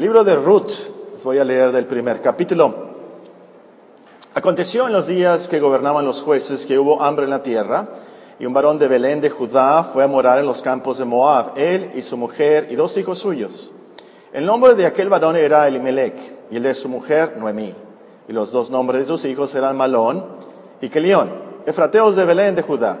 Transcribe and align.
El 0.00 0.04
libro 0.04 0.24
de 0.24 0.34
Ruth, 0.34 0.70
les 1.12 1.22
voy 1.24 1.36
a 1.36 1.44
leer 1.44 1.72
del 1.72 1.84
primer 1.84 2.22
capítulo. 2.22 2.74
Aconteció 4.32 4.86
en 4.86 4.94
los 4.94 5.06
días 5.06 5.46
que 5.46 5.60
gobernaban 5.60 6.06
los 6.06 6.22
jueces 6.22 6.64
que 6.64 6.78
hubo 6.78 7.02
hambre 7.02 7.26
en 7.26 7.30
la 7.30 7.42
tierra, 7.42 7.86
y 8.38 8.46
un 8.46 8.54
varón 8.54 8.78
de 8.78 8.88
Belén 8.88 9.20
de 9.20 9.28
Judá 9.28 9.84
fue 9.84 10.02
a 10.02 10.06
morar 10.06 10.38
en 10.38 10.46
los 10.46 10.62
campos 10.62 10.96
de 10.96 11.04
Moab, 11.04 11.52
él 11.56 11.90
y 11.94 12.00
su 12.00 12.16
mujer 12.16 12.68
y 12.70 12.76
dos 12.76 12.96
hijos 12.96 13.18
suyos. 13.18 13.74
El 14.32 14.46
nombre 14.46 14.74
de 14.74 14.86
aquel 14.86 15.10
varón 15.10 15.36
era 15.36 15.68
Elimelech, 15.68 16.18
y 16.50 16.56
el 16.56 16.62
de 16.62 16.72
su 16.72 16.88
mujer 16.88 17.36
Noemí. 17.36 17.74
Y 18.26 18.32
los 18.32 18.52
dos 18.52 18.70
nombres 18.70 19.02
de 19.02 19.06
sus 19.06 19.26
hijos 19.26 19.54
eran 19.54 19.76
Malón 19.76 20.24
y 20.80 20.88
Kelión, 20.88 21.30
efrateos 21.66 22.16
de 22.16 22.24
Belén 22.24 22.54
de 22.54 22.62
Judá. 22.62 23.00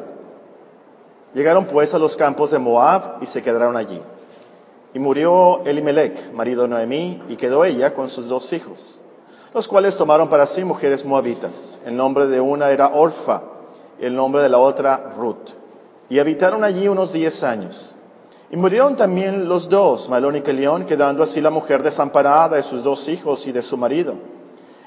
Llegaron 1.32 1.64
pues 1.64 1.94
a 1.94 1.98
los 1.98 2.14
campos 2.14 2.50
de 2.50 2.58
Moab 2.58 3.22
y 3.22 3.26
se 3.26 3.42
quedaron 3.42 3.74
allí. 3.78 4.02
Y 4.92 4.98
murió 4.98 5.62
Elimelech, 5.64 6.32
marido 6.32 6.62
de 6.62 6.68
Noemí, 6.68 7.22
y 7.28 7.36
quedó 7.36 7.64
ella 7.64 7.94
con 7.94 8.08
sus 8.08 8.28
dos 8.28 8.52
hijos, 8.52 9.00
los 9.54 9.68
cuales 9.68 9.96
tomaron 9.96 10.28
para 10.28 10.46
sí 10.46 10.64
mujeres 10.64 11.04
moabitas. 11.04 11.78
El 11.86 11.96
nombre 11.96 12.26
de 12.26 12.40
una 12.40 12.70
era 12.70 12.88
Orfa, 12.88 13.42
el 14.00 14.14
nombre 14.14 14.42
de 14.42 14.48
la 14.48 14.58
otra 14.58 15.14
Ruth. 15.16 15.50
Y 16.08 16.18
habitaron 16.18 16.64
allí 16.64 16.88
unos 16.88 17.12
diez 17.12 17.44
años. 17.44 17.94
Y 18.50 18.56
murieron 18.56 18.96
también 18.96 19.48
los 19.48 19.68
dos, 19.68 20.08
Malón 20.08 20.34
y 20.34 20.40
Kelión, 20.40 20.84
quedando 20.84 21.22
así 21.22 21.40
la 21.40 21.50
mujer 21.50 21.84
desamparada 21.84 22.56
de 22.56 22.64
sus 22.64 22.82
dos 22.82 23.08
hijos 23.08 23.46
y 23.46 23.52
de 23.52 23.62
su 23.62 23.76
marido. 23.76 24.14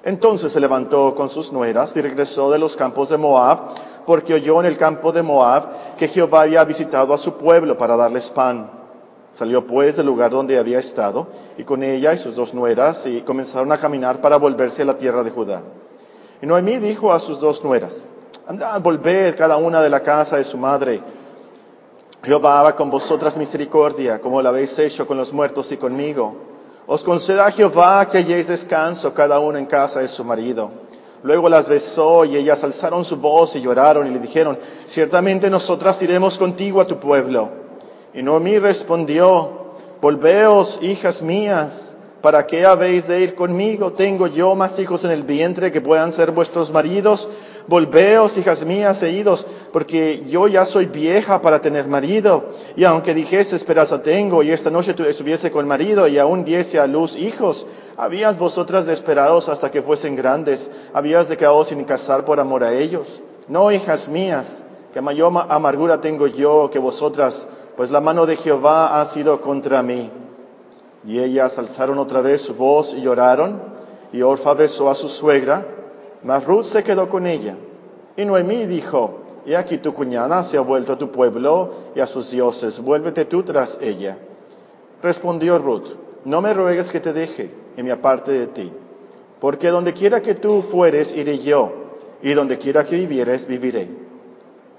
Entonces 0.03 0.51
se 0.51 0.59
levantó 0.59 1.15
con 1.15 1.29
sus 1.29 1.53
nueras 1.53 1.95
y 1.95 2.01
regresó 2.01 2.51
de 2.51 2.59
los 2.59 2.75
campos 2.75 3.07
de 3.07 3.15
Moab, 3.15 3.73
porque 4.05 4.33
oyó 4.33 4.59
en 4.59 4.65
el 4.65 4.77
campo 4.77 5.13
de 5.13 5.23
Moab 5.23 5.95
que 5.95 6.09
Jehová 6.09 6.41
había 6.41 6.65
visitado 6.65 7.13
a 7.13 7.17
su 7.17 7.35
pueblo 7.37 7.77
para 7.77 7.95
darles 7.95 8.27
pan. 8.27 8.82
Salió 9.33 9.65
pues 9.65 9.97
del 9.97 10.05
lugar 10.05 10.29
donde 10.29 10.59
había 10.59 10.77
estado, 10.77 11.27
y 11.57 11.63
con 11.63 11.81
ella 11.81 12.13
y 12.13 12.19
sus 12.19 12.35
dos 12.35 12.53
nueras, 12.53 13.07
y 13.07 13.21
comenzaron 13.21 13.71
a 13.71 13.79
caminar 13.79 14.21
para 14.21 14.37
volverse 14.37 14.83
a 14.83 14.85
la 14.85 14.97
tierra 14.97 15.23
de 15.23 15.31
Judá. 15.31 15.63
Y 16.39 16.45
Noemí 16.45 16.77
dijo 16.77 17.11
a 17.11 17.19
sus 17.19 17.39
dos 17.39 17.63
nueras, 17.63 18.07
andad, 18.47 18.79
volved 18.79 19.35
cada 19.35 19.57
una 19.57 19.81
de 19.81 19.89
la 19.89 20.01
casa 20.01 20.37
de 20.37 20.43
su 20.43 20.55
madre. 20.57 21.01
Jehová 22.21 22.59
haga 22.59 22.75
con 22.75 22.91
vosotras 22.91 23.35
misericordia, 23.35 24.21
como 24.21 24.39
la 24.39 24.49
habéis 24.49 24.77
hecho 24.77 25.07
con 25.07 25.17
los 25.17 25.33
muertos 25.33 25.71
y 25.71 25.77
conmigo. 25.77 26.35
Os 26.85 27.03
conceda 27.03 27.49
Jehová 27.49 28.05
que 28.05 28.19
halléis 28.19 28.47
descanso 28.47 29.15
cada 29.15 29.39
uno 29.39 29.57
en 29.57 29.65
casa 29.65 30.01
de 30.01 30.07
su 30.07 30.23
marido. 30.23 30.69
Luego 31.23 31.49
las 31.49 31.67
besó 31.67 32.23
y 32.25 32.37
ellas 32.37 32.63
alzaron 32.63 33.03
su 33.03 33.17
voz 33.17 33.55
y 33.55 33.61
lloraron 33.61 34.05
y 34.05 34.11
le 34.11 34.19
dijeron, 34.19 34.59
ciertamente 34.85 35.49
nosotras 35.49 35.99
iremos 36.03 36.37
contigo 36.37 36.81
a 36.81 36.87
tu 36.87 36.99
pueblo. 36.99 37.62
Y 38.13 38.21
Noemí 38.21 38.59
respondió, 38.59 39.49
volveos, 39.99 40.79
hijas 40.83 41.23
mías, 41.23 41.95
¿para 42.21 42.45
qué 42.45 42.65
habéis 42.65 43.07
de 43.07 43.21
ir 43.21 43.33
conmigo? 43.33 43.93
¿Tengo 43.93 44.27
yo 44.27 44.53
más 44.53 44.77
hijos 44.77 45.03
en 45.03 45.11
el 45.11 45.23
vientre 45.23 45.71
que 45.71 45.81
puedan 45.81 46.11
ser 46.11 46.29
vuestros 46.29 46.71
maridos? 46.71 47.27
Volveos, 47.67 48.37
hijas 48.37 48.65
mías, 48.65 49.01
e 49.01 49.11
idos, 49.11 49.47
porque 49.71 50.25
yo 50.29 50.47
ya 50.47 50.65
soy 50.65 50.85
vieja 50.85 51.41
para 51.41 51.61
tener 51.61 51.87
marido. 51.87 52.49
Y 52.75 52.83
aunque 52.83 53.15
dijese 53.15 53.55
esperanza 53.55 54.03
tengo, 54.03 54.43
y 54.43 54.51
esta 54.51 54.69
noche 54.69 54.93
estuviese 55.07 55.49
con 55.49 55.67
marido, 55.67 56.07
y 56.07 56.19
aún 56.19 56.45
diese 56.45 56.79
a 56.79 56.85
luz 56.85 57.15
hijos, 57.15 57.65
habías 57.97 58.37
vosotras 58.37 58.85
de 58.85 58.93
hasta 58.93 59.71
que 59.71 59.81
fuesen 59.81 60.15
grandes, 60.15 60.69
habías 60.93 61.29
de 61.29 61.37
quedaros 61.37 61.69
sin 61.69 61.83
casar 61.83 62.25
por 62.25 62.39
amor 62.39 62.63
a 62.63 62.73
ellos. 62.73 63.23
No, 63.47 63.71
hijas 63.71 64.07
mías, 64.07 64.63
que 64.93 65.01
mayor 65.01 65.33
amargura 65.49 65.99
tengo 65.99 66.27
yo 66.27 66.69
que 66.71 66.79
vosotras, 66.79 67.47
pues 67.75 67.91
la 67.91 68.01
mano 68.01 68.25
de 68.25 68.35
Jehová 68.35 69.01
ha 69.01 69.05
sido 69.05 69.41
contra 69.41 69.81
mí. 69.81 70.11
Y 71.05 71.19
ellas 71.19 71.57
alzaron 71.57 71.97
otra 71.97 72.21
vez 72.21 72.41
su 72.41 72.55
voz 72.55 72.93
y 72.93 73.01
lloraron, 73.01 73.61
y 74.11 74.21
Orfa 74.21 74.53
besó 74.53 74.89
a 74.89 74.95
su 74.95 75.09
suegra, 75.09 75.65
mas 76.23 76.45
Ruth 76.45 76.65
se 76.65 76.83
quedó 76.83 77.09
con 77.09 77.27
ella. 77.27 77.57
Y 78.15 78.25
Noemí 78.25 78.65
dijo, 78.65 79.19
y 79.45 79.55
aquí 79.55 79.77
tu 79.77 79.93
cuñada 79.93 80.43
se 80.43 80.57
ha 80.57 80.61
vuelto 80.61 80.93
a 80.93 80.97
tu 80.97 81.11
pueblo 81.11 81.71
y 81.95 81.99
a 81.99 82.07
sus 82.07 82.29
dioses, 82.31 82.79
vuélvete 82.79 83.25
tú 83.25 83.43
tras 83.43 83.79
ella. 83.81 84.17
Respondió 85.01 85.57
Ruth, 85.57 85.89
no 86.23 86.41
me 86.41 86.53
ruegues 86.53 86.91
que 86.91 87.01
te 87.01 87.11
deje 87.11 87.51
y 87.75 87.83
me 87.83 87.91
aparte 87.91 88.31
de 88.31 88.47
ti, 88.47 88.71
porque 89.41 89.69
donde 89.69 89.93
quiera 89.93 90.21
que 90.21 90.35
tú 90.35 90.61
fueres, 90.61 91.13
iré 91.13 91.39
yo, 91.39 91.73
y 92.21 92.33
donde 92.33 92.57
quiera 92.57 92.85
que 92.85 92.95
vivieres, 92.95 93.47
viviré. 93.47 93.89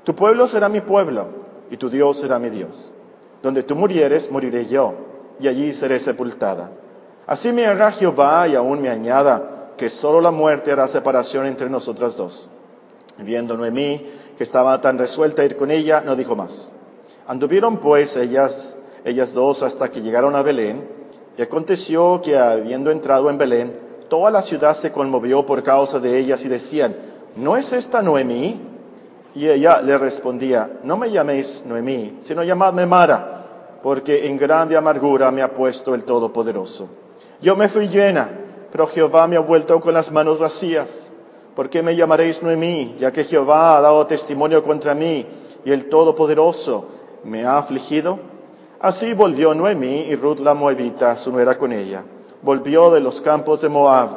Tu 0.05 0.15
pueblo 0.15 0.47
será 0.47 0.69
mi 0.71 0.81
pueblo, 0.81 1.44
y 1.71 1.77
tu 1.77 1.91
Dios 1.91 2.19
será 2.19 2.39
mi 2.39 2.51
Dios. 2.51 2.93
Donde 3.43 3.63
tú 3.63 3.75
murieres, 3.75 4.31
moriré 4.31 4.67
yo, 4.67 4.95
y 5.41 5.49
allí 5.49 5.73
seré 5.73 6.01
sepultada. 6.01 6.71
Así 7.27 7.53
me 7.53 7.67
haga 7.67 7.91
Jehová 7.91 8.49
y 8.49 8.55
aún 8.55 8.81
me 8.81 8.91
añada, 8.91 9.73
que 9.77 9.91
solo 9.91 10.21
la 10.21 10.31
muerte 10.31 10.73
hará 10.73 10.87
separación 10.89 11.47
entre 11.47 11.69
nosotras 11.69 12.17
dos. 12.17 12.49
Viendo 13.19 13.57
Noemí 13.57 14.07
que 14.37 14.45
estaba 14.45 14.81
tan 14.81 14.99
resuelta 14.99 15.43
a 15.43 15.45
ir 15.45 15.57
con 15.57 15.71
ella, 15.71 16.01
no 16.01 16.17
dijo 16.17 16.37
más. 16.37 16.73
Anduvieron 17.27 17.79
pues 17.79 18.17
ellas, 18.17 18.77
ellas 19.05 19.33
dos 19.33 19.63
hasta 19.63 19.91
que 19.91 20.03
llegaron 20.03 20.35
a 20.37 20.43
Belén, 20.43 20.87
y 21.37 21.43
aconteció 21.43 22.21
que 22.23 22.37
habiendo 22.37 22.91
entrado 22.91 23.31
en 23.31 23.39
Belén, 23.39 23.77
toda 24.09 24.31
la 24.31 24.43
ciudad 24.43 24.75
se 24.75 24.93
conmovió 24.93 25.47
por 25.47 25.63
causa 25.63 25.99
de 25.99 26.19
ellas 26.19 26.45
y 26.45 26.49
decían, 26.49 26.97
¿no 27.37 27.57
es 27.57 27.73
esta 27.73 28.03
Noemí? 28.03 28.61
Y 29.35 29.49
ella 29.49 29.83
le 29.83 29.99
respondía, 29.99 30.79
no 30.85 30.97
me 30.97 31.11
llaméis 31.11 31.65
Noemí, 31.67 32.19
sino 32.21 32.45
llamadme 32.45 32.87
Mara, 32.87 33.79
porque 33.83 34.27
en 34.27 34.37
grande 34.37 34.77
amargura 34.77 35.31
me 35.31 35.43
ha 35.43 35.53
puesto 35.53 35.95
el 35.95 36.05
Todopoderoso. 36.05 36.89
Yo 37.43 37.57
me 37.57 37.69
fui 37.69 37.89
llena, 37.89 38.31
pero 38.71 38.87
Jehová 38.87 39.27
me 39.27 39.37
ha 39.37 39.41
vuelto 39.41 39.81
con 39.81 39.93
las 39.93 40.13
manos 40.13 40.39
vacías. 40.39 41.13
¿Por 41.57 41.69
qué 41.69 41.83
me 41.83 41.97
llamaréis 41.97 42.43
Noemí? 42.43 42.95
Ya 42.99 43.13
que 43.13 43.25
Jehová 43.25 43.77
ha 43.77 43.81
dado 43.81 44.07
testimonio 44.07 44.63
contra 44.63 44.95
mí 44.95 45.27
y 45.65 45.71
el 45.73 45.89
Todopoderoso 45.89 46.87
me 47.25 47.45
ha 47.45 47.59
afligido. 47.59 48.19
Así 48.81 49.15
volvió 49.15 49.55
Noemí 49.55 50.07
y 50.09 50.17
Ruth 50.17 50.41
la 50.41 50.55
Moabita, 50.55 51.17
su 51.17 51.33
nuera 51.33 51.59
con 51.59 51.73
ella. 51.73 52.05
Volvió 52.43 52.91
de 52.91 53.01
los 53.01 53.21
campos 53.21 53.63
de 53.63 53.69
Moab 53.69 54.11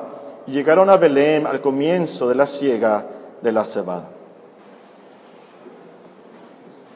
y 0.45 0.51
llegaron 0.51 0.89
a 0.89 0.97
Belén 0.97 1.47
al 1.47 1.61
comienzo 1.61 2.27
de 2.29 2.35
la 2.35 2.47
siega 2.47 3.06
de 3.41 3.51
la 3.51 3.66
cebada. 3.66 4.16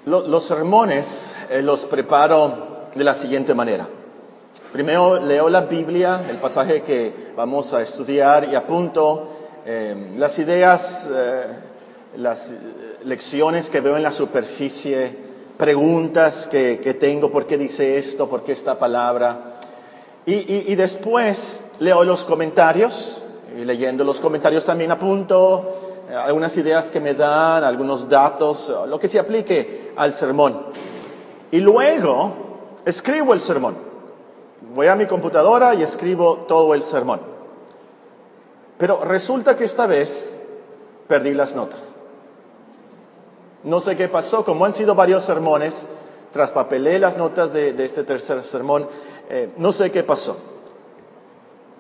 Los 0.05 0.45
sermones 0.45 1.31
eh, 1.51 1.61
los 1.61 1.85
preparo 1.85 2.87
de 2.95 3.03
la 3.03 3.13
siguiente 3.13 3.53
manera. 3.53 3.87
Primero 4.73 5.19
leo 5.19 5.47
la 5.47 5.61
Biblia, 5.61 6.21
el 6.27 6.37
pasaje 6.37 6.81
que 6.81 7.13
vamos 7.35 7.71
a 7.73 7.83
estudiar 7.83 8.49
y 8.51 8.55
apunto 8.55 9.27
eh, 9.63 10.13
las 10.17 10.39
ideas, 10.39 11.07
eh, 11.13 11.45
las 12.17 12.51
lecciones 13.03 13.69
que 13.69 13.79
veo 13.79 13.95
en 13.95 14.01
la 14.01 14.11
superficie, 14.11 15.15
preguntas 15.55 16.47
que, 16.47 16.79
que 16.79 16.95
tengo, 16.95 17.31
¿por 17.31 17.45
qué 17.45 17.59
dice 17.59 17.99
esto? 17.99 18.27
¿Por 18.27 18.43
qué 18.43 18.53
esta 18.53 18.79
palabra? 18.79 19.57
Y, 20.25 20.33
y, 20.33 20.65
y 20.69 20.75
después 20.75 21.63
leo 21.79 22.03
los 22.03 22.25
comentarios, 22.25 23.21
y 23.55 23.65
leyendo 23.65 24.03
los 24.03 24.19
comentarios 24.19 24.65
también 24.65 24.91
apunto 24.91 25.75
eh, 25.75 25.80
algunas 26.15 26.55
ideas 26.57 26.91
que 26.91 26.99
me 26.99 27.13
dan, 27.13 27.63
algunos 27.63 28.09
datos, 28.09 28.71
lo 28.87 28.99
que 28.99 29.07
se 29.07 29.19
aplique 29.19 29.93
al 29.95 30.13
sermón. 30.13 30.65
Y 31.51 31.59
luego 31.59 32.33
escribo 32.85 33.33
el 33.33 33.41
sermón. 33.41 33.75
Voy 34.73 34.87
a 34.87 34.95
mi 34.95 35.05
computadora 35.05 35.73
y 35.73 35.83
escribo 35.83 36.45
todo 36.47 36.73
el 36.73 36.83
sermón. 36.83 37.21
Pero 38.77 39.03
resulta 39.03 39.55
que 39.55 39.63
esta 39.63 39.85
vez 39.85 40.41
perdí 41.07 41.33
las 41.33 41.55
notas. 41.55 41.93
No 43.63 43.79
sé 43.79 43.95
qué 43.95 44.07
pasó, 44.07 44.43
como 44.43 44.65
han 44.65 44.73
sido 44.73 44.95
varios 44.95 45.23
sermones, 45.23 45.87
traspapelé 46.31 46.97
las 46.99 47.17
notas 47.17 47.53
de, 47.53 47.73
de 47.73 47.85
este 47.85 48.03
tercer 48.03 48.43
sermón, 48.43 48.87
eh, 49.29 49.51
no 49.57 49.71
sé 49.71 49.91
qué 49.91 50.03
pasó. 50.03 50.37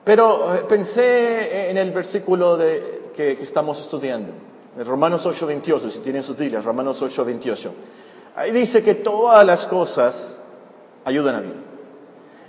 Pero 0.03 0.55
eh, 0.55 0.63
pensé 0.67 1.69
en 1.69 1.77
el 1.77 1.91
versículo 1.91 2.57
de, 2.57 3.11
que, 3.15 3.37
que, 3.37 3.43
estamos 3.43 3.79
estudiando, 3.79 4.33
Romanos 4.77 5.25
8:28, 5.25 5.89
si 5.89 5.99
tienen 5.99 6.23
sus 6.23 6.37
Biblias, 6.37 6.65
Romanos 6.65 7.01
8:28. 7.01 7.69
Ahí 8.35 8.51
dice 8.51 8.83
que 8.83 8.95
todas 8.95 9.45
las 9.45 9.67
cosas 9.67 10.41
ayudan 11.05 11.35
a 11.35 11.41
mí. 11.41 11.53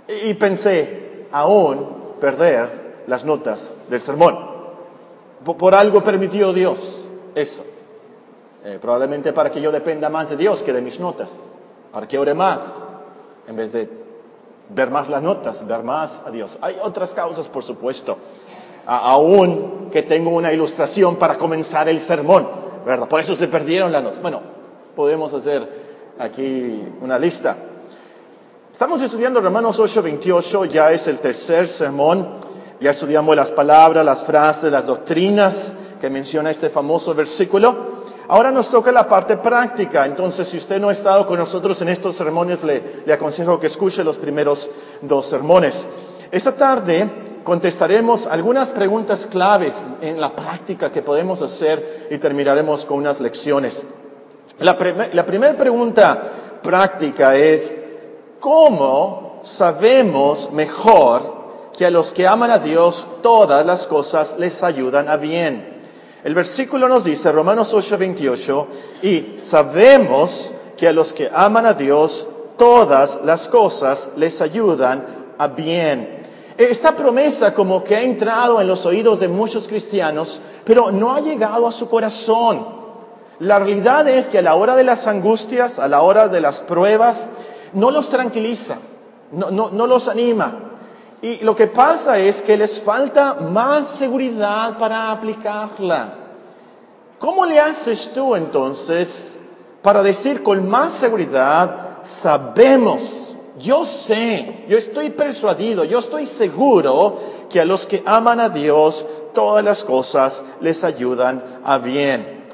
Y, 0.07 0.29
y 0.29 0.33
pensé, 0.33 1.27
aún 1.31 2.15
perder 2.19 3.03
las 3.07 3.25
notas 3.25 3.75
del 3.89 4.01
sermón. 4.01 4.53
Por, 5.43 5.57
por 5.57 5.75
algo 5.75 6.03
permitió 6.03 6.53
Dios 6.53 7.05
eso. 7.35 7.65
Eh, 8.65 8.79
probablemente 8.79 9.33
para 9.33 9.51
que 9.51 9.59
yo 9.59 9.71
dependa 9.73 10.09
más 10.09 10.29
de 10.29 10.37
Dios 10.37 10.63
que 10.63 10.71
de 10.71 10.81
mis 10.81 10.99
notas, 10.99 11.53
para 11.91 12.07
que 12.07 12.17
ore 12.17 12.33
más, 12.33 12.73
en 13.45 13.57
vez 13.57 13.73
de 13.73 14.02
ver 14.73 14.89
más 14.89 15.09
las 15.09 15.21
notas, 15.21 15.65
ver 15.67 15.83
más 15.83 16.21
a 16.25 16.31
Dios. 16.31 16.57
Hay 16.61 16.77
otras 16.81 17.13
causas, 17.13 17.47
por 17.47 17.63
supuesto, 17.63 18.17
aún 18.85 19.89
que 19.91 20.01
tengo 20.03 20.31
una 20.31 20.51
ilustración 20.51 21.15
para 21.17 21.37
comenzar 21.37 21.87
el 21.89 21.99
sermón, 21.99 22.49
¿verdad? 22.85 23.07
Por 23.07 23.19
eso 23.19 23.35
se 23.35 23.47
perdieron 23.47 23.91
las 23.91 24.03
notas. 24.03 24.21
Bueno, 24.21 24.41
podemos 24.95 25.33
hacer 25.33 26.13
aquí 26.19 26.83
una 27.01 27.17
lista. 27.19 27.57
Estamos 28.71 29.01
estudiando 29.01 29.39
Romanos 29.39 29.79
8:28, 29.79 30.65
ya 30.65 30.91
es 30.91 31.07
el 31.07 31.19
tercer 31.19 31.67
sermón. 31.67 32.53
Ya 32.81 32.91
estudiamos 32.91 33.35
las 33.35 33.51
palabras, 33.51 34.03
las 34.03 34.25
frases, 34.25 34.71
las 34.71 34.85
doctrinas 34.85 35.73
que 36.01 36.09
menciona 36.09 36.51
este 36.51 36.69
famoso 36.69 37.13
versículo. 37.13 38.02
Ahora 38.27 38.51
nos 38.51 38.69
toca 38.69 38.91
la 38.91 39.07
parte 39.07 39.37
práctica, 39.37 40.05
entonces 40.05 40.47
si 40.47 40.57
usted 40.57 40.79
no 40.79 40.89
ha 40.89 40.93
estado 40.93 41.27
con 41.27 41.37
nosotros 41.37 41.81
en 41.81 41.89
estos 41.89 42.15
sermones, 42.15 42.63
le, 42.63 43.03
aconsejo 43.11 43.59
que 43.59 43.67
escuche 43.67 44.03
los 44.03 44.17
primeros 44.17 44.69
dos 45.01 45.25
sermones. 45.25 45.87
Esta 46.31 46.53
tarde 46.53 47.09
contestaremos 47.43 48.25
algunas 48.27 48.71
preguntas 48.71 49.25
claves 49.25 49.83
en 50.01 50.21
la 50.21 50.33
práctica 50.33 50.91
que 50.91 51.01
podemos 51.01 51.41
hacer 51.41 52.07
y 52.09 52.17
terminaremos 52.17 52.85
con 52.85 52.99
unas 52.99 53.19
lecciones. 53.19 53.85
La 54.59 54.77
primera 54.77 55.57
pregunta 55.57 56.31
práctica 56.61 57.35
es, 57.35 57.75
¿cómo 58.39 59.39
sabemos 59.41 60.51
mejor 60.53 61.43
que 61.77 61.85
a 61.85 61.91
los 61.91 62.13
que 62.13 62.25
aman 62.25 62.51
a 62.51 62.59
Dios 62.59 63.05
todas 63.21 63.65
las 63.65 63.85
cosas 63.85 64.35
les 64.39 64.63
ayudan 64.63 65.09
a 65.09 65.17
bien? 65.17 65.72
El 66.23 66.35
versículo 66.35 66.87
nos 66.87 67.03
dice, 67.03 67.31
Romanos 67.31 67.73
8, 67.73 67.97
28, 67.97 68.67
y 69.01 69.33
sabemos 69.37 70.53
que 70.77 70.87
a 70.87 70.93
los 70.93 71.11
que 71.11 71.29
aman 71.33 71.65
a 71.65 71.73
Dios 71.73 72.27
todas 72.57 73.19
las 73.25 73.49
cosas 73.49 74.11
les 74.15 74.39
ayudan 74.41 75.05
a 75.37 75.47
bien. 75.47 76.23
Esta 76.57 76.95
promesa 76.95 77.53
como 77.53 77.83
que 77.83 77.95
ha 77.95 78.01
entrado 78.01 78.61
en 78.61 78.67
los 78.67 78.85
oídos 78.85 79.19
de 79.19 79.27
muchos 79.27 79.67
cristianos, 79.67 80.39
pero 80.63 80.91
no 80.91 81.13
ha 81.13 81.19
llegado 81.19 81.67
a 81.67 81.71
su 81.71 81.89
corazón. 81.89 82.67
La 83.39 83.59
realidad 83.59 84.07
es 84.07 84.29
que 84.29 84.37
a 84.37 84.43
la 84.43 84.55
hora 84.55 84.75
de 84.77 84.83
las 84.83 85.07
angustias, 85.07 85.77
a 85.77 85.89
la 85.89 86.03
hora 86.03 86.29
de 86.29 86.39
las 86.39 86.61
pruebas, 86.61 87.27
no 87.73 87.91
los 87.91 88.07
tranquiliza, 88.07 88.77
no, 89.31 89.51
no, 89.51 89.71
no 89.71 89.87
los 89.87 90.07
anima. 90.07 90.72
Y 91.23 91.39
lo 91.43 91.55
que 91.55 91.65
pasa 91.65 92.19
es 92.19 92.43
que 92.43 92.55
les 92.55 92.79
falta 92.79 93.33
más 93.33 93.87
seguridad 93.87 94.77
para 94.77 95.09
aplicarla. 95.09 96.13
¿Cómo 97.17 97.45
le 97.45 97.59
haces 97.59 98.11
tú 98.13 98.35
entonces 98.35 99.39
para 99.81 100.03
decir 100.03 100.43
con 100.43 100.69
más 100.69 100.93
seguridad, 100.93 102.03
sabemos 102.03 103.33
yo 103.59 103.85
sé, 103.85 104.65
yo 104.67 104.77
estoy 104.77 105.11
persuadido, 105.11 105.83
yo 105.83 105.99
estoy 105.99 106.25
seguro 106.25 107.19
que 107.49 107.61
a 107.61 107.65
los 107.65 107.85
que 107.85 108.01
aman 108.05 108.39
a 108.39 108.49
Dios 108.49 109.05
todas 109.33 109.63
las 109.63 109.83
cosas 109.83 110.43
les 110.59 110.83
ayudan 110.83 111.61
a 111.63 111.77
bien. 111.77 112.47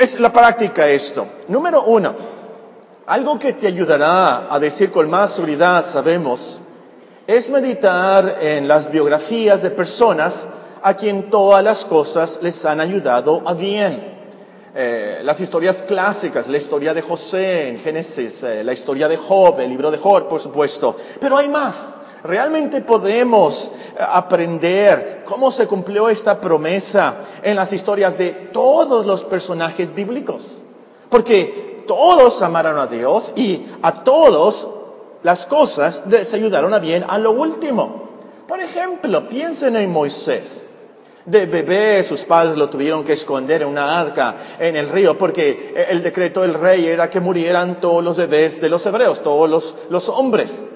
Es 0.00 0.18
la 0.18 0.32
práctica 0.32 0.88
esto. 0.88 1.26
Número 1.48 1.82
uno, 1.82 2.14
algo 3.06 3.38
que 3.38 3.52
te 3.52 3.66
ayudará 3.66 4.52
a 4.52 4.58
decir 4.58 4.90
con 4.90 5.10
más 5.10 5.32
seguridad, 5.32 5.84
sabemos, 5.84 6.58
es 7.26 7.50
meditar 7.50 8.38
en 8.40 8.68
las 8.68 8.90
biografías 8.90 9.62
de 9.62 9.70
personas 9.70 10.46
a 10.82 10.94
quien 10.94 11.30
todas 11.30 11.64
las 11.64 11.84
cosas 11.84 12.38
les 12.42 12.64
han 12.64 12.80
ayudado 12.80 13.42
a 13.46 13.54
bien. 13.54 14.12
Eh, 14.76 15.20
las 15.22 15.40
historias 15.40 15.82
clásicas, 15.82 16.48
la 16.48 16.58
historia 16.58 16.92
de 16.92 17.00
José 17.00 17.68
en 17.68 17.78
Génesis, 17.78 18.42
eh, 18.42 18.62
la 18.64 18.72
historia 18.72 19.08
de 19.08 19.16
Job, 19.16 19.58
el 19.60 19.70
libro 19.70 19.90
de 19.90 19.98
Job, 19.98 20.28
por 20.28 20.40
supuesto. 20.40 20.96
Pero 21.20 21.38
hay 21.38 21.48
más. 21.48 21.94
Realmente 22.24 22.80
podemos 22.82 23.68
eh, 23.68 23.98
aprender 23.98 25.22
cómo 25.24 25.50
se 25.50 25.66
cumplió 25.66 26.08
esta 26.10 26.40
promesa 26.40 27.14
en 27.42 27.56
las 27.56 27.72
historias 27.72 28.18
de 28.18 28.30
todos 28.52 29.06
los 29.06 29.24
personajes 29.24 29.94
bíblicos. 29.94 30.58
Porque 31.08 31.84
todos 31.86 32.42
amaron 32.42 32.78
a 32.78 32.86
Dios 32.86 33.32
y 33.36 33.64
a 33.80 34.04
todos 34.04 34.66
las 35.24 35.46
cosas 35.46 36.04
les 36.08 36.32
ayudaron 36.34 36.72
a 36.74 36.78
bien 36.78 37.04
a 37.08 37.18
lo 37.18 37.32
último. 37.32 38.10
Por 38.46 38.60
ejemplo, 38.60 39.26
piensen 39.28 39.74
en 39.74 39.90
Moisés. 39.90 40.68
De 41.24 41.46
bebé 41.46 42.04
sus 42.04 42.24
padres 42.24 42.58
lo 42.58 42.68
tuvieron 42.68 43.02
que 43.02 43.14
esconder 43.14 43.62
en 43.62 43.68
una 43.68 43.98
arca 43.98 44.36
en 44.58 44.76
el 44.76 44.90
río 44.90 45.16
porque 45.16 45.86
el 45.88 46.02
decreto 46.02 46.42
del 46.42 46.52
rey 46.52 46.84
era 46.86 47.08
que 47.08 47.20
murieran 47.20 47.80
todos 47.80 48.04
los 48.04 48.18
bebés 48.18 48.60
de 48.60 48.68
los 48.68 48.84
hebreos, 48.84 49.22
todos 49.22 49.48
los, 49.48 49.74
los 49.88 50.10
hombres. 50.10 50.66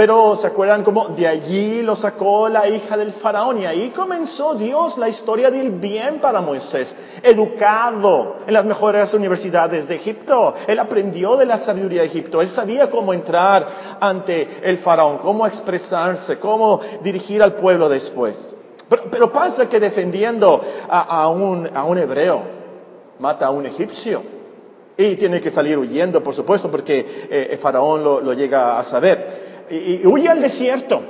Pero 0.00 0.34
se 0.34 0.46
acuerdan 0.46 0.82
cómo 0.82 1.08
de 1.08 1.28
allí 1.28 1.82
lo 1.82 1.94
sacó 1.94 2.48
la 2.48 2.66
hija 2.66 2.96
del 2.96 3.12
faraón 3.12 3.60
y 3.60 3.66
ahí 3.66 3.90
comenzó 3.90 4.54
Dios 4.54 4.96
la 4.96 5.10
historia 5.10 5.50
del 5.50 5.72
bien 5.72 6.22
para 6.22 6.40
Moisés. 6.40 6.96
Educado 7.22 8.36
en 8.46 8.54
las 8.54 8.64
mejores 8.64 9.12
universidades 9.12 9.88
de 9.88 9.96
Egipto. 9.96 10.54
Él 10.66 10.78
aprendió 10.78 11.36
de 11.36 11.44
la 11.44 11.58
sabiduría 11.58 12.00
de 12.00 12.06
Egipto. 12.06 12.40
Él 12.40 12.48
sabía 12.48 12.88
cómo 12.88 13.12
entrar 13.12 13.68
ante 14.00 14.48
el 14.62 14.78
faraón, 14.78 15.18
cómo 15.18 15.46
expresarse, 15.46 16.38
cómo 16.38 16.80
dirigir 17.02 17.42
al 17.42 17.56
pueblo 17.56 17.90
después. 17.90 18.54
Pero, 19.10 19.30
pasa 19.30 19.68
que 19.68 19.80
defendiendo 19.80 20.62
a, 20.88 21.28
un, 21.28 21.68
a, 21.74 21.84
un, 21.84 21.98
hebreo, 21.98 22.40
mata 23.18 23.48
a 23.48 23.50
un 23.50 23.66
egipcio. 23.66 24.22
Y 24.96 25.16
tiene 25.16 25.42
que 25.42 25.50
salir 25.50 25.76
huyendo, 25.76 26.22
por 26.22 26.34
supuesto, 26.34 26.70
porque 26.70 27.26
eh, 27.30 27.48
el 27.50 27.58
faraón 27.58 28.02
lo, 28.02 28.32
llega 28.32 28.78
a 28.78 28.84
saber. 28.84 29.49
Y, 29.70 30.06
huye 30.06 30.28
al 30.28 30.40
desierto. 30.40 31.02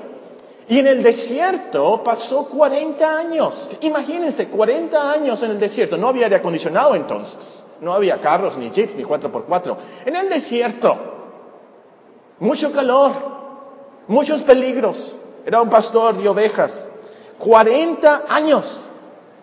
Y 0.68 0.78
en 0.78 0.86
el 0.86 1.02
desierto 1.02 2.04
pasó 2.04 2.46
40 2.46 3.18
años. 3.18 3.68
Imagínense, 3.80 4.46
40 4.46 5.12
años 5.12 5.42
en 5.42 5.52
el 5.52 5.58
desierto. 5.58 5.96
No 5.96 6.08
había 6.08 6.26
aire 6.26 6.36
acondicionado 6.36 6.94
entonces. 6.94 7.66
No 7.80 7.92
había 7.92 8.20
carros, 8.20 8.56
ni 8.56 8.70
jeeps, 8.70 8.94
ni 8.94 9.02
4x4. 9.02 9.76
En 10.06 10.14
el 10.14 10.28
desierto. 10.28 10.96
Mucho 12.38 12.70
calor. 12.72 13.12
Muchos 14.06 14.42
peligros. 14.42 15.12
Era 15.44 15.60
un 15.60 15.70
pastor 15.70 16.16
de 16.16 16.28
ovejas. 16.28 16.92
40 17.38 18.26
años. 18.28 18.90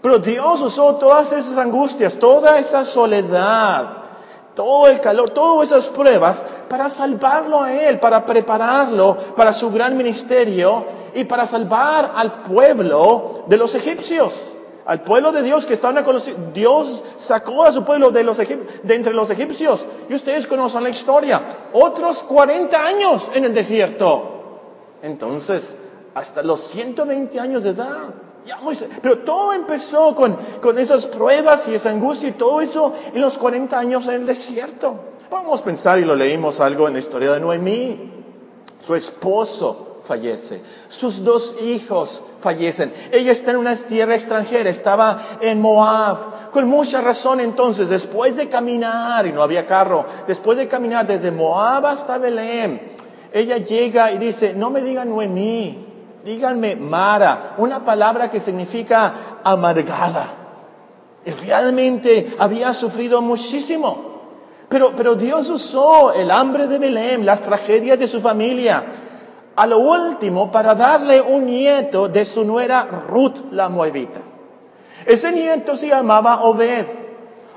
Pero 0.01 0.19
Dios 0.19 0.61
usó 0.61 0.95
todas 0.95 1.31
esas 1.33 1.57
angustias, 1.57 2.17
toda 2.17 2.59
esa 2.59 2.85
soledad, 2.85 4.06
todo 4.57 4.87
el 4.87 4.99
calor, 4.99 5.29
todas 5.29 5.69
esas 5.69 5.87
pruebas 5.87 6.43
para 6.67 6.89
salvarlo 6.89 7.61
a 7.61 7.71
él, 7.71 7.99
para 7.99 8.25
prepararlo 8.25 9.15
para 9.35 9.53
su 9.53 9.69
gran 9.69 9.95
ministerio 9.95 10.83
y 11.13 11.25
para 11.25 11.45
salvar 11.45 12.13
al 12.15 12.41
pueblo 12.41 13.43
de 13.45 13.55
los 13.55 13.75
egipcios. 13.75 14.55
Al 14.83 15.01
pueblo 15.01 15.31
de 15.31 15.43
Dios 15.43 15.67
que 15.67 15.73
estaban 15.73 16.03
conocido. 16.03 16.37
Dios 16.53 17.03
sacó 17.17 17.65
a 17.65 17.71
su 17.71 17.83
pueblo 17.83 18.09
de, 18.09 18.23
los 18.23 18.37
de 18.37 18.95
entre 18.95 19.13
los 19.13 19.29
egipcios. 19.29 19.85
Y 20.09 20.15
ustedes 20.15 20.47
conocen 20.47 20.81
la 20.81 20.89
historia. 20.89 21.39
Otros 21.73 22.23
40 22.23 22.83
años 22.83 23.29
en 23.35 23.45
el 23.45 23.53
desierto. 23.53 24.59
Entonces, 25.03 25.77
hasta 26.15 26.41
los 26.41 26.61
120 26.61 27.39
años 27.39 27.63
de 27.63 27.71
edad. 27.71 28.07
Pero 29.01 29.19
todo 29.19 29.53
empezó 29.53 30.15
con, 30.15 30.37
con 30.61 30.77
esas 30.79 31.05
pruebas 31.05 31.67
y 31.67 31.75
esa 31.75 31.89
angustia 31.89 32.29
y 32.29 32.33
todo 32.33 32.61
eso 32.61 32.93
en 33.13 33.21
los 33.21 33.37
40 33.37 33.77
años 33.77 34.07
en 34.07 34.15
el 34.15 34.25
desierto. 34.25 34.99
Vamos 35.29 35.61
a 35.61 35.63
pensar 35.63 35.99
y 35.99 36.05
lo 36.05 36.15
leímos 36.15 36.59
algo 36.59 36.87
en 36.87 36.93
la 36.93 36.99
historia 36.99 37.33
de 37.33 37.39
Noemí. 37.39 38.13
Su 38.85 38.95
esposo 38.95 39.87
fallece, 40.07 40.61
sus 40.87 41.23
dos 41.23 41.55
hijos 41.61 42.21
fallecen. 42.39 42.93
Ella 43.11 43.33
está 43.33 43.51
en 43.51 43.57
una 43.57 43.75
tierra 43.75 44.15
extranjera, 44.15 44.69
estaba 44.69 45.21
en 45.41 45.59
Moab. 45.61 46.51
Con 46.51 46.67
mucha 46.67 47.01
razón 47.01 47.41
entonces, 47.41 47.89
después 47.89 48.37
de 48.37 48.47
caminar, 48.47 49.27
y 49.27 49.33
no 49.33 49.43
había 49.43 49.67
carro, 49.67 50.05
después 50.25 50.57
de 50.57 50.69
caminar 50.69 51.05
desde 51.05 51.31
Moab 51.31 51.85
hasta 51.87 52.17
Belén, 52.17 52.95
ella 53.33 53.57
llega 53.57 54.11
y 54.13 54.17
dice, 54.17 54.53
no 54.53 54.69
me 54.69 54.81
digan 54.81 55.09
Noemí, 55.09 55.86
díganme 56.27 56.75
Mara, 56.75 57.53
una 57.57 57.85
palabra 57.85 58.29
que 58.29 58.41
significa 58.41 59.39
amargada. 59.45 60.25
Y 61.25 61.31
realmente 61.31 62.35
había 62.37 62.73
sufrido 62.73 63.21
muchísimo. 63.21 64.17
Pero, 64.67 65.15
Dios 65.15 65.49
usó 65.49 66.11
el 66.11 66.29
hambre 66.29 66.67
de 66.67 66.77
Belén, 66.77 67.25
las 67.25 67.39
tragedias 67.39 67.97
de 67.97 68.07
su 68.07 68.19
familia, 68.19 68.83
a 69.55 69.65
lo 69.65 69.79
último 69.79 70.51
para 70.51 70.75
darle 70.75 71.21
un 71.21 71.45
nieto 71.45 72.09
de 72.09 72.25
su 72.25 72.43
nuera 72.43 72.85
Ruth 73.07 73.37
la 73.51 73.69
Moabita. 73.69 74.19
Ese 75.05 75.31
nieto 75.31 75.77
se 75.77 75.87
llamaba 75.87 76.43
Obed. 76.43 76.87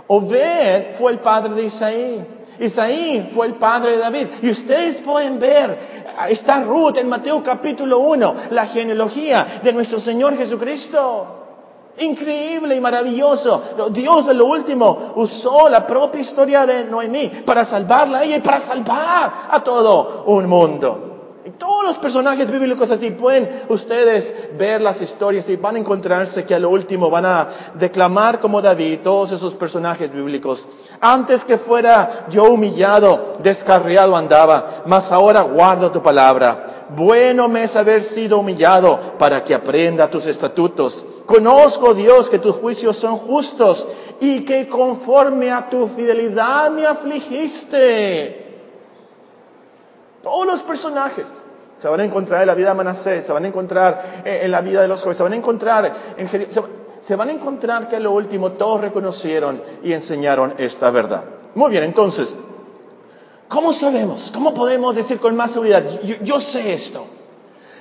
Obed 0.06 0.94
fue 0.96 1.10
el 1.10 1.18
padre 1.18 1.54
de 1.54 1.64
Isaí. 1.64 2.24
Isaí 2.60 3.30
fue 3.34 3.46
el 3.46 3.54
padre 3.54 3.92
de 3.92 3.98
David. 3.98 4.28
Y 4.42 4.50
ustedes 4.50 4.96
pueden 4.96 5.38
ver, 5.38 5.78
está 6.28 6.62
Ruth 6.62 6.98
en 6.98 7.08
Mateo 7.08 7.42
capítulo 7.42 7.98
1, 8.00 8.34
la 8.50 8.66
genealogía 8.66 9.60
de 9.62 9.72
nuestro 9.72 9.98
Señor 9.98 10.36
Jesucristo. 10.36 11.38
Increíble 11.98 12.76
y 12.76 12.80
maravilloso. 12.80 13.90
Dios 13.90 14.28
en 14.28 14.38
lo 14.38 14.46
último 14.46 15.12
usó 15.16 15.68
la 15.68 15.86
propia 15.86 16.20
historia 16.20 16.66
de 16.66 16.84
Noemí 16.84 17.28
para 17.44 17.64
salvarla 17.64 18.18
a 18.18 18.24
ella 18.24 18.36
y 18.36 18.40
para 18.40 18.60
salvar 18.60 19.32
a 19.50 19.64
todo 19.64 20.24
un 20.26 20.46
mundo. 20.46 21.09
Y 21.42 21.50
todos 21.52 21.84
los 21.84 21.98
personajes 21.98 22.50
bíblicos 22.50 22.90
así 22.90 23.10
pueden 23.12 23.48
ustedes 23.70 24.34
ver 24.58 24.82
las 24.82 25.00
historias 25.00 25.48
y 25.48 25.56
van 25.56 25.76
a 25.76 25.78
encontrarse 25.78 26.44
que 26.44 26.54
a 26.54 26.58
lo 26.58 26.68
último 26.68 27.08
van 27.08 27.24
a 27.24 27.48
declamar 27.74 28.40
como 28.40 28.60
David, 28.60 28.98
todos 29.02 29.32
esos 29.32 29.54
personajes 29.54 30.12
bíblicos. 30.12 30.68
Antes 31.00 31.46
que 31.46 31.56
fuera 31.56 32.26
yo 32.28 32.44
humillado, 32.44 33.34
descarriado 33.42 34.16
andaba, 34.16 34.82
mas 34.84 35.12
ahora 35.12 35.40
guardo 35.40 35.90
tu 35.90 36.02
palabra. 36.02 36.86
Bueno 36.90 37.48
me 37.48 37.64
es 37.64 37.74
haber 37.74 38.02
sido 38.02 38.38
humillado 38.38 39.00
para 39.18 39.42
que 39.42 39.54
aprenda 39.54 40.10
tus 40.10 40.26
estatutos. 40.26 41.06
Conozco, 41.24 41.94
Dios, 41.94 42.28
que 42.28 42.38
tus 42.38 42.56
juicios 42.56 42.96
son 42.96 43.16
justos 43.16 43.86
y 44.20 44.44
que 44.44 44.68
conforme 44.68 45.50
a 45.50 45.70
tu 45.70 45.88
fidelidad 45.88 46.70
me 46.70 46.84
afligiste. 46.84 48.49
Todos 50.22 50.46
los 50.46 50.62
personajes 50.62 51.26
se 51.76 51.88
van 51.88 52.00
a 52.00 52.04
encontrar 52.04 52.42
en 52.42 52.46
la 52.48 52.54
vida 52.54 52.68
de 52.70 52.74
Manasés, 52.74 53.24
se 53.24 53.32
van 53.32 53.44
a 53.44 53.48
encontrar 53.48 54.22
en 54.24 54.50
la 54.50 54.60
vida 54.60 54.82
de 54.82 54.88
los 54.88 55.00
jóvenes, 55.00 55.16
se 55.16 55.22
van 55.22 55.32
a 55.32 55.36
encontrar 55.36 55.94
en 56.16 56.28
se 57.00 57.16
van 57.16 57.28
a 57.28 57.32
encontrar 57.32 57.88
que 57.88 57.96
a 57.96 58.00
lo 58.00 58.12
último 58.12 58.52
todos 58.52 58.80
reconocieron 58.80 59.62
y 59.82 59.92
enseñaron 59.92 60.54
esta 60.58 60.90
verdad. 60.90 61.24
Muy 61.54 61.70
bien, 61.70 61.84
entonces, 61.84 62.36
¿cómo 63.48 63.72
sabemos? 63.72 64.30
¿Cómo 64.32 64.54
podemos 64.54 64.94
decir 64.94 65.18
con 65.18 65.34
más 65.34 65.52
seguridad, 65.52 65.84
yo, 66.22 66.40
sé 66.40 66.74
esto? 66.74 67.06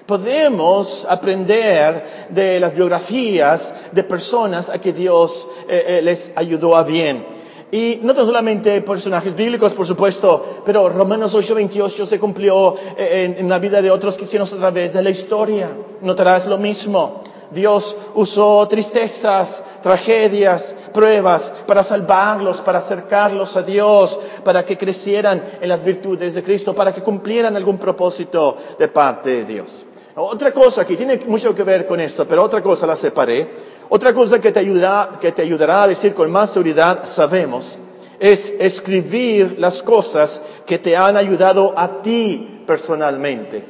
Podemos 0.05 1.05
aprender 1.07 2.27
de 2.29 2.59
las 2.59 2.73
biografías 2.73 3.75
de 3.91 4.03
personas 4.03 4.69
a 4.69 4.79
que 4.79 4.93
Dios 4.93 5.47
eh, 5.67 5.85
eh, 5.87 6.01
les 6.01 6.31
ayudó 6.35 6.75
a 6.75 6.83
bien. 6.83 7.38
Y 7.71 7.99
no 8.01 8.15
solamente 8.15 8.81
personajes 8.81 9.35
bíblicos, 9.35 9.73
por 9.73 9.85
supuesto, 9.85 10.63
pero 10.65 10.89
Romanos 10.89 11.35
8:28 11.35 12.05
se 12.05 12.19
cumplió 12.19 12.75
eh, 12.97 13.35
en, 13.37 13.47
la 13.47 13.59
vida 13.59 13.81
de 13.81 13.91
otros 13.91 14.15
cristianos 14.15 14.51
a 14.53 14.57
través 14.57 14.93
de 14.93 15.03
la 15.03 15.11
historia. 15.11 15.69
Notarás 16.01 16.47
lo 16.47 16.57
mismo. 16.57 17.21
Dios 17.51 17.95
usó 18.15 18.67
tristezas, 18.67 19.61
tragedias, 19.81 20.75
pruebas 20.93 21.53
para 21.67 21.83
salvarlos, 21.83 22.61
para 22.61 22.79
acercarlos 22.79 23.55
a 23.55 23.61
Dios, 23.63 24.19
para 24.43 24.65
que 24.65 24.77
crecieran 24.77 25.43
en 25.61 25.69
las 25.69 25.83
virtudes 25.83 26.33
de 26.35 26.43
Cristo, 26.43 26.75
para 26.75 26.91
que 26.93 27.01
cumplieran 27.01 27.55
algún 27.55 27.77
propósito 27.77 28.57
de 28.77 28.87
parte 28.87 29.29
de 29.29 29.45
Dios. 29.45 29.85
Otra 30.15 30.51
cosa 30.51 30.85
que 30.85 30.97
tiene 30.97 31.19
mucho 31.27 31.55
que 31.55 31.63
ver 31.63 31.87
con 31.87 31.99
esto, 31.99 32.27
pero 32.27 32.43
otra 32.43 32.61
cosa 32.61 32.85
la 32.85 32.95
separé. 32.95 33.47
Otra 33.91 34.13
cosa 34.13 34.39
que 34.39 34.51
te 34.51 34.59
ayudará, 34.59 35.17
que 35.19 35.31
te 35.31 35.41
ayudará 35.41 35.83
a 35.83 35.87
decir 35.87 36.13
con 36.13 36.29
más 36.29 36.51
seguridad, 36.51 37.07
sabemos, 37.07 37.79
es 38.19 38.53
escribir 38.59 39.55
las 39.57 39.81
cosas 39.81 40.43
que 40.67 40.77
te 40.77 40.95
han 40.95 41.17
ayudado 41.17 41.73
a 41.75 42.03
ti 42.03 42.63
personalmente. 42.67 43.63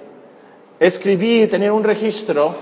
Escribir, 0.78 1.50
tener 1.50 1.72
un 1.72 1.86
registro 1.86 2.54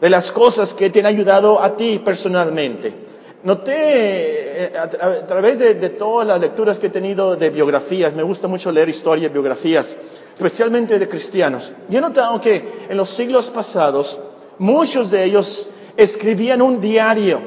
de 0.00 0.10
las 0.10 0.30
cosas 0.30 0.74
que 0.74 0.88
te 0.90 1.00
han 1.00 1.06
ayudado 1.06 1.60
a 1.60 1.74
ti 1.74 2.00
personalmente. 2.04 2.94
Noté 3.42 4.66
eh, 4.66 4.72
a, 4.78 5.26
través 5.26 5.58
de, 5.58 5.74
de, 5.74 5.90
todas 5.90 6.26
las 6.26 6.40
lecturas 6.40 6.78
que 6.78 6.86
he 6.86 6.90
tenido 6.90 7.34
de 7.34 7.50
biografías, 7.50 8.14
me 8.14 8.22
gusta 8.22 8.46
mucho 8.46 8.70
leer 8.70 8.88
historias, 8.88 9.32
biografías, 9.32 9.96
especialmente 10.34 11.00
de 11.00 11.08
cristianos. 11.08 11.72
Yo 11.88 11.98
he 11.98 12.00
notado 12.00 12.40
que 12.40 12.86
en 12.88 12.96
los 12.96 13.10
siglos 13.10 13.46
pasados 13.46 14.20
muchos 14.58 15.10
de 15.10 15.24
ellos 15.24 15.68
escribían 15.96 16.62
un 16.62 16.80
diario, 16.80 17.40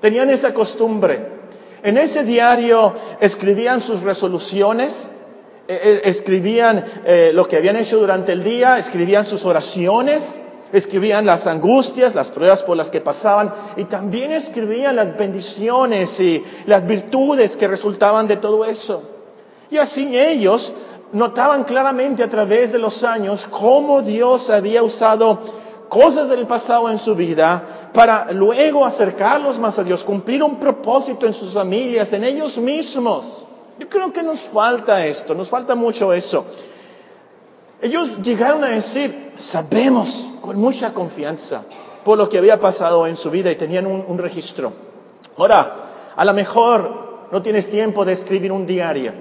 tenían 0.00 0.30
esa 0.30 0.54
costumbre. 0.54 1.38
En 1.82 1.96
ese 1.96 2.24
diario 2.24 2.94
escribían 3.20 3.80
sus 3.80 4.02
resoluciones, 4.02 5.08
eh, 5.68 5.80
eh, 5.82 6.00
escribían 6.04 6.84
eh, 7.04 7.30
lo 7.34 7.46
que 7.46 7.56
habían 7.56 7.76
hecho 7.76 7.98
durante 7.98 8.32
el 8.32 8.42
día, 8.42 8.78
escribían 8.78 9.26
sus 9.26 9.44
oraciones, 9.44 10.40
escribían 10.72 11.26
las 11.26 11.46
angustias, 11.46 12.14
las 12.14 12.30
pruebas 12.30 12.62
por 12.62 12.76
las 12.76 12.90
que 12.90 13.00
pasaban 13.00 13.52
y 13.76 13.84
también 13.84 14.32
escribían 14.32 14.96
las 14.96 15.16
bendiciones 15.16 16.18
y 16.20 16.42
las 16.66 16.86
virtudes 16.86 17.56
que 17.56 17.68
resultaban 17.68 18.26
de 18.26 18.36
todo 18.36 18.64
eso. 18.64 19.02
Y 19.70 19.78
así 19.78 20.18
ellos 20.18 20.72
notaban 21.12 21.64
claramente 21.64 22.22
a 22.22 22.28
través 22.28 22.72
de 22.72 22.78
los 22.78 23.04
años 23.04 23.46
cómo 23.46 24.02
Dios 24.02 24.50
había 24.50 24.82
usado 24.82 25.38
cosas 25.88 26.28
del 26.28 26.46
pasado 26.46 26.90
en 26.90 26.98
su 26.98 27.14
vida 27.14 27.90
para 27.92 28.30
luego 28.32 28.84
acercarlos 28.84 29.58
más 29.58 29.78
a 29.78 29.84
Dios, 29.84 30.04
cumplir 30.04 30.42
un 30.42 30.56
propósito 30.56 31.26
en 31.26 31.34
sus 31.34 31.52
familias, 31.52 32.12
en 32.12 32.24
ellos 32.24 32.58
mismos. 32.58 33.46
Yo 33.78 33.88
creo 33.88 34.12
que 34.12 34.22
nos 34.22 34.40
falta 34.40 35.04
esto, 35.06 35.34
nos 35.34 35.48
falta 35.48 35.74
mucho 35.74 36.12
eso. 36.12 36.44
Ellos 37.80 38.18
llegaron 38.22 38.64
a 38.64 38.68
decir, 38.68 39.32
sabemos 39.38 40.28
con 40.40 40.56
mucha 40.56 40.92
confianza 40.92 41.62
por 42.04 42.18
lo 42.18 42.28
que 42.28 42.38
había 42.38 42.60
pasado 42.60 43.06
en 43.06 43.16
su 43.16 43.30
vida 43.30 43.50
y 43.50 43.56
tenían 43.56 43.86
un, 43.86 44.04
un 44.06 44.18
registro. 44.18 44.72
Ahora, 45.36 45.74
a 46.16 46.24
lo 46.24 46.34
mejor 46.34 47.08
no 47.30 47.42
tienes 47.42 47.70
tiempo 47.70 48.04
de 48.04 48.12
escribir 48.12 48.50
un 48.50 48.66
diario, 48.66 49.12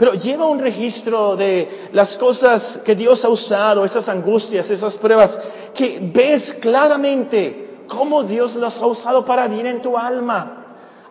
pero 0.00 0.14
lleva 0.14 0.46
un 0.46 0.58
registro 0.58 1.36
de 1.36 1.90
las 1.92 2.16
cosas 2.16 2.80
que 2.82 2.94
Dios 2.94 3.22
ha 3.26 3.28
usado, 3.28 3.84
esas 3.84 4.08
angustias, 4.08 4.70
esas 4.70 4.96
pruebas, 4.96 5.38
que 5.74 5.98
ves 6.00 6.56
claramente 6.58 7.82
cómo 7.86 8.22
Dios 8.22 8.56
las 8.56 8.80
ha 8.80 8.86
usado 8.86 9.26
para 9.26 9.46
bien 9.46 9.66
en 9.66 9.82
tu 9.82 9.98
alma. 9.98 10.64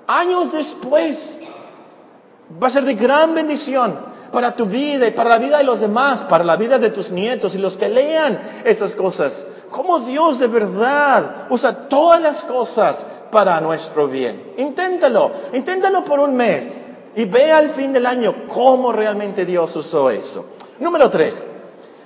Años 0.08 0.51
después, 0.51 1.39
va 2.51 2.65
a 2.65 2.72
ser 2.72 2.84
de 2.84 2.96
gran 2.96 3.36
bendición 3.36 3.96
para 4.34 4.55
tu 4.55 4.65
vida 4.65 5.05
y 5.05 5.12
para 5.12 5.29
la 5.29 5.38
vida 5.38 5.60
de 5.60 5.65
los 5.65 5.81
demás, 5.81 6.24
para 6.24 6.43
la 6.43 6.55
vida 6.55 6.79
de 6.79 6.89
tus 6.89 7.12
nietos 7.12 7.53
y 7.53 7.60
los 7.60 7.77
que 7.77 7.89
lean 7.89 8.41
esas 8.65 8.96
cosas. 8.96 9.46
Cómo 9.69 10.00
Dios 10.00 10.39
de 10.39 10.48
verdad 10.48 11.46
usa 11.51 11.88
todas 11.89 12.19
las 12.19 12.41
cosas 12.41 13.05
para 13.29 13.62
nuestro 13.62 14.08
bien. 14.08 14.53
Inténtalo, 14.58 15.31
inténtalo 15.53 16.03
por 16.03 16.19
un 16.19 16.36
mes 16.36 16.89
y 17.19 17.25
ve 17.25 17.51
al 17.51 17.67
fin 17.67 17.91
del 17.91 18.05
año 18.05 18.47
cómo 18.47 18.93
realmente 18.93 19.43
Dios 19.43 19.75
usó 19.75 20.09
eso. 20.09 20.45
Número 20.79 21.09
tres, 21.09 21.45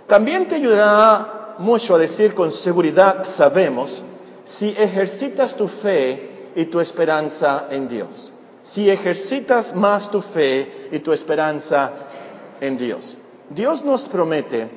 también 0.08 0.48
te 0.48 0.55
ayudará 0.55 1.53
mucho 1.60 1.93
a 1.93 2.00
decir 2.00 2.34
con 2.34 2.51
seguridad, 2.51 3.24
sabemos, 3.25 4.01
si 4.43 4.70
ejercitas 4.70 5.53
tu 5.55 5.67
fe 5.67 6.51
y 6.55 6.65
tu 6.65 6.79
esperanza 6.79 7.67
en 7.70 7.88
Dios. 7.88 8.32
Si 8.63 8.89
ejercitas 8.89 9.75
más 9.75 10.10
tu 10.10 10.20
fe 10.20 10.89
y 10.91 10.98
tu 10.98 11.13
esperanza 11.13 11.91
en 12.60 12.75
Dios. 12.79 13.15
Dios 13.51 13.86
nos 13.86 14.10
promete 14.10 14.67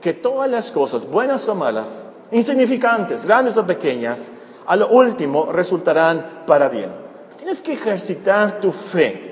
que 0.00 0.14
todas 0.14 0.48
las 0.48 0.70
cosas, 0.70 1.06
buenas 1.06 1.46
o 1.50 1.54
malas, 1.54 2.10
insignificantes, 2.30 3.26
grandes 3.26 3.58
o 3.58 3.66
pequeñas, 3.66 4.32
a 4.66 4.74
lo 4.74 4.88
último 4.88 5.52
resultarán 5.52 6.44
para 6.46 6.70
bien. 6.70 6.90
Tienes 7.36 7.60
que 7.60 7.74
ejercitar 7.74 8.58
tu 8.62 8.72
fe 8.72 9.31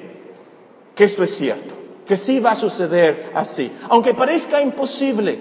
que 1.01 1.07
esto 1.07 1.23
es 1.23 1.35
cierto, 1.35 1.75
que 2.07 2.19
sí 2.19 2.41
va 2.41 2.51
a 2.51 2.57
suceder 2.57 3.31
así, 3.33 3.73
aunque 3.89 4.13
parezca 4.13 4.61
imposible, 4.61 5.39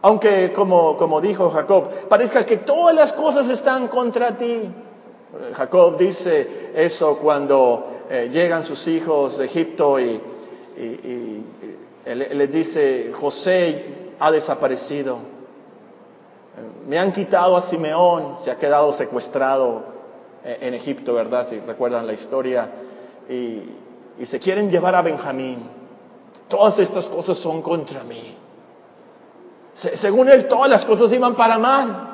aunque 0.00 0.52
como, 0.52 0.96
como 0.96 1.20
dijo 1.20 1.50
Jacob, 1.50 1.90
parezca 2.08 2.46
que 2.46 2.58
todas 2.58 2.94
las 2.94 3.12
cosas 3.12 3.48
están 3.48 3.88
contra 3.88 4.36
ti. 4.36 4.70
Jacob 5.54 5.98
dice 5.98 6.70
eso 6.72 7.16
cuando 7.16 8.04
eh, 8.08 8.30
llegan 8.32 8.64
sus 8.64 8.86
hijos 8.86 9.38
de 9.38 9.46
Egipto 9.46 9.98
y, 9.98 10.20
y, 10.76 11.44
les 12.06 12.52
dice, 12.52 13.10
José 13.12 14.12
ha 14.20 14.30
desaparecido, 14.30 15.18
me 16.86 16.96
han 16.96 17.10
quitado 17.10 17.56
a 17.56 17.60
Simeón, 17.60 18.36
se 18.38 18.52
ha 18.52 18.56
quedado 18.56 18.92
secuestrado 18.92 19.82
eh, 20.44 20.58
en 20.60 20.74
Egipto, 20.74 21.14
¿verdad? 21.14 21.44
Si 21.44 21.58
recuerdan 21.58 22.06
la 22.06 22.12
historia. 22.12 22.70
Y, 23.28 23.79
y 24.20 24.26
se 24.26 24.38
quieren 24.38 24.70
llevar 24.70 24.94
a 24.94 25.02
Benjamín. 25.02 25.66
Todas 26.46 26.78
estas 26.78 27.08
cosas 27.08 27.38
son 27.38 27.62
contra 27.62 28.04
mí. 28.04 28.36
según 29.72 30.28
él, 30.28 30.46
todas 30.46 30.68
las 30.68 30.84
cosas 30.84 31.10
iban 31.12 31.34
para 31.34 31.58
mal. 31.58 32.08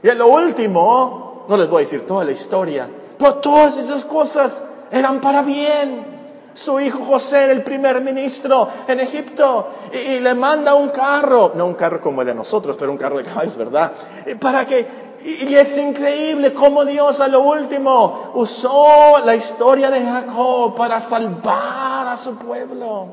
Y 0.00 0.08
en 0.08 0.18
lo 0.18 0.28
último, 0.28 1.44
no 1.48 1.56
les 1.56 1.68
voy 1.68 1.78
a 1.78 1.80
decir 1.80 2.06
toda 2.06 2.24
la 2.24 2.30
historia, 2.30 2.88
pero 3.18 3.34
todas 3.36 3.76
esas 3.76 4.04
cosas 4.04 4.62
eran 4.92 5.20
para 5.20 5.42
bien. 5.42 6.14
Su 6.52 6.78
hijo 6.78 7.04
José 7.04 7.44
era 7.44 7.52
el 7.52 7.64
primer 7.64 8.00
ministro 8.00 8.68
en 8.86 9.00
Egipto 9.00 9.70
y, 9.92 10.20
le 10.20 10.34
manda 10.34 10.76
un 10.76 10.90
carro, 10.90 11.50
no 11.56 11.66
un 11.66 11.74
carro 11.74 12.00
como 12.00 12.20
el 12.20 12.28
de 12.28 12.34
nosotros, 12.34 12.76
pero 12.76 12.92
un 12.92 12.98
carro 12.98 13.18
de 13.18 13.24
caballos, 13.24 13.56
¿verdad? 13.56 13.90
Para 14.38 14.64
que 14.64 14.86
y, 15.24 15.54
es 15.54 15.78
increíble 15.78 16.52
cómo 16.52 16.84
Dios 16.84 17.20
a 17.20 17.28
lo 17.28 17.40
último 17.40 18.32
usó 18.34 19.18
la 19.24 19.34
historia 19.34 19.90
de 19.90 20.02
Jacob 20.02 20.74
para 20.76 21.00
salvar 21.00 22.08
a 22.08 22.16
su 22.16 22.36
pueblo. 22.36 23.08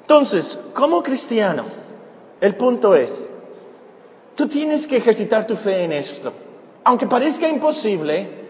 Entonces, 0.00 0.58
como 0.72 1.02
cristiano, 1.02 1.64
el 2.40 2.56
punto 2.56 2.94
es, 2.94 3.32
tú 4.34 4.48
tienes 4.48 4.86
que 4.86 4.96
ejercitar 4.96 5.46
tu 5.46 5.56
fe 5.56 5.84
en 5.84 5.92
esto. 5.92 6.32
Aunque 6.84 7.06
parezca 7.06 7.46
imposible, 7.46 8.48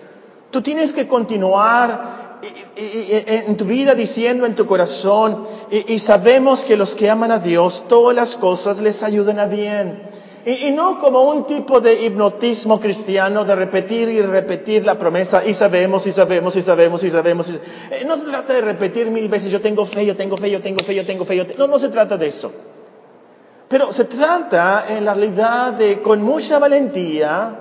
tú 0.51 0.63
tienes 0.63 0.93
que 0.93 1.09
continuar 1.09 2.39
en 2.77 3.57
tu 3.57 3.65
vida 3.65 3.95
diciendo 3.95 4.47
en 4.47 4.55
tu 4.55 4.67
corazón, 4.67 5.45
y, 5.71 5.99
sabemos 5.99 6.65
que 6.65 6.77
los 6.77 6.95
que 6.95 7.11
aman 7.11 7.33
a 7.33 7.39
Dios, 7.39 7.87
todas 7.89 8.15
las 8.15 8.37
cosas 8.37 8.79
les 8.79 9.03
ayudan 9.03 9.39
a 9.39 9.47
bien. 9.47 10.24
Y, 10.47 10.71
no 10.73 10.99
como 10.99 11.23
un 11.23 11.47
tipo 11.47 11.81
de 11.81 12.03
hipnotismo 12.03 12.79
cristiano 12.79 13.45
de 13.47 13.55
repetir 13.55 14.11
y 14.11 14.21
repetir 14.21 14.85
la 14.85 14.99
promesa 14.99 15.43
y 15.47 15.55
sabemos 15.55 16.07
y 16.07 16.13
sabemos 16.13 16.55
y 16.57 16.61
sabemos 16.61 17.03
y 17.03 17.11
sabemos. 17.11 17.51
Eh, 17.51 18.05
no 18.07 18.17
se 18.17 18.25
trata 18.25 18.53
de 18.53 18.61
repetir 18.61 19.11
mil 19.11 19.29
veces 19.29 19.51
yo 19.51 19.63
tengo 19.63 19.87
fe, 19.87 20.05
yo 20.05 20.15
tengo 20.17 20.37
fe, 20.37 20.51
yo 20.51 20.61
tengo 20.61 20.85
fe, 20.85 20.95
yo 20.95 21.07
tengo 21.07 21.25
fe. 21.25 21.47
No, 21.57 21.67
no 21.67 21.79
se 21.79 21.89
trata 21.89 22.19
de 22.19 22.27
eso. 22.27 22.53
Pero 23.69 23.91
se 23.93 24.05
trata 24.05 24.85
en 24.91 25.07
la 25.07 25.15
realidad 25.15 25.73
de 25.73 26.03
con 26.03 26.23
mucha 26.23 26.59
valentía 26.59 27.61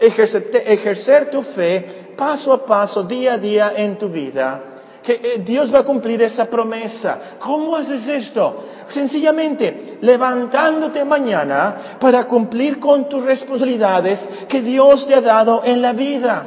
ejercer, 0.00 1.30
tu 1.30 1.42
fe 1.42 2.14
paso 2.16 2.54
a 2.54 2.64
paso, 2.64 3.02
día 3.02 3.34
a 3.34 3.38
día 3.38 3.72
en 3.76 3.98
tu 3.98 4.08
vida 4.08 4.77
que 5.08 5.14
eh, 5.14 5.42
Dios 5.42 5.74
va 5.74 5.78
a 5.78 5.84
cumplir 5.84 6.20
esa 6.20 6.44
promesa. 6.50 7.18
¿Cómo 7.38 7.76
haces 7.76 8.08
esto? 8.08 8.64
Sencillamente 8.88 9.96
levantándote 10.02 11.02
mañana 11.02 11.96
para 11.98 12.24
cumplir 12.24 12.78
con 12.78 13.08
tus 13.08 13.24
responsabilidades 13.24 14.28
que 14.48 14.60
Dios 14.60 15.06
te 15.06 15.14
ha 15.14 15.22
dado 15.22 15.62
en 15.64 15.80
la 15.80 15.94
vida. 15.94 16.44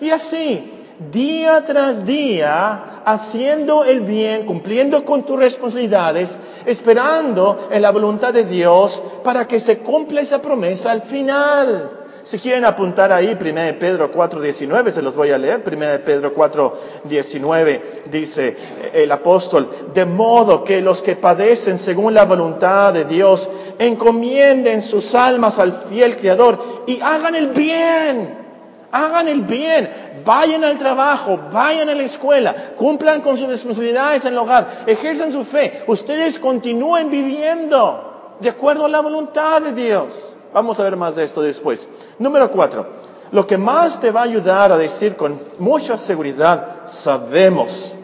Y 0.00 0.10
así, 0.10 0.70
día 1.10 1.64
tras 1.64 2.06
día, 2.06 3.02
haciendo 3.04 3.82
el 3.82 4.02
bien, 4.02 4.46
cumpliendo 4.46 5.04
con 5.04 5.26
tus 5.26 5.36
responsabilidades, 5.36 6.38
esperando 6.66 7.68
en 7.72 7.82
la 7.82 7.90
voluntad 7.90 8.32
de 8.32 8.44
Dios 8.44 9.02
para 9.24 9.48
que 9.48 9.58
se 9.58 9.78
cumpla 9.78 10.20
esa 10.20 10.40
promesa 10.40 10.92
al 10.92 11.02
final. 11.02 12.03
Si 12.24 12.38
quieren 12.38 12.64
apuntar 12.64 13.12
ahí, 13.12 13.36
1 13.38 13.78
Pedro 13.78 14.10
4.19, 14.10 14.90
se 14.92 15.02
los 15.02 15.14
voy 15.14 15.30
a 15.30 15.36
leer. 15.36 15.62
1 15.62 16.04
Pedro 16.06 16.34
4.19 16.34 17.80
dice 18.10 18.56
el 18.94 19.12
apóstol, 19.12 19.90
de 19.92 20.06
modo 20.06 20.64
que 20.64 20.80
los 20.80 21.02
que 21.02 21.16
padecen 21.16 21.78
según 21.78 22.14
la 22.14 22.24
voluntad 22.24 22.94
de 22.94 23.04
Dios, 23.04 23.50
encomienden 23.78 24.80
sus 24.80 25.14
almas 25.14 25.58
al 25.58 25.72
fiel 25.72 26.16
Creador 26.16 26.84
y 26.86 26.98
hagan 27.02 27.34
el 27.34 27.48
bien. 27.48 28.42
Hagan 28.90 29.28
el 29.28 29.42
bien, 29.42 29.90
vayan 30.24 30.62
al 30.64 30.78
trabajo, 30.78 31.38
vayan 31.52 31.88
a 31.88 31.94
la 31.96 32.04
escuela, 32.04 32.54
cumplan 32.76 33.22
con 33.22 33.36
sus 33.36 33.48
responsabilidades 33.48 34.24
en 34.24 34.34
el 34.34 34.38
hogar, 34.38 34.84
ejerzan 34.86 35.32
su 35.32 35.44
fe. 35.44 35.82
Ustedes 35.88 36.38
continúen 36.38 37.10
viviendo 37.10 38.36
de 38.38 38.48
acuerdo 38.48 38.84
a 38.84 38.88
la 38.88 39.00
voluntad 39.00 39.60
de 39.62 39.72
Dios. 39.72 40.33
Vamos 40.54 40.78
a 40.78 40.84
ver 40.84 40.96
más 40.96 41.16
de 41.16 41.24
esto 41.24 41.42
después. 41.42 41.88
Número 42.20 42.48
cuatro. 42.48 42.86
Lo 43.32 43.44
que 43.44 43.58
más 43.58 43.98
te 43.98 44.12
va 44.12 44.20
a 44.20 44.24
ayudar 44.24 44.70
a 44.70 44.78
decir 44.78 45.16
con 45.16 45.36
mucha 45.58 45.96
seguridad, 45.96 46.86
sabemos, 46.86 47.96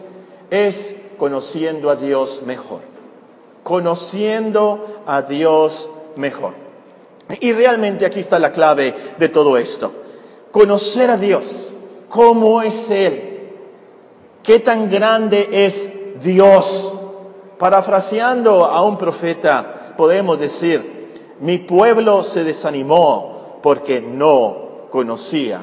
es 0.49 0.93
conociendo 1.17 1.89
a 1.89 1.95
Dios 1.95 2.41
mejor. 2.45 2.81
Conociendo 3.63 5.01
a 5.07 5.21
Dios 5.21 5.89
mejor. 6.17 6.53
Y 7.39 7.53
realmente 7.53 8.05
aquí 8.05 8.19
está 8.19 8.37
la 8.37 8.51
clave 8.51 8.93
de 9.17 9.29
todo 9.29 9.55
esto. 9.55 9.93
Conocer 10.51 11.09
a 11.09 11.15
Dios. 11.15 11.69
¿Cómo 12.09 12.61
es 12.61 12.89
Él? 12.89 13.49
¿Qué 14.43 14.59
tan 14.59 14.91
grande 14.91 15.47
es 15.49 15.89
Dios? 16.21 16.99
Parafraseando 17.57 18.65
a 18.65 18.83
un 18.83 18.97
profeta, 18.97 19.93
podemos 19.95 20.37
decir, 20.37 21.00
mi 21.41 21.57
pueblo 21.57 22.23
se 22.23 22.43
desanimó 22.43 23.59
porque 23.61 23.99
no 24.01 24.87
conocía 24.89 25.59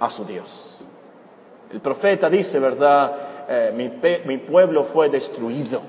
a 0.00 0.10
su 0.10 0.24
Dios. 0.24 0.78
El 1.72 1.80
profeta 1.80 2.28
dice, 2.28 2.58
¿verdad? 2.58 3.46
Eh, 3.48 3.72
mi, 3.74 3.90
mi 4.26 4.38
pueblo 4.38 4.84
fue 4.84 5.08
destruido 5.08 5.82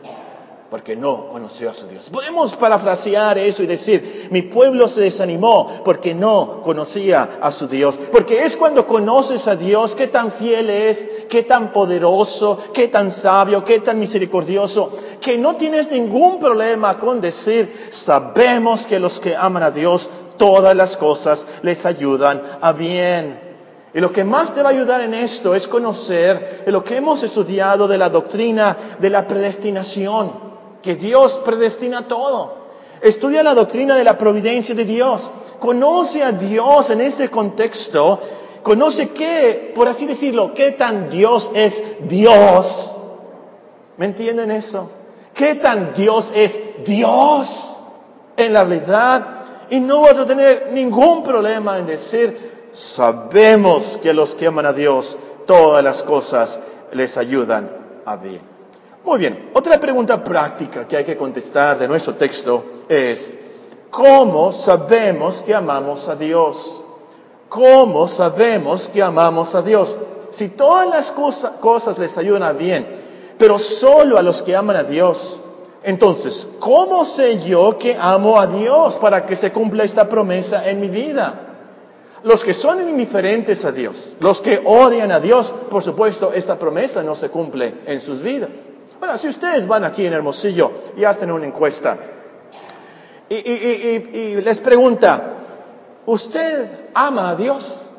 porque 0.69 0.95
no 0.95 1.29
conoció 1.29 1.71
a 1.71 1.73
su 1.73 1.87
Dios. 1.87 2.09
Podemos 2.11 2.55
parafrasear 2.55 3.39
eso 3.39 3.63
y 3.63 3.67
decir, 3.67 4.27
mi 4.31 4.43
pueblo 4.43 4.87
se 4.87 5.01
desanimó 5.01 5.81
porque 5.83 6.13
no 6.13 6.61
conocía 6.61 7.39
a 7.41 7.51
su 7.51 7.67
Dios. 7.67 7.97
Porque 8.11 8.43
es 8.43 8.55
cuando 8.55 8.85
conoces 8.85 9.47
a 9.47 9.55
Dios 9.55 9.95
qué 9.95 10.07
tan 10.07 10.31
fiel 10.31 10.69
es, 10.69 11.07
qué 11.27 11.41
tan 11.43 11.73
poderoso, 11.73 12.59
qué 12.71 12.87
tan 12.87 13.11
sabio, 13.11 13.63
qué 13.63 13.79
tan 13.79 13.99
misericordioso, 13.99 14.91
que 15.19 15.37
no 15.37 15.55
tienes 15.55 15.91
ningún 15.91 16.39
problema 16.39 16.99
con 16.99 17.19
decir, 17.19 17.87
sabemos 17.89 18.85
que 18.85 18.99
los 18.99 19.19
que 19.19 19.35
aman 19.35 19.63
a 19.63 19.71
Dios, 19.71 20.11
todas 20.37 20.75
las 20.75 20.97
cosas 20.97 21.47
les 21.63 21.85
ayudan 21.87 22.43
a 22.61 22.73
bien. 22.73 23.49
Y 23.91 23.99
lo 24.01 24.11
que 24.11 24.23
más 24.23 24.53
te 24.53 24.61
va 24.61 24.69
a 24.69 24.71
ayudar 24.71 25.01
en 25.01 25.15
esto 25.15 25.55
es 25.55 25.67
conocer 25.67 26.63
lo 26.67 26.83
que 26.83 26.97
hemos 26.97 27.23
estudiado 27.23 27.87
de 27.87 27.97
la 27.97 28.09
doctrina 28.09 28.77
de 28.99 29.09
la 29.09 29.27
predestinación 29.27 30.48
que 30.81 30.95
Dios 30.95 31.39
predestina 31.43 32.07
todo. 32.07 32.59
Estudia 33.01 33.43
la 33.43 33.53
doctrina 33.53 33.95
de 33.95 34.03
la 34.03 34.17
providencia 34.17 34.75
de 34.75 34.85
Dios. 34.85 35.31
Conoce 35.59 36.23
a 36.23 36.31
Dios 36.31 36.89
en 36.89 37.01
ese 37.01 37.29
contexto. 37.29 38.19
Conoce 38.63 39.09
qué, 39.09 39.71
por 39.73 39.87
así 39.87 40.05
decirlo, 40.05 40.53
qué 40.53 40.71
tan 40.71 41.09
Dios 41.09 41.49
es 41.53 41.81
Dios. 42.07 42.97
¿Me 43.97 44.05
entienden 44.05 44.51
eso? 44.51 44.89
¿Qué 45.33 45.55
tan 45.55 45.93
Dios 45.93 46.31
es 46.33 46.59
Dios 46.85 47.77
en 48.35 48.53
la 48.53 48.63
realidad? 48.63 49.27
Y 49.69 49.79
no 49.79 50.01
vas 50.01 50.19
a 50.19 50.25
tener 50.25 50.71
ningún 50.73 51.23
problema 51.23 51.77
en 51.77 51.85
decir, 51.85 52.69
sabemos 52.71 53.97
que 54.01 54.13
los 54.13 54.35
que 54.35 54.47
aman 54.47 54.65
a 54.65 54.73
Dios, 54.73 55.17
todas 55.45 55.83
las 55.83 56.03
cosas 56.03 56.59
les 56.91 57.17
ayudan 57.17 57.69
a 58.05 58.15
bien. 58.17 58.48
Muy 59.09 59.17
bien, 59.17 59.49
otra 59.55 59.79
pregunta 59.79 60.23
práctica 60.23 60.87
que 60.87 60.95
hay 60.95 61.03
que 61.03 61.17
contestar 61.17 61.79
de 61.79 61.87
nuestro 61.87 62.13
texto 62.13 62.83
es, 62.87 63.35
¿cómo 63.89 64.51
sabemos 64.51 65.41
que 65.41 65.55
amamos 65.55 66.07
a 66.07 66.15
Dios? 66.15 66.83
¿Cómo 67.49 68.07
sabemos 68.07 68.87
que 68.87 69.01
amamos 69.01 69.55
a 69.55 69.63
Dios? 69.63 69.97
Si 70.29 70.49
todas 70.49 70.87
las 70.87 71.11
cosas 71.11 71.97
les 71.97 72.19
ayudan 72.19 72.55
bien, 72.55 72.87
pero 73.39 73.57
solo 73.57 74.19
a 74.19 74.21
los 74.21 74.43
que 74.43 74.55
aman 74.55 74.75
a 74.75 74.83
Dios, 74.83 75.39
entonces, 75.81 76.47
¿cómo 76.59 77.03
sé 77.03 77.39
yo 77.39 77.79
que 77.79 77.97
amo 77.99 78.39
a 78.39 78.45
Dios 78.45 78.97
para 78.97 79.25
que 79.25 79.35
se 79.35 79.51
cumpla 79.51 79.85
esta 79.85 80.07
promesa 80.07 80.69
en 80.69 80.81
mi 80.81 80.87
vida? 80.87 81.47
Los 82.21 82.45
que 82.45 82.53
son 82.53 82.87
indiferentes 82.87 83.65
a 83.65 83.71
Dios, 83.71 84.17
los 84.19 84.39
que 84.39 84.61
odian 84.63 85.11
a 85.11 85.19
Dios, 85.19 85.51
por 85.71 85.81
supuesto, 85.81 86.31
esta 86.31 86.59
promesa 86.59 87.01
no 87.01 87.15
se 87.15 87.29
cumple 87.29 87.73
en 87.87 88.01
sus 88.01 88.21
vidas. 88.21 88.51
Bueno, 88.99 89.17
si 89.17 89.29
ustedes 89.29 89.65
van 89.65 89.85
aquí 89.85 90.05
en 90.05 90.13
Hermosillo 90.13 90.71
y 90.97 91.05
hacen 91.05 91.31
una 91.31 91.45
encuesta 91.45 91.97
y, 93.29 94.35
les 94.41 94.59
pregunta, 94.59 95.35
¿usted 96.05 96.89
ama 96.93 97.29
a 97.29 97.35
Dios? 97.35 97.89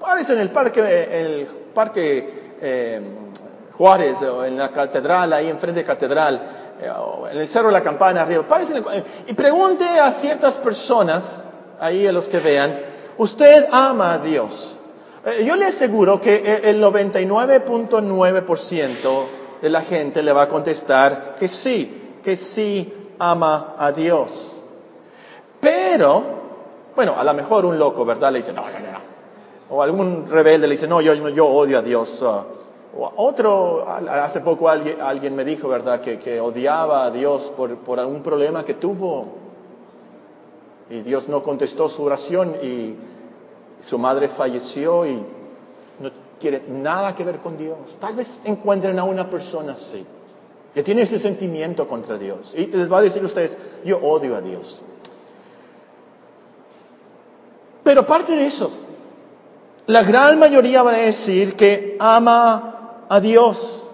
Parece 0.00 0.32
en 0.32 0.40
el 0.40 0.50
parque, 0.50 0.80
el 0.80 1.46
parque 1.74 2.54
eh, 2.60 3.00
Juárez 3.74 4.22
o 4.22 4.44
en 4.44 4.56
la 4.56 4.72
catedral, 4.72 5.32
ahí 5.32 5.48
enfrente 5.48 5.80
de 5.80 5.86
catedral, 5.86 6.40
eh, 6.80 6.90
en 7.30 7.38
el 7.38 7.46
Cerro 7.46 7.68
de 7.68 7.74
la 7.74 7.82
Campana 7.82 8.22
arriba, 8.22 8.44
y 9.26 9.32
pregunte 9.34 9.84
a 9.84 10.10
ciertas 10.10 10.56
personas, 10.56 11.44
ahí 11.78 12.06
a 12.06 12.12
los 12.12 12.28
que 12.28 12.38
vean, 12.38 12.80
¿usted 13.18 13.66
ama 13.70 14.14
a 14.14 14.18
Dios? 14.18 14.78
Eh, 15.26 15.44
yo 15.44 15.54
le 15.54 15.66
aseguro 15.66 16.20
que 16.20 16.62
el 16.64 16.82
99.9% 16.82 18.32
de 18.32 18.42
la 19.62 19.82
gente 19.82 20.22
le 20.22 20.32
va 20.32 20.42
a 20.42 20.48
contestar 20.48 21.34
que 21.38 21.48
sí, 21.48 22.18
que 22.22 22.36
sí 22.36 22.92
ama 23.18 23.74
a 23.78 23.92
Dios. 23.92 24.62
Pero, 25.60 26.22
bueno, 26.94 27.14
a 27.16 27.24
lo 27.24 27.34
mejor 27.34 27.64
un 27.64 27.78
loco, 27.78 28.04
¿verdad? 28.04 28.32
Le 28.32 28.38
dice, 28.38 28.52
no, 28.52 28.62
no, 28.62 28.68
no. 28.68 28.98
O 29.70 29.82
algún 29.82 30.28
rebelde 30.28 30.66
le 30.66 30.74
dice, 30.74 30.86
no, 30.86 31.00
yo, 31.00 31.14
yo 31.30 31.46
odio 31.46 31.78
a 31.78 31.82
Dios. 31.82 32.22
O 32.22 32.46
otro, 33.16 33.86
hace 33.88 34.40
poco 34.40 34.68
alguien, 34.68 35.00
alguien 35.00 35.34
me 35.34 35.44
dijo, 35.44 35.68
¿verdad?, 35.68 36.00
que, 36.00 36.18
que 36.18 36.40
odiaba 36.40 37.04
a 37.04 37.10
Dios 37.10 37.52
por, 37.56 37.76
por 37.78 38.00
algún 38.00 38.22
problema 38.22 38.64
que 38.64 38.74
tuvo. 38.74 39.26
Y 40.90 41.00
Dios 41.00 41.28
no 41.28 41.42
contestó 41.42 41.88
su 41.88 42.04
oración 42.04 42.56
y 42.62 42.94
su 43.82 43.98
madre 43.98 44.28
falleció 44.28 45.06
y 45.06 45.22
quiere 46.40 46.62
nada 46.68 47.14
que 47.14 47.24
ver 47.24 47.38
con 47.38 47.56
Dios. 47.56 47.78
Tal 48.00 48.14
vez 48.14 48.42
encuentren 48.44 48.98
a 48.98 49.04
una 49.04 49.28
persona 49.28 49.72
así, 49.72 50.04
que 50.74 50.82
tiene 50.82 51.02
ese 51.02 51.18
sentimiento 51.18 51.86
contra 51.88 52.18
Dios. 52.18 52.52
Y 52.56 52.66
les 52.66 52.90
va 52.90 52.98
a 52.98 53.02
decir 53.02 53.22
a 53.22 53.26
ustedes, 53.26 53.56
yo 53.84 53.98
odio 53.98 54.36
a 54.36 54.40
Dios. 54.40 54.82
Pero 57.82 58.02
aparte 58.02 58.34
de 58.34 58.46
eso, 58.46 58.70
la 59.86 60.02
gran 60.02 60.38
mayoría 60.38 60.82
va 60.82 60.92
a 60.92 60.98
decir 60.98 61.56
que 61.56 61.96
ama 61.98 63.04
a 63.08 63.20
Dios. 63.20 63.84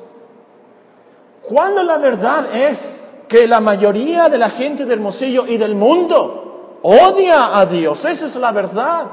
Cuando 1.43 1.83
la 1.83 1.99
verdad 1.99 2.55
es 2.55 3.09
que 3.29 3.47
la 3.47 3.61
mayoría 3.61 4.29
de 4.29 4.39
la 4.39 4.51
gente 4.51 4.85
del 4.85 4.99
Hermosillo 4.99 5.47
y 5.47 5.57
del 5.57 5.75
mundo 5.75 6.79
odia 6.83 7.59
a 7.59 7.67
Dios, 7.67 8.05
esa 8.05 8.27
es 8.27 8.35
la 8.37 8.51
verdad. 8.51 9.07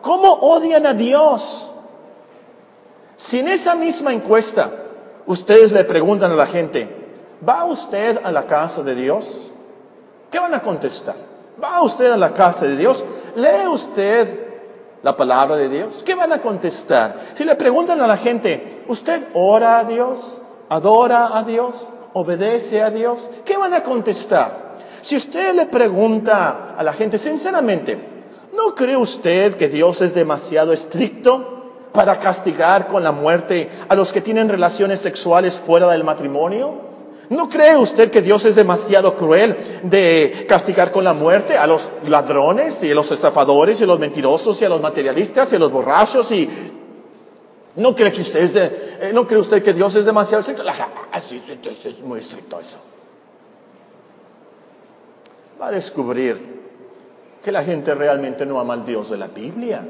¿Cómo 0.00 0.32
odian 0.32 0.86
a 0.86 0.94
Dios? 0.94 1.70
Si 3.16 3.38
en 3.38 3.48
esa 3.48 3.74
misma 3.74 4.12
encuesta 4.12 4.70
ustedes 5.26 5.72
le 5.72 5.84
preguntan 5.84 6.32
a 6.32 6.36
la 6.36 6.46
gente, 6.46 6.88
¿va 7.46 7.64
usted 7.64 8.20
a 8.22 8.30
la 8.30 8.46
casa 8.46 8.82
de 8.82 8.94
Dios? 8.94 9.40
¿Qué 10.30 10.38
van 10.38 10.52
a 10.52 10.60
contestar? 10.60 11.14
¿Va 11.62 11.80
usted 11.80 12.10
a 12.12 12.18
la 12.18 12.34
casa 12.34 12.66
de 12.66 12.76
Dios? 12.76 13.02
¿Lee 13.34 13.66
usted 13.68 14.38
la 15.02 15.16
palabra 15.16 15.56
de 15.56 15.70
Dios? 15.70 16.02
¿Qué 16.04 16.14
van 16.14 16.32
a 16.32 16.42
contestar? 16.42 17.16
Si 17.34 17.44
le 17.44 17.54
preguntan 17.54 18.00
a 18.02 18.06
la 18.06 18.18
gente, 18.18 18.84
¿usted 18.86 19.28
ora 19.32 19.78
a 19.78 19.84
Dios? 19.84 20.42
¿Adora 20.68 21.38
a 21.38 21.42
Dios? 21.42 21.74
¿Obedece 22.12 22.82
a 22.82 22.90
Dios? 22.90 23.30
¿Qué 23.46 23.56
van 23.56 23.72
a 23.72 23.82
contestar? 23.82 24.76
Si 25.00 25.16
usted 25.16 25.54
le 25.54 25.66
pregunta 25.66 26.74
a 26.76 26.82
la 26.82 26.92
gente 26.92 27.16
sinceramente, 27.16 27.98
¿no 28.52 28.74
cree 28.74 28.96
usted 28.96 29.56
que 29.56 29.68
Dios 29.68 30.02
es 30.02 30.14
demasiado 30.14 30.74
estricto 30.74 31.55
para 31.96 32.20
castigar 32.20 32.86
con 32.86 33.02
la 33.02 33.10
muerte 33.10 33.68
a 33.88 33.94
los 33.96 34.12
que 34.12 34.20
tienen 34.20 34.48
relaciones 34.48 35.00
sexuales 35.00 35.58
fuera 35.58 35.88
del 35.88 36.04
matrimonio? 36.04 36.74
¿No 37.30 37.48
cree 37.48 37.76
usted 37.76 38.12
que 38.12 38.22
Dios 38.22 38.44
es 38.44 38.54
demasiado 38.54 39.16
cruel 39.16 39.56
de 39.82 40.44
castigar 40.48 40.92
con 40.92 41.02
la 41.02 41.12
muerte 41.12 41.56
a 41.56 41.66
los 41.66 41.90
ladrones 42.06 42.84
y 42.84 42.92
a 42.92 42.94
los 42.94 43.10
estafadores 43.10 43.80
y 43.80 43.84
a 43.84 43.86
los 43.86 43.98
mentirosos 43.98 44.62
y 44.62 44.64
a 44.64 44.68
los 44.68 44.80
materialistas 44.80 45.52
y 45.52 45.56
a 45.56 45.58
los 45.58 45.72
borrachos 45.72 46.30
y 46.30 46.48
no 47.74 47.94
cree 47.94 48.12
que 48.12 48.20
usted 48.20 49.00
eh, 49.00 49.10
no 49.12 49.26
cree 49.26 49.40
usted 49.40 49.62
que 49.62 49.72
Dios 49.72 49.96
es 49.96 50.04
demasiado 50.04 50.40
estricto? 50.40 50.62
Así 51.10 51.42
es 51.84 52.00
muy 52.00 52.20
estricto 52.20 52.60
eso. 52.60 52.76
Va 55.60 55.68
a 55.68 55.70
descubrir 55.72 56.56
que 57.42 57.50
la 57.50 57.64
gente 57.64 57.94
realmente 57.94 58.44
no 58.46 58.60
ama 58.60 58.74
al 58.74 58.84
Dios 58.84 59.10
de 59.10 59.16
la 59.16 59.26
Biblia. 59.26 59.84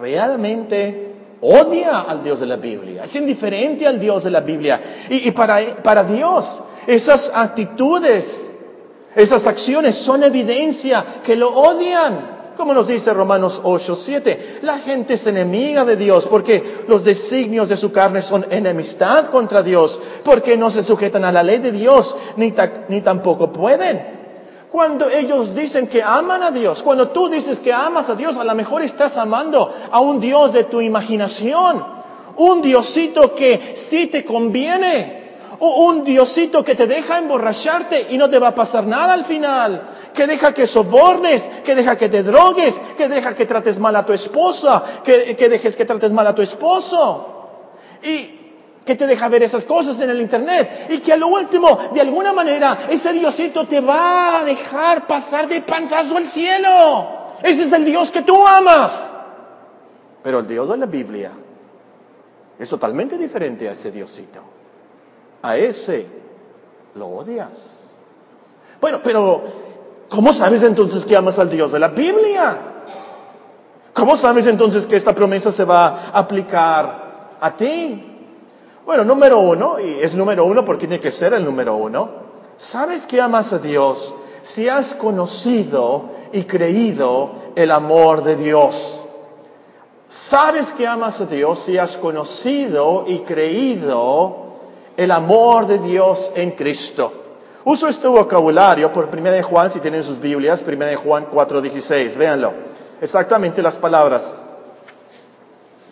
Realmente 0.00 1.14
odia 1.40 2.00
al 2.00 2.22
Dios 2.22 2.40
de 2.40 2.46
la 2.46 2.56
Biblia, 2.56 3.04
es 3.04 3.14
indiferente 3.16 3.86
al 3.86 4.00
Dios 4.00 4.24
de 4.24 4.30
la 4.30 4.40
Biblia. 4.40 4.80
Y, 5.08 5.30
para, 5.30 5.76
para 5.76 6.02
Dios, 6.04 6.62
esas 6.86 7.30
actitudes, 7.34 8.50
esas 9.14 9.46
acciones 9.46 9.94
son 9.94 10.24
evidencia 10.24 11.04
que 11.24 11.36
lo 11.36 11.50
odian. 11.50 12.38
Como 12.56 12.74
nos 12.74 12.88
dice 12.88 13.14
Romanos 13.14 13.60
8, 13.62 13.94
7, 13.94 14.58
la 14.62 14.78
gente 14.78 15.14
es 15.14 15.24
enemiga 15.28 15.84
de 15.84 15.94
Dios 15.94 16.26
porque 16.26 16.64
los 16.88 17.04
designios 17.04 17.68
de 17.68 17.76
su 17.76 17.92
carne 17.92 18.20
son 18.20 18.46
enemistad 18.50 19.26
contra 19.26 19.62
Dios, 19.62 20.00
porque 20.24 20.56
no 20.56 20.68
se 20.68 20.82
sujetan 20.82 21.24
a 21.24 21.30
la 21.30 21.44
ley 21.44 21.58
de 21.58 21.70
Dios, 21.70 22.16
ni, 22.36 22.52
ni 22.88 23.00
tampoco 23.00 23.52
pueden. 23.52 24.17
Cuando 24.70 25.08
ellos 25.08 25.54
dicen 25.54 25.86
que 25.86 26.02
aman 26.02 26.42
a 26.42 26.50
Dios, 26.50 26.82
cuando 26.82 27.08
tú 27.08 27.28
dices 27.28 27.58
que 27.58 27.72
amas 27.72 28.10
a 28.10 28.14
Dios, 28.14 28.36
a 28.36 28.44
lo 28.44 28.54
mejor 28.54 28.82
estás 28.82 29.16
amando 29.16 29.74
a 29.90 30.00
un 30.00 30.20
Dios 30.20 30.52
de 30.52 30.64
tu 30.64 30.80
imaginación, 30.80 31.84
un 32.36 32.60
Diosito 32.60 33.34
que 33.34 33.74
sí 33.76 34.08
te 34.08 34.24
conviene, 34.24 35.18
o 35.60 35.86
un 35.86 36.04
Diosito 36.04 36.64
que 36.64 36.74
te 36.74 36.86
deja 36.86 37.18
emborracharte 37.18 38.08
y 38.10 38.18
no 38.18 38.30
te 38.30 38.38
va 38.38 38.48
a 38.48 38.54
pasar 38.54 38.84
nada 38.84 39.14
al 39.14 39.24
final, 39.24 39.88
que 40.14 40.26
deja 40.26 40.52
que 40.52 40.66
sobornes, 40.66 41.50
que 41.64 41.74
deja 41.74 41.96
que 41.96 42.08
te 42.08 42.22
drogues, 42.22 42.80
que 42.96 43.08
deja 43.08 43.34
que 43.34 43.46
trates 43.46 43.78
mal 43.78 43.96
a 43.96 44.06
tu 44.06 44.12
esposa, 44.12 44.84
que, 45.02 45.34
que 45.34 45.48
dejes 45.48 45.76
que 45.76 45.84
trates 45.84 46.12
mal 46.12 46.26
a 46.26 46.34
tu 46.34 46.42
esposo. 46.42 47.26
Y 48.02 48.37
que 48.88 48.96
te 48.96 49.06
deja 49.06 49.28
ver 49.28 49.42
esas 49.42 49.66
cosas 49.66 50.00
en 50.00 50.08
el 50.08 50.18
Internet 50.18 50.86
y 50.88 51.00
que 51.00 51.12
a 51.12 51.16
lo 51.18 51.28
último, 51.28 51.78
de 51.92 52.00
alguna 52.00 52.32
manera, 52.32 52.86
ese 52.88 53.12
Diosito 53.12 53.66
te 53.66 53.82
va 53.82 54.40
a 54.40 54.44
dejar 54.44 55.06
pasar 55.06 55.46
de 55.46 55.60
panzazo 55.60 56.16
al 56.16 56.26
cielo. 56.26 57.36
Ese 57.42 57.64
es 57.64 57.72
el 57.74 57.84
Dios 57.84 58.10
que 58.10 58.22
tú 58.22 58.46
amas. 58.46 59.10
Pero 60.22 60.38
el 60.38 60.46
Dios 60.46 60.70
de 60.70 60.78
la 60.78 60.86
Biblia 60.86 61.32
es 62.58 62.66
totalmente 62.66 63.18
diferente 63.18 63.68
a 63.68 63.72
ese 63.72 63.90
Diosito. 63.90 64.40
A 65.42 65.58
ese 65.58 66.06
lo 66.94 67.08
odias. 67.08 67.76
Bueno, 68.80 69.02
pero 69.04 69.42
¿cómo 70.08 70.32
sabes 70.32 70.62
entonces 70.62 71.04
que 71.04 71.14
amas 71.14 71.38
al 71.38 71.50
Dios 71.50 71.72
de 71.72 71.78
la 71.78 71.88
Biblia? 71.88 72.58
¿Cómo 73.92 74.16
sabes 74.16 74.46
entonces 74.46 74.86
que 74.86 74.96
esta 74.96 75.14
promesa 75.14 75.52
se 75.52 75.64
va 75.64 75.88
a 75.88 76.20
aplicar 76.20 77.28
a 77.38 77.54
ti? 77.54 78.07
Bueno, 78.88 79.04
número 79.04 79.38
uno, 79.40 79.78
y 79.78 80.00
es 80.00 80.14
número 80.14 80.46
uno 80.46 80.64
porque 80.64 80.86
tiene 80.86 80.98
que 80.98 81.10
ser 81.10 81.34
el 81.34 81.44
número 81.44 81.76
uno, 81.76 82.08
¿sabes 82.56 83.06
que 83.06 83.20
amas 83.20 83.52
a 83.52 83.58
Dios 83.58 84.14
si 84.40 84.66
has 84.66 84.94
conocido 84.94 86.04
y 86.32 86.44
creído 86.44 87.32
el 87.54 87.70
amor 87.70 88.22
de 88.22 88.36
Dios? 88.36 89.06
¿Sabes 90.06 90.72
que 90.72 90.86
amas 90.86 91.20
a 91.20 91.26
Dios 91.26 91.58
si 91.58 91.76
has 91.76 91.98
conocido 91.98 93.04
y 93.06 93.18
creído 93.18 94.54
el 94.96 95.10
amor 95.10 95.66
de 95.66 95.80
Dios 95.80 96.32
en 96.34 96.52
Cristo? 96.52 97.12
Uso 97.66 97.88
este 97.88 98.08
vocabulario 98.08 98.90
por 98.90 99.10
1 99.14 99.30
de 99.30 99.42
Juan, 99.42 99.70
si 99.70 99.80
tienen 99.80 100.02
sus 100.02 100.18
Biblias, 100.18 100.64
1 100.66 100.86
de 100.86 100.96
Juan 100.96 101.26
4.16, 101.30 102.16
véanlo. 102.16 102.54
Exactamente 103.02 103.60
las 103.60 103.76
palabras. 103.76 104.42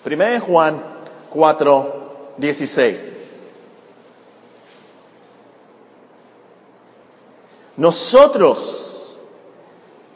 1 0.03 0.17
de 0.17 0.41
Juan 0.41 0.83
4, 1.29 2.06
16. 2.39 3.15
Nosotros 7.77 9.17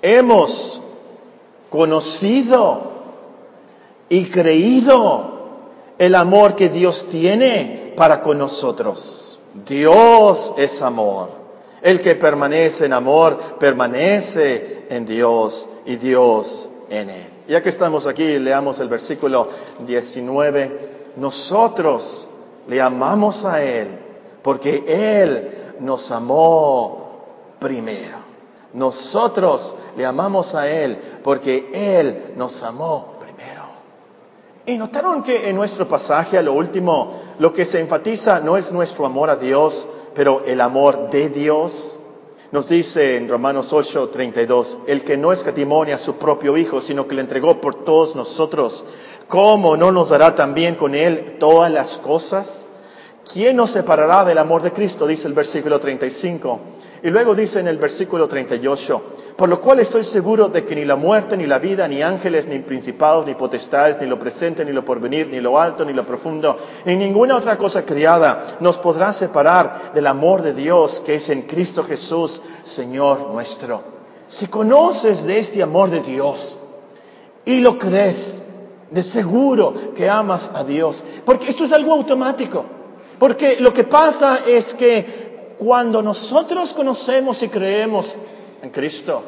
hemos 0.02 0.80
conocido 1.68 2.90
y 4.08 4.24
creído 4.26 5.38
el 5.98 6.14
amor 6.14 6.56
que 6.56 6.68
Dios 6.68 7.06
tiene 7.10 7.92
para 7.96 8.22
con 8.22 8.38
nosotros. 8.38 9.38
Dios 9.66 10.54
es 10.56 10.80
amor. 10.80 11.30
El 11.82 12.00
que 12.00 12.14
permanece 12.14 12.86
en 12.86 12.92
amor 12.92 13.38
permanece 13.58 14.86
en 14.88 15.04
Dios 15.04 15.68
y 15.84 15.96
Dios 15.96 16.70
en 16.88 17.10
él. 17.10 17.28
Ya 17.48 17.62
que 17.62 17.68
estamos 17.68 18.06
aquí, 18.06 18.38
leamos 18.38 18.80
el 18.80 18.88
versículo 18.88 19.48
19 19.86 20.99
nosotros 21.16 22.28
le 22.68 22.80
amamos 22.80 23.44
a 23.44 23.62
Él 23.62 23.98
porque 24.42 24.84
Él 24.86 25.74
nos 25.80 26.10
amó 26.10 27.10
primero. 27.58 28.18
Nosotros 28.72 29.74
le 29.96 30.06
amamos 30.06 30.54
a 30.54 30.68
Él 30.68 30.98
porque 31.22 31.70
Él 31.72 32.34
nos 32.36 32.62
amó 32.62 33.14
primero. 33.20 33.62
Y 34.66 34.78
notaron 34.78 35.22
que 35.22 35.48
en 35.48 35.56
nuestro 35.56 35.88
pasaje, 35.88 36.38
a 36.38 36.42
lo 36.42 36.52
último, 36.52 37.20
lo 37.38 37.52
que 37.52 37.64
se 37.64 37.80
enfatiza 37.80 38.40
no 38.40 38.56
es 38.56 38.70
nuestro 38.70 39.06
amor 39.06 39.30
a 39.30 39.36
Dios, 39.36 39.88
pero 40.14 40.44
el 40.44 40.60
amor 40.60 41.10
de 41.10 41.28
Dios. 41.28 41.96
Nos 42.52 42.68
dice 42.68 43.16
en 43.16 43.28
Romanos 43.28 43.72
8, 43.72 44.08
32, 44.08 44.78
el 44.88 45.04
que 45.04 45.16
no 45.16 45.32
escatimonia 45.32 45.94
a 45.94 45.98
su 45.98 46.16
propio 46.16 46.56
Hijo, 46.56 46.80
sino 46.80 47.06
que 47.06 47.14
le 47.14 47.20
entregó 47.20 47.60
por 47.60 47.84
todos 47.84 48.16
nosotros, 48.16 48.84
¿cómo 49.30 49.76
no 49.76 49.92
nos 49.92 50.10
dará 50.10 50.34
también 50.34 50.74
con 50.74 50.94
Él 50.94 51.36
todas 51.38 51.70
las 51.70 51.96
cosas? 51.96 52.66
¿Quién 53.32 53.56
nos 53.56 53.70
separará 53.70 54.24
del 54.24 54.38
amor 54.38 54.60
de 54.60 54.72
Cristo? 54.72 55.06
Dice 55.06 55.28
el 55.28 55.34
versículo 55.34 55.78
35. 55.78 56.60
Y 57.04 57.10
luego 57.10 57.36
dice 57.36 57.60
en 57.60 57.68
el 57.68 57.78
versículo 57.78 58.26
38, 58.26 59.02
por 59.36 59.48
lo 59.48 59.60
cual 59.60 59.78
estoy 59.78 60.02
seguro 60.02 60.48
de 60.48 60.64
que 60.64 60.74
ni 60.74 60.84
la 60.84 60.96
muerte, 60.96 61.36
ni 61.36 61.46
la 61.46 61.60
vida, 61.60 61.86
ni 61.86 62.02
ángeles, 62.02 62.48
ni 62.48 62.58
principados, 62.58 63.24
ni 63.24 63.34
potestades, 63.34 64.00
ni 64.00 64.06
lo 64.06 64.18
presente, 64.18 64.64
ni 64.64 64.72
lo 64.72 64.84
porvenir, 64.84 65.28
ni 65.28 65.40
lo 65.40 65.60
alto, 65.60 65.84
ni 65.84 65.92
lo 65.92 66.04
profundo, 66.04 66.58
ni 66.84 66.96
ninguna 66.96 67.36
otra 67.36 67.56
cosa 67.56 67.84
criada 67.84 68.58
nos 68.58 68.78
podrá 68.78 69.12
separar 69.12 69.92
del 69.94 70.08
amor 70.08 70.42
de 70.42 70.52
Dios 70.52 71.00
que 71.00 71.14
es 71.14 71.30
en 71.30 71.42
Cristo 71.42 71.84
Jesús, 71.84 72.42
Señor 72.64 73.30
nuestro. 73.30 73.80
Si 74.26 74.48
conoces 74.48 75.24
de 75.24 75.38
este 75.38 75.62
amor 75.62 75.88
de 75.88 76.00
Dios 76.00 76.58
y 77.44 77.60
lo 77.60 77.78
crees, 77.78 78.42
de 78.90 79.02
seguro 79.02 79.92
que 79.94 80.08
amas 80.08 80.50
a 80.54 80.64
Dios. 80.64 81.02
Porque 81.24 81.50
esto 81.50 81.64
es 81.64 81.72
algo 81.72 81.92
automático. 81.92 82.64
Porque 83.18 83.60
lo 83.60 83.72
que 83.72 83.84
pasa 83.84 84.40
es 84.46 84.74
que 84.74 85.54
cuando 85.58 86.02
nosotros 86.02 86.72
conocemos 86.72 87.42
y 87.42 87.48
creemos 87.48 88.16
en 88.62 88.70
Cristo, 88.70 89.22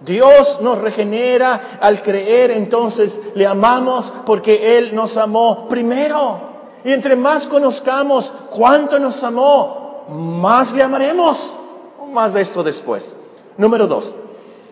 Dios 0.00 0.60
nos 0.60 0.78
regenera 0.78 1.78
al 1.80 2.02
creer, 2.02 2.50
entonces 2.52 3.20
le 3.34 3.46
amamos 3.46 4.12
porque 4.26 4.78
Él 4.78 4.94
nos 4.94 5.16
amó 5.16 5.68
primero. 5.68 6.40
Y 6.84 6.92
entre 6.92 7.16
más 7.16 7.46
conozcamos 7.46 8.32
cuánto 8.50 8.98
nos 8.98 9.22
amó, 9.22 10.04
más 10.08 10.72
le 10.72 10.82
amaremos. 10.82 11.58
Más 12.12 12.32
de 12.32 12.40
esto 12.40 12.62
después. 12.62 13.16
Número 13.56 13.86
dos, 13.86 14.14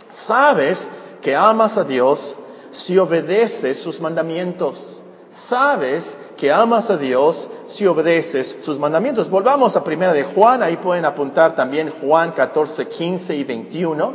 sabes 0.08 0.88
que 1.20 1.34
amas 1.34 1.76
a 1.76 1.84
Dios 1.84 2.38
si 2.76 2.98
obedeces 2.98 3.78
sus 3.78 4.00
mandamientos. 4.00 5.00
Sabes 5.30 6.18
que 6.36 6.52
amas 6.52 6.90
a 6.90 6.98
Dios 6.98 7.48
si 7.66 7.86
obedeces 7.86 8.58
sus 8.60 8.78
mandamientos. 8.78 9.30
Volvamos 9.30 9.76
a 9.76 9.82
primera 9.82 10.12
de 10.12 10.24
Juan, 10.24 10.62
ahí 10.62 10.76
pueden 10.76 11.06
apuntar 11.06 11.54
también 11.54 11.90
Juan 11.90 12.32
14, 12.32 12.86
15 12.86 13.34
y 13.34 13.44
21. 13.44 14.12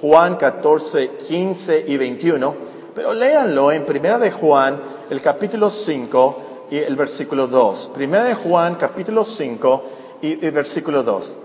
Juan 0.00 0.36
14, 0.36 1.10
15 1.28 1.84
y 1.86 1.96
21. 1.98 2.54
Pero 2.94 3.12
léanlo 3.12 3.70
en 3.72 3.84
primera 3.84 4.18
de 4.18 4.30
Juan, 4.30 4.80
el 5.10 5.20
capítulo 5.20 5.68
5, 5.68 6.42
y 6.70 6.78
el 6.78 6.96
versículo 6.96 7.46
2. 7.46 7.92
Primera 7.94 8.24
de 8.24 8.34
Juan, 8.34 8.76
capítulo 8.76 9.24
5 9.24 9.82
y, 10.22 10.46
y 10.46 10.50
versículo 10.50 11.02
2. 11.02 11.36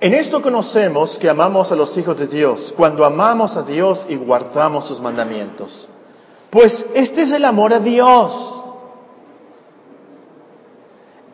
En 0.00 0.12
esto 0.12 0.42
conocemos 0.42 1.18
que 1.18 1.28
amamos 1.28 1.72
a 1.72 1.76
los 1.76 1.96
hijos 1.96 2.18
de 2.18 2.26
Dios, 2.26 2.74
cuando 2.76 3.04
amamos 3.04 3.56
a 3.56 3.62
Dios 3.62 4.06
y 4.08 4.16
guardamos 4.16 4.84
sus 4.84 5.00
mandamientos. 5.00 5.88
Pues 6.50 6.86
este 6.94 7.22
es 7.22 7.32
el 7.32 7.44
amor 7.44 7.72
a 7.72 7.80
Dios. 7.80 8.64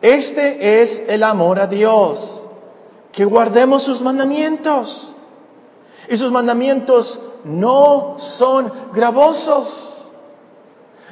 Este 0.01 0.81
es 0.81 1.03
el 1.07 1.23
amor 1.23 1.59
a 1.59 1.67
Dios, 1.67 2.43
que 3.11 3.25
guardemos 3.25 3.83
sus 3.83 4.01
mandamientos. 4.01 5.15
Y 6.09 6.17
sus 6.17 6.31
mandamientos 6.31 7.19
no 7.43 8.15
son 8.17 8.71
gravosos. 8.93 9.97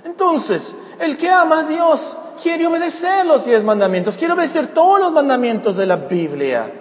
Entonces, 0.03 0.75
el 0.99 1.17
que 1.17 1.29
ama 1.29 1.59
a 1.59 1.63
Dios 1.63 2.15
quiere 2.41 2.65
obedecer 2.65 3.25
los 3.25 3.45
diez 3.45 3.63
mandamientos, 3.63 4.17
quiere 4.17 4.33
obedecer 4.33 4.67
todos 4.67 4.99
los 4.99 5.11
mandamientos 5.11 5.77
de 5.77 5.85
la 5.85 5.95
Biblia. 5.97 6.80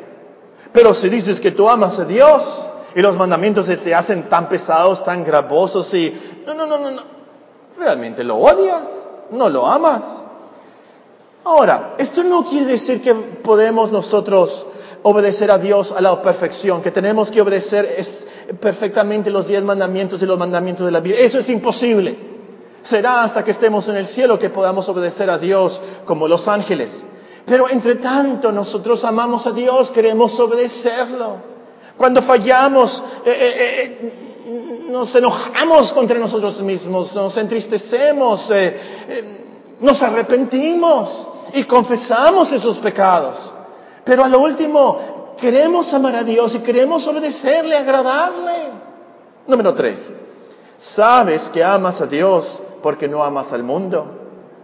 Pero 0.72 0.94
si 0.94 1.08
dices 1.08 1.40
que 1.40 1.50
tú 1.50 1.68
amas 1.68 1.98
a 1.98 2.04
Dios 2.04 2.64
y 2.94 3.02
los 3.02 3.16
mandamientos 3.16 3.66
se 3.66 3.76
te 3.76 3.94
hacen 3.94 4.28
tan 4.28 4.48
pesados, 4.48 5.04
tan 5.04 5.24
gravosos 5.24 5.92
y 5.94 6.14
no, 6.46 6.54
no, 6.54 6.66
no, 6.66 6.78
no, 6.78 6.90
no, 6.90 7.02
realmente 7.78 8.22
lo 8.24 8.36
odias, 8.36 8.88
no 9.30 9.48
lo 9.48 9.66
amas. 9.66 10.24
Ahora, 11.44 11.94
esto 11.98 12.22
no 12.22 12.44
quiere 12.44 12.66
decir 12.66 13.02
que 13.02 13.14
podemos 13.14 13.90
nosotros 13.90 14.66
obedecer 15.02 15.50
a 15.50 15.58
Dios 15.58 15.92
a 15.92 16.00
la 16.00 16.20
perfección, 16.20 16.82
que 16.82 16.90
tenemos 16.90 17.30
que 17.30 17.40
obedecer 17.40 17.94
es 17.96 18.26
perfectamente 18.60 19.30
los 19.30 19.48
diez 19.48 19.62
mandamientos 19.62 20.22
y 20.22 20.26
los 20.26 20.38
mandamientos 20.38 20.84
de 20.84 20.92
la 20.92 21.00
Biblia. 21.00 21.24
Eso 21.24 21.38
es 21.38 21.48
imposible. 21.48 22.16
Será 22.82 23.22
hasta 23.22 23.44
que 23.44 23.50
estemos 23.50 23.88
en 23.88 23.96
el 23.96 24.06
cielo 24.06 24.38
que 24.38 24.50
podamos 24.50 24.88
obedecer 24.88 25.30
a 25.30 25.38
Dios 25.38 25.80
como 26.04 26.28
los 26.28 26.48
ángeles. 26.48 27.04
Pero 27.50 27.68
entre 27.68 27.96
tanto 27.96 28.52
nosotros 28.52 29.04
amamos 29.04 29.44
a 29.44 29.50
Dios, 29.50 29.90
queremos 29.90 30.38
obedecerlo. 30.38 31.38
Cuando 31.96 32.22
fallamos, 32.22 33.02
eh, 33.26 33.32
eh, 33.32 33.98
eh, 34.46 34.86
nos 34.88 35.12
enojamos 35.16 35.92
contra 35.92 36.16
nosotros 36.16 36.60
mismos, 36.62 37.12
nos 37.12 37.36
entristecemos, 37.38 38.52
nos 39.80 40.00
arrepentimos 40.00 41.28
y 41.52 41.64
confesamos 41.64 42.52
esos 42.52 42.78
pecados. 42.78 43.52
Pero 44.04 44.22
a 44.22 44.28
lo 44.28 44.38
último, 44.38 45.34
queremos 45.36 45.92
amar 45.92 46.14
a 46.14 46.22
Dios 46.22 46.54
y 46.54 46.60
queremos 46.60 47.04
obedecerle, 47.08 47.76
agradarle. 47.76 48.68
Número 49.48 49.74
tres, 49.74 50.14
sabes 50.76 51.48
que 51.48 51.64
amas 51.64 52.00
a 52.00 52.06
Dios 52.06 52.62
porque 52.80 53.08
no 53.08 53.24
amas 53.24 53.52
al 53.52 53.64
mundo. 53.64 54.19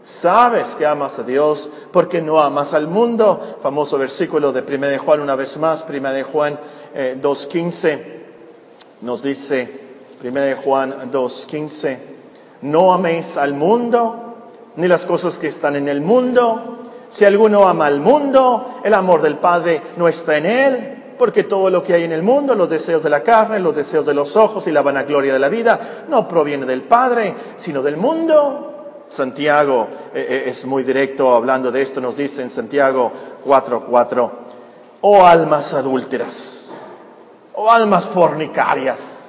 Sabes 0.06 0.76
que 0.76 0.86
amas 0.86 1.18
a 1.18 1.24
Dios 1.24 1.68
porque 1.90 2.22
no 2.22 2.38
amas 2.38 2.74
al 2.74 2.86
mundo. 2.86 3.58
Famoso 3.60 3.98
versículo 3.98 4.52
de 4.52 4.60
1 4.60 4.86
de 4.86 4.98
Juan 4.98 5.20
una 5.20 5.34
vez 5.34 5.58
más, 5.58 5.84
1 5.88 6.12
de 6.12 6.22
Juan 6.22 6.60
2.15 6.94 7.88
eh, 7.90 8.26
nos 9.00 9.24
dice, 9.24 9.80
1 10.22 10.40
de 10.40 10.54
Juan 10.54 11.10
2.15, 11.10 11.98
no 12.62 12.94
améis 12.94 13.36
al 13.36 13.54
mundo 13.54 14.36
ni 14.76 14.86
las 14.86 15.04
cosas 15.06 15.40
que 15.40 15.48
están 15.48 15.74
en 15.74 15.88
el 15.88 16.00
mundo. 16.00 16.84
Si 17.10 17.24
alguno 17.24 17.66
ama 17.66 17.86
al 17.86 17.98
mundo, 17.98 18.80
el 18.84 18.94
amor 18.94 19.22
del 19.22 19.38
Padre 19.38 19.82
no 19.96 20.06
está 20.06 20.36
en 20.36 20.46
él, 20.46 21.04
porque 21.18 21.42
todo 21.42 21.68
lo 21.68 21.82
que 21.82 21.94
hay 21.94 22.04
en 22.04 22.12
el 22.12 22.22
mundo, 22.22 22.54
los 22.54 22.70
deseos 22.70 23.02
de 23.02 23.10
la 23.10 23.24
carne, 23.24 23.58
los 23.58 23.74
deseos 23.74 24.06
de 24.06 24.14
los 24.14 24.36
ojos 24.36 24.68
y 24.68 24.70
la 24.70 24.82
vanagloria 24.82 25.32
de 25.32 25.40
la 25.40 25.48
vida, 25.48 26.04
no 26.08 26.28
proviene 26.28 26.64
del 26.64 26.82
Padre, 26.82 27.34
sino 27.56 27.82
del 27.82 27.96
mundo. 27.96 28.75
Santiago 29.10 29.88
eh, 30.14 30.26
eh, 30.28 30.44
es 30.46 30.64
muy 30.64 30.82
directo 30.82 31.34
hablando 31.34 31.70
de 31.70 31.82
esto, 31.82 32.00
nos 32.00 32.16
dice 32.16 32.42
en 32.42 32.50
Santiago 32.50 33.12
4:4, 33.44 34.30
oh 35.00 35.24
almas 35.24 35.74
adúlteras, 35.74 36.72
oh 37.54 37.70
almas 37.70 38.06
fornicarias, 38.06 39.28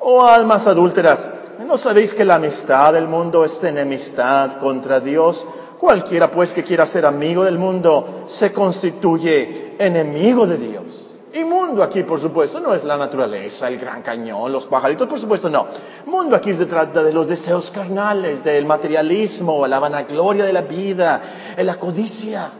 oh 0.00 0.24
almas 0.24 0.66
adúlteras, 0.66 1.28
¿no 1.66 1.78
sabéis 1.78 2.14
que 2.14 2.24
la 2.24 2.36
amistad 2.36 2.92
del 2.92 3.06
mundo 3.06 3.44
es 3.44 3.62
enemistad 3.64 4.58
contra 4.58 5.00
Dios? 5.00 5.46
Cualquiera 5.78 6.30
pues 6.30 6.52
que 6.52 6.64
quiera 6.64 6.86
ser 6.86 7.04
amigo 7.04 7.44
del 7.44 7.58
mundo 7.58 8.24
se 8.26 8.52
constituye 8.52 9.76
enemigo 9.78 10.46
de 10.46 10.56
Dios. 10.56 10.95
Y 11.36 11.44
mundo 11.44 11.82
aquí, 11.82 12.02
por 12.02 12.18
supuesto, 12.18 12.60
no 12.60 12.72
es 12.72 12.82
la 12.82 12.96
naturaleza, 12.96 13.68
el 13.68 13.78
gran 13.78 14.00
cañón, 14.00 14.50
los 14.50 14.64
pajaritos, 14.64 15.06
por 15.06 15.18
supuesto, 15.18 15.50
no. 15.50 15.66
Mundo 16.06 16.34
aquí 16.34 16.54
se 16.54 16.64
trata 16.64 17.04
de 17.04 17.12
los 17.12 17.28
deseos 17.28 17.70
carnales, 17.70 18.42
del 18.42 18.64
materialismo, 18.64 19.66
la 19.66 19.78
vanagloria 19.78 20.46
de 20.46 20.54
la 20.54 20.62
vida, 20.62 21.20
la 21.58 21.74
codicia. 21.74 22.50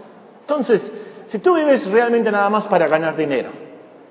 Entonces, 0.43 0.93
si 1.25 1.39
tú 1.39 1.55
vives 1.55 1.91
realmente 1.91 2.31
nada 2.31 2.51
más 2.51 2.69
para 2.69 2.87
ganar 2.87 3.17
dinero, 3.17 3.49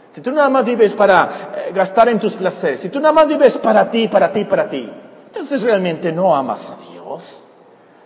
si 0.10 0.22
tú 0.22 0.32
nada 0.32 0.50
más 0.50 0.66
vives 0.66 0.96
para 0.96 1.52
eh, 1.68 1.72
gastar 1.72 2.10
en 2.10 2.20
tus 2.20 2.34
placeres, 2.34 2.80
si 2.80 2.90
tú 2.90 3.00
nada 3.00 3.14
más 3.14 3.28
vives 3.28 3.60
para 3.60 3.92
ti, 3.92 4.08
para 4.08 4.32
ti, 4.32 4.46
para 4.46 4.68
ti, 4.68 4.92
entonces 5.28 5.62
realmente 5.62 6.12
no 6.12 6.36
amas 6.36 6.72
a 6.72 6.92
Dios. 6.92 7.44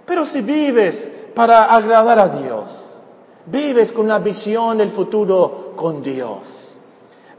Pero 0.06 0.26
si 0.26 0.42
vives 0.42 1.10
para 1.34 1.74
agradar 1.74 2.20
a 2.20 2.28
Dios, 2.28 2.89
Vives 3.52 3.92
con 3.92 4.06
una 4.06 4.20
visión 4.20 4.78
del 4.78 4.90
futuro 4.90 5.74
con 5.76 6.04
Dios. 6.04 6.60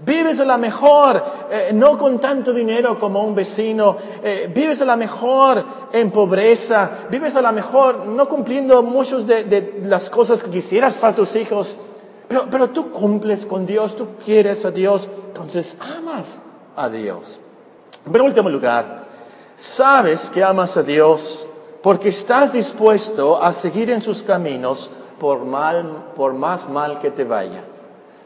Vives 0.03 0.41
a 0.41 0.47
la 0.47 0.57
mejor, 0.57 1.23
eh, 1.51 1.73
no 1.75 1.99
con 1.99 2.19
tanto 2.19 2.55
dinero 2.55 2.99
como 2.99 3.23
un 3.23 3.35
vecino. 3.35 3.97
Eh, 4.23 4.51
vives 4.53 4.81
a 4.81 4.87
la 4.87 4.97
mejor 4.97 5.63
en 5.93 6.11
pobreza. 6.11 6.91
Vives 7.11 7.37
a 7.37 7.43
la 7.43 7.53
mejor 7.53 8.07
no 8.07 8.27
cumpliendo 8.27 8.83
muchas 8.83 9.27
de, 9.27 9.83
las 9.85 10.09
cosas 10.09 10.43
que 10.43 10.51
quisieras 10.51 10.97
para 10.97 11.15
tus 11.15 11.37
hijos. 11.37 11.77
Pero, 12.27 12.47
pero 12.51 12.71
tú 12.71 12.91
cumples 12.91 13.45
con 13.45 13.67
Dios, 13.67 13.95
tú 13.95 14.07
quieres 14.25 14.65
a 14.65 14.71
Dios, 14.71 15.11
entonces 15.29 15.77
amas 15.79 16.41
a 16.77 16.89
Dios. 16.89 17.41
Pero 18.11 18.25
en 18.25 18.31
último 18.31 18.49
lugar, 18.49 19.05
sabes 19.57 20.31
que 20.31 20.43
amas 20.43 20.79
a 20.79 20.83
Dios 20.83 21.47
porque 21.83 22.09
estás 22.09 22.53
dispuesto 22.55 23.43
a 23.43 23.53
seguir 23.53 23.91
en 23.91 24.01
sus 24.01 24.23
caminos 24.23 24.91
por, 25.21 25.45
mal, 25.45 26.07
por 26.17 26.33
más 26.35 26.69
mal 26.69 26.99
que 26.99 27.13
te 27.13 27.23
vaya. 27.23 27.63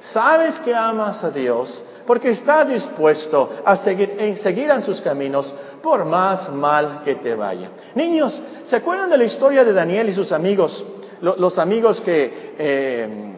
Sabes 0.00 0.61
que 0.61 0.74
amas 0.74 1.24
a 1.24 1.30
Dios 1.30 1.83
porque 2.07 2.30
estás 2.30 2.68
dispuesto 2.68 3.50
a 3.64 3.76
seguir, 3.76 4.16
en, 4.18 4.37
seguir 4.37 4.70
en 4.70 4.83
sus 4.83 5.00
caminos 5.00 5.54
por 5.83 6.04
más 6.04 6.50
mal 6.50 7.02
que 7.04 7.14
te 7.14 7.35
vaya. 7.35 7.70
Niños, 7.94 8.42
¿se 8.62 8.76
acuerdan 8.76 9.11
de 9.11 9.18
la 9.18 9.24
historia 9.24 9.64
de 9.64 9.72
Daniel 9.72 10.09
y 10.09 10.12
sus 10.12 10.33
amigos? 10.33 10.87
Los, 11.20 11.59
amigos 11.59 12.02
que, 12.02 12.54
eh, 12.59 13.35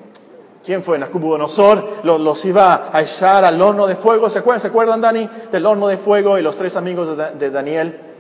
¿quién 0.65 0.83
fue? 0.83 0.99
Nabucodonosor 0.99 2.01
los, 2.03 2.21
los 2.21 2.45
iba 2.45 2.91
a 2.93 3.03
echar 3.03 3.45
al 3.45 3.63
horno 3.63 3.87
de 3.87 3.95
fuego. 3.95 4.29
¿Se 4.29 4.41
acuerdan, 4.41 4.61
¿Se 4.61 4.67
acuerdan, 4.69 5.01
Dani? 5.01 5.29
Del 5.53 5.65
horno 5.65 5.87
de 5.87 5.97
fuego 5.97 6.37
y 6.37 6.43
los 6.43 6.57
tres 6.57 6.75
amigos 6.75 7.17
de 7.39 7.51
Daniel. 7.51 8.16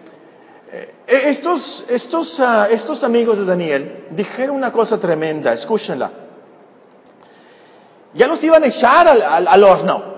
Eh, 0.77 0.95
estos, 1.07 1.87
estos, 1.89 2.39
ah, 2.41 2.69
estos 2.71 3.03
amigos 3.03 3.39
de 3.39 3.47
Daniel 3.47 4.07
dijeron 4.11 4.57
una 4.57 4.71
cosa 4.71 5.01
tremenda, 5.01 5.53
escúchenla. 5.53 6.11
Ya 8.13 8.27
los 8.27 8.43
iban 8.45 8.63
a 8.63 8.67
echar 8.67 9.09
al 9.09 9.65
horno. 9.65 10.17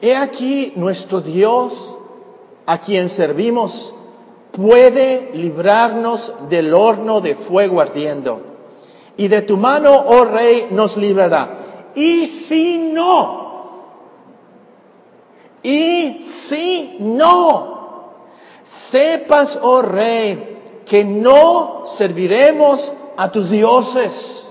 He 0.00 0.16
aquí 0.16 0.72
nuestro 0.76 1.20
Dios, 1.20 1.98
a 2.66 2.78
quien 2.78 3.08
servimos, 3.08 3.94
puede 4.52 5.30
librarnos 5.34 6.34
del 6.48 6.74
horno 6.74 7.20
de 7.20 7.34
fuego 7.34 7.80
ardiendo. 7.80 8.40
Y 9.16 9.28
de 9.28 9.42
tu 9.42 9.56
mano, 9.56 9.94
oh 9.94 10.24
rey, 10.24 10.68
nos 10.70 10.96
librará. 10.96 11.92
Y 11.94 12.26
si 12.26 12.78
no, 12.78 13.42
y 15.62 16.22
si 16.22 16.96
no, 16.98 17.81
Sepas, 18.72 19.58
oh 19.60 19.82
rey, 19.82 20.82
que 20.86 21.04
no 21.04 21.82
serviremos 21.84 22.94
a 23.18 23.30
tus 23.30 23.50
dioses. 23.50 24.50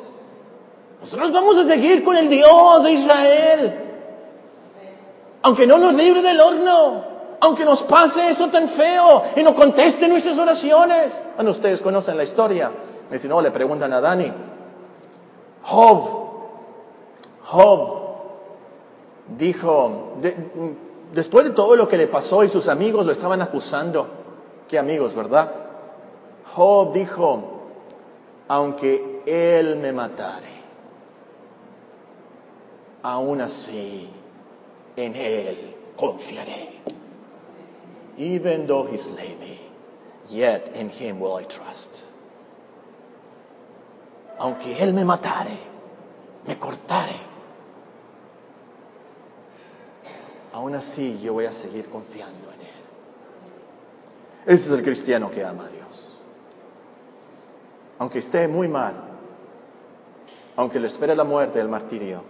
Nosotros 1.00 1.32
vamos 1.32 1.58
a 1.58 1.64
seguir 1.64 2.04
con 2.04 2.16
el 2.16 2.30
Dios 2.30 2.84
de 2.84 2.92
Israel. 2.92 3.80
Aunque 5.42 5.66
no 5.66 5.80
nos 5.80 5.96
libre 5.96 6.22
del 6.22 6.40
horno, 6.40 7.04
aunque 7.40 7.66
nos 7.66 7.82
pase 7.82 8.30
eso 8.30 8.50
tan 8.50 8.70
feo 8.70 9.24
y 9.36 9.42
no 9.42 9.56
conteste 9.56 10.08
nuestras 10.08 10.38
oraciones. 10.38 11.26
Bueno, 11.36 11.50
ustedes 11.50 11.82
conocen 11.82 12.16
la 12.16 12.24
historia. 12.24 12.72
Y 13.12 13.18
si 13.18 13.28
no, 13.28 13.42
le 13.42 13.50
preguntan 13.50 13.92
a 13.92 14.02
Dani. 14.02 14.32
Job, 15.64 16.10
Job 17.46 18.02
dijo, 19.36 20.14
después 21.14 21.46
de 21.46 21.52
todo 21.52 21.76
lo 21.76 21.88
que 21.88 21.98
le 21.98 22.08
pasó 22.08 22.44
y 22.44 22.50
sus 22.50 22.68
amigos 22.68 23.06
lo 23.06 23.12
estaban 23.12 23.42
acusando, 23.42 24.08
qué 24.68 24.80
amigos, 24.80 25.14
¿verdad? 25.14 25.52
Job 26.56 26.94
dijo, 26.94 27.44
aunque 28.48 29.22
él 29.26 29.78
me 29.78 29.94
matare, 29.94 30.62
aún 33.04 33.42
así 33.42 34.10
en 34.96 35.16
él 35.16 35.76
confiaré. 35.96 36.82
even 38.22 38.68
though 38.68 38.86
he 38.86 38.98
slay 38.98 39.36
me, 39.40 39.60
yet 40.30 40.76
in 40.76 40.90
him 40.90 41.20
will 41.20 41.36
I 41.36 41.44
trust. 41.44 41.90
Aunque 44.40 44.78
él 44.80 44.94
me 44.94 45.04
matare, 45.04 45.58
me 46.48 46.56
cortare, 46.56 47.20
aún 50.54 50.76
así 50.76 51.20
yo 51.22 51.34
voy 51.34 51.46
a 51.46 51.52
seguir 51.52 51.90
confiando 51.90 52.52
en 52.54 52.62
él. 52.62 52.68
Ese 54.46 54.68
es 54.68 54.72
el 54.72 54.84
cristiano 54.84 55.30
que 55.32 55.46
ama 55.46 55.66
a 55.66 55.70
Dios. 55.70 56.18
Aunque 58.00 58.20
esté 58.20 58.48
muy 58.48 58.68
mal, 58.68 58.96
aunque 60.56 60.80
le 60.80 60.88
espere 60.88 61.16
la 61.16 61.24
muerte, 61.24 61.60
el 61.60 61.70
martirio, 61.70 62.24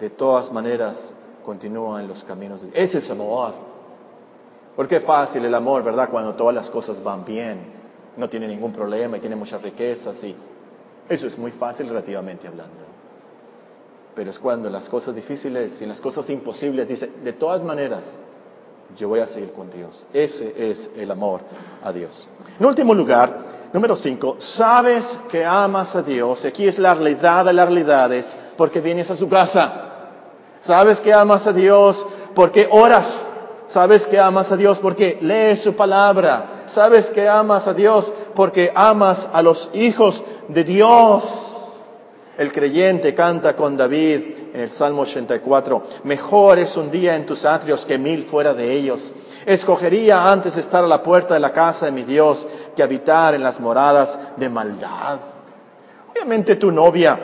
de 0.00 0.10
todas 0.10 0.52
maneras 0.52 1.14
continúa 1.44 2.00
en 2.00 2.08
los 2.08 2.24
caminos 2.24 2.60
de 2.62 2.68
Dios. 2.68 2.78
Ese 2.78 2.98
es 2.98 3.10
amor. 3.10 3.54
Porque 4.76 4.96
es 4.96 5.04
fácil 5.04 5.44
el 5.44 5.54
amor, 5.54 5.84
¿verdad? 5.84 6.08
Cuando 6.10 6.34
todas 6.34 6.54
las 6.54 6.68
cosas 6.68 7.02
van 7.02 7.24
bien, 7.24 7.60
no 8.16 8.28
tiene 8.28 8.48
ningún 8.48 8.72
problema 8.72 9.16
y 9.16 9.20
tiene 9.20 9.36
muchas 9.36 9.62
riquezas 9.62 10.22
y 10.24 10.34
eso 11.08 11.26
es 11.26 11.38
muy 11.38 11.52
fácil 11.52 11.88
relativamente 11.88 12.48
hablando. 12.48 12.93
Pero 14.14 14.30
es 14.30 14.38
cuando 14.38 14.70
las 14.70 14.88
cosas 14.88 15.14
difíciles 15.14 15.82
y 15.82 15.86
las 15.86 16.00
cosas 16.00 16.30
imposibles 16.30 16.88
dice, 16.88 17.10
de 17.24 17.32
todas 17.32 17.64
maneras, 17.64 18.04
yo 18.96 19.08
voy 19.08 19.20
a 19.20 19.26
seguir 19.26 19.52
con 19.52 19.70
Dios. 19.70 20.06
Ese 20.12 20.70
es 20.70 20.90
el 20.96 21.10
amor 21.10 21.40
a 21.82 21.92
Dios. 21.92 22.28
En 22.58 22.66
último 22.66 22.94
lugar, 22.94 23.38
número 23.72 23.96
cinco, 23.96 24.36
sabes 24.38 25.18
que 25.30 25.44
amas 25.44 25.96
a 25.96 26.02
Dios. 26.02 26.44
Aquí 26.44 26.68
es 26.68 26.78
la 26.78 26.94
realidad 26.94 27.44
de 27.44 27.52
las 27.52 27.66
realidades 27.66 28.36
porque 28.56 28.80
vienes 28.80 29.10
a 29.10 29.16
su 29.16 29.28
casa. 29.28 29.90
Sabes 30.60 31.00
que 31.00 31.12
amas 31.12 31.46
a 31.46 31.52
Dios 31.52 32.06
porque 32.34 32.68
oras. 32.70 33.30
Sabes 33.66 34.06
que 34.06 34.20
amas 34.20 34.52
a 34.52 34.56
Dios 34.56 34.78
porque 34.78 35.18
lees 35.20 35.62
su 35.62 35.74
palabra. 35.74 36.62
Sabes 36.66 37.10
que 37.10 37.28
amas 37.28 37.66
a 37.66 37.74
Dios 37.74 38.12
porque 38.34 38.70
amas 38.74 39.28
a 39.32 39.42
los 39.42 39.70
hijos 39.74 40.24
de 40.48 40.62
Dios. 40.62 41.63
El 42.36 42.52
creyente 42.52 43.14
canta 43.14 43.54
con 43.54 43.76
David 43.76 44.22
en 44.54 44.60
el 44.60 44.70
Salmo 44.70 45.02
84, 45.02 45.82
mejor 46.02 46.58
es 46.58 46.76
un 46.76 46.90
día 46.90 47.14
en 47.14 47.26
tus 47.26 47.44
atrios 47.44 47.86
que 47.86 47.96
mil 47.96 48.24
fuera 48.24 48.54
de 48.54 48.72
ellos. 48.72 49.14
Escogería 49.46 50.32
antes 50.32 50.56
estar 50.56 50.82
a 50.82 50.88
la 50.88 51.00
puerta 51.00 51.34
de 51.34 51.40
la 51.40 51.52
casa 51.52 51.86
de 51.86 51.92
mi 51.92 52.02
Dios 52.02 52.48
que 52.74 52.82
habitar 52.82 53.36
en 53.36 53.42
las 53.44 53.60
moradas 53.60 54.18
de 54.36 54.48
maldad. 54.48 55.20
Obviamente 56.10 56.56
tu 56.56 56.72
novia 56.72 57.20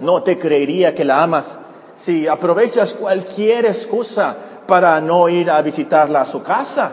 no 0.00 0.20
te 0.24 0.36
creería 0.36 0.96
que 0.96 1.04
la 1.04 1.22
amas 1.22 1.60
si 1.94 2.26
aprovechas 2.26 2.92
cualquier 2.94 3.66
excusa 3.66 4.36
para 4.66 5.00
no 5.00 5.28
ir 5.28 5.48
a 5.48 5.62
visitarla 5.62 6.22
a 6.22 6.24
su 6.24 6.42
casa. 6.42 6.90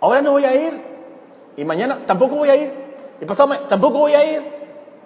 Ahora 0.00 0.22
no 0.22 0.30
voy 0.30 0.44
a 0.44 0.54
ir 0.54 0.80
y 1.56 1.64
mañana 1.64 2.06
tampoco 2.06 2.36
voy 2.36 2.50
a 2.50 2.54
ir 2.54 2.72
y 3.20 3.24
pasado 3.24 3.52
tampoco 3.68 3.98
voy 3.98 4.14
a 4.14 4.24
ir 4.32 4.42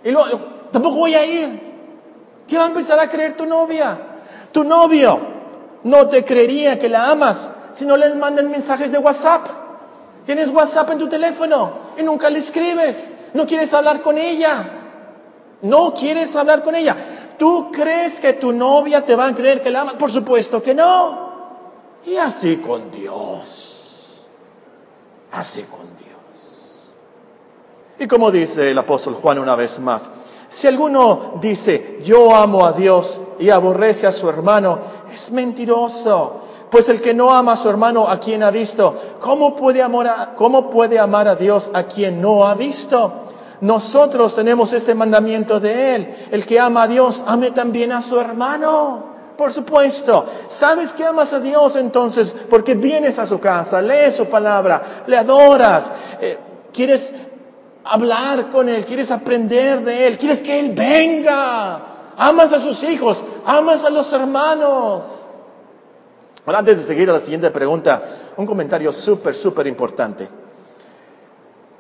y 0.04 0.10
luego 0.10 0.56
tampoco 0.72 0.96
voy 0.96 1.14
a 1.14 1.24
ir. 1.24 1.66
¿Qué 2.46 2.57
va 2.59 2.64
a 2.64 2.68
empezar 2.68 2.98
a 2.98 3.09
creer 3.09 3.37
tu 3.37 3.46
novia? 3.46 3.98
Tu 4.52 4.64
novio 4.64 5.20
no 5.85 6.09
te 6.09 6.24
creería 6.24 6.79
que 6.79 6.88
la 6.88 7.11
amas 7.11 7.52
si 7.72 7.85
no 7.85 7.96
le 7.96 8.14
mandan 8.14 8.50
mensajes 8.50 8.90
de 8.92 8.98
WhatsApp. 8.98 9.46
Tienes 10.24 10.50
WhatsApp 10.50 10.90
en 10.90 10.98
tu 10.98 11.09
teléfono 11.09 11.72
y 11.98 12.02
nunca 12.02 12.31
le 12.31 12.40
escribes. 12.40 13.14
No 13.35 13.46
quieres 13.46 13.72
hablar 13.72 14.02
con 14.02 14.18
ella. 14.18 14.64
No 15.62 15.94
quieres 15.94 16.35
hablar 16.37 16.62
con 16.62 16.74
ella. 16.74 16.96
¿Tú 17.38 17.70
crees 17.70 18.18
que 18.18 18.33
tu 18.33 18.52
novia 18.52 19.05
te 19.05 19.14
va 19.14 19.29
a 19.29 19.35
creer 19.35 19.62
que 19.62 19.70
la 19.70 19.83
amas? 19.83 19.94
Por 19.94 20.11
supuesto 20.11 20.62
que 20.62 20.74
no. 20.74 21.26
Y 22.05 22.16
así 22.16 22.57
con 22.59 22.90
Dios. 22.90 24.29
Así 25.33 25.62
con 25.64 25.96
Dios. 25.96 26.76
Y 27.98 28.07
como 28.07 28.31
dice 28.31 28.70
el 28.70 28.79
apóstol 28.79 29.14
Juan 29.14 29.38
una 29.38 29.55
vez 29.55 29.79
más, 29.79 30.11
si 30.48 30.66
alguno 30.66 31.35
dice, 31.40 32.00
yo 32.02 32.35
amo 32.35 32.64
a 32.64 32.72
Dios 32.72 33.20
y 33.38 33.50
aborrece 33.50 34.06
a 34.06 34.12
su 34.12 34.28
hermano, 34.28 34.78
es 35.12 35.30
mentiroso. 35.30 36.42
Pues 36.70 36.88
el 36.88 37.00
que 37.00 37.14
no 37.14 37.32
ama 37.32 37.52
a 37.52 37.56
su 37.56 37.68
hermano 37.68 38.09
a 38.09 38.18
quien 38.18 38.42
ha 38.42 38.50
visto, 38.50 38.94
¿cómo 39.20 39.54
puede, 39.54 39.82
amar 39.82 40.09
a, 40.09 40.35
¿cómo 40.35 40.70
puede 40.70 40.98
amar 40.98 41.28
a 41.28 41.37
Dios 41.37 41.70
a 41.72 41.85
quien 41.85 42.20
no 42.20 42.46
ha 42.46 42.54
visto? 42.54 43.12
Nosotros 43.61 44.35
tenemos 44.35 44.72
este 44.72 44.94
mandamiento 44.94 45.61
de 45.61 45.94
Él. 45.94 46.16
El 46.30 46.44
que 46.44 46.59
ama 46.61 46.82
a 46.82 46.88
Dios, 46.88 47.24
ame 47.26 47.52
también 47.52 47.92
a 47.92 48.02
su 48.02 48.18
hermano. 48.18 49.16
Por 49.37 49.52
supuesto, 49.52 50.24
sabes 50.48 50.92
que 50.92 51.04
amas 51.04 51.32
a 51.32 51.40
Dios 51.40 51.76
entonces 51.76 52.35
porque 52.48 52.74
vienes 52.74 53.18
a 53.18 53.26
su 53.26 53.38
casa, 53.38 53.82
lees 53.82 54.16
su 54.16 54.26
palabra, 54.26 55.04
le 55.06 55.18
adoras, 55.18 55.92
eh, 56.20 56.38
quieres 56.72 57.12
hablar 57.87 58.51
con 58.51 58.68
Él, 58.68 58.85
quieres 58.85 59.11
aprender 59.11 59.85
de 59.85 60.07
Él, 60.07 60.18
quieres 60.18 60.42
que 60.42 60.59
Él 60.59 60.72
venga. 60.75 61.94
Amas 62.16 62.53
a 62.53 62.59
sus 62.59 62.83
hijos, 62.85 63.22
amas 63.44 63.85
a 63.85 63.90
los 63.90 64.12
hermanos. 64.12 65.35
Ahora, 66.46 66.61
antes 66.61 66.79
de 66.79 66.83
seguir 66.85 67.11
a 67.11 67.12
la 67.12 67.20
siguiente 67.20 67.51
pregunta, 67.51 68.33
un 68.37 68.46
comentario 68.46 68.92
súper, 68.92 69.35
súper 69.35 69.66
importante. 69.66 70.29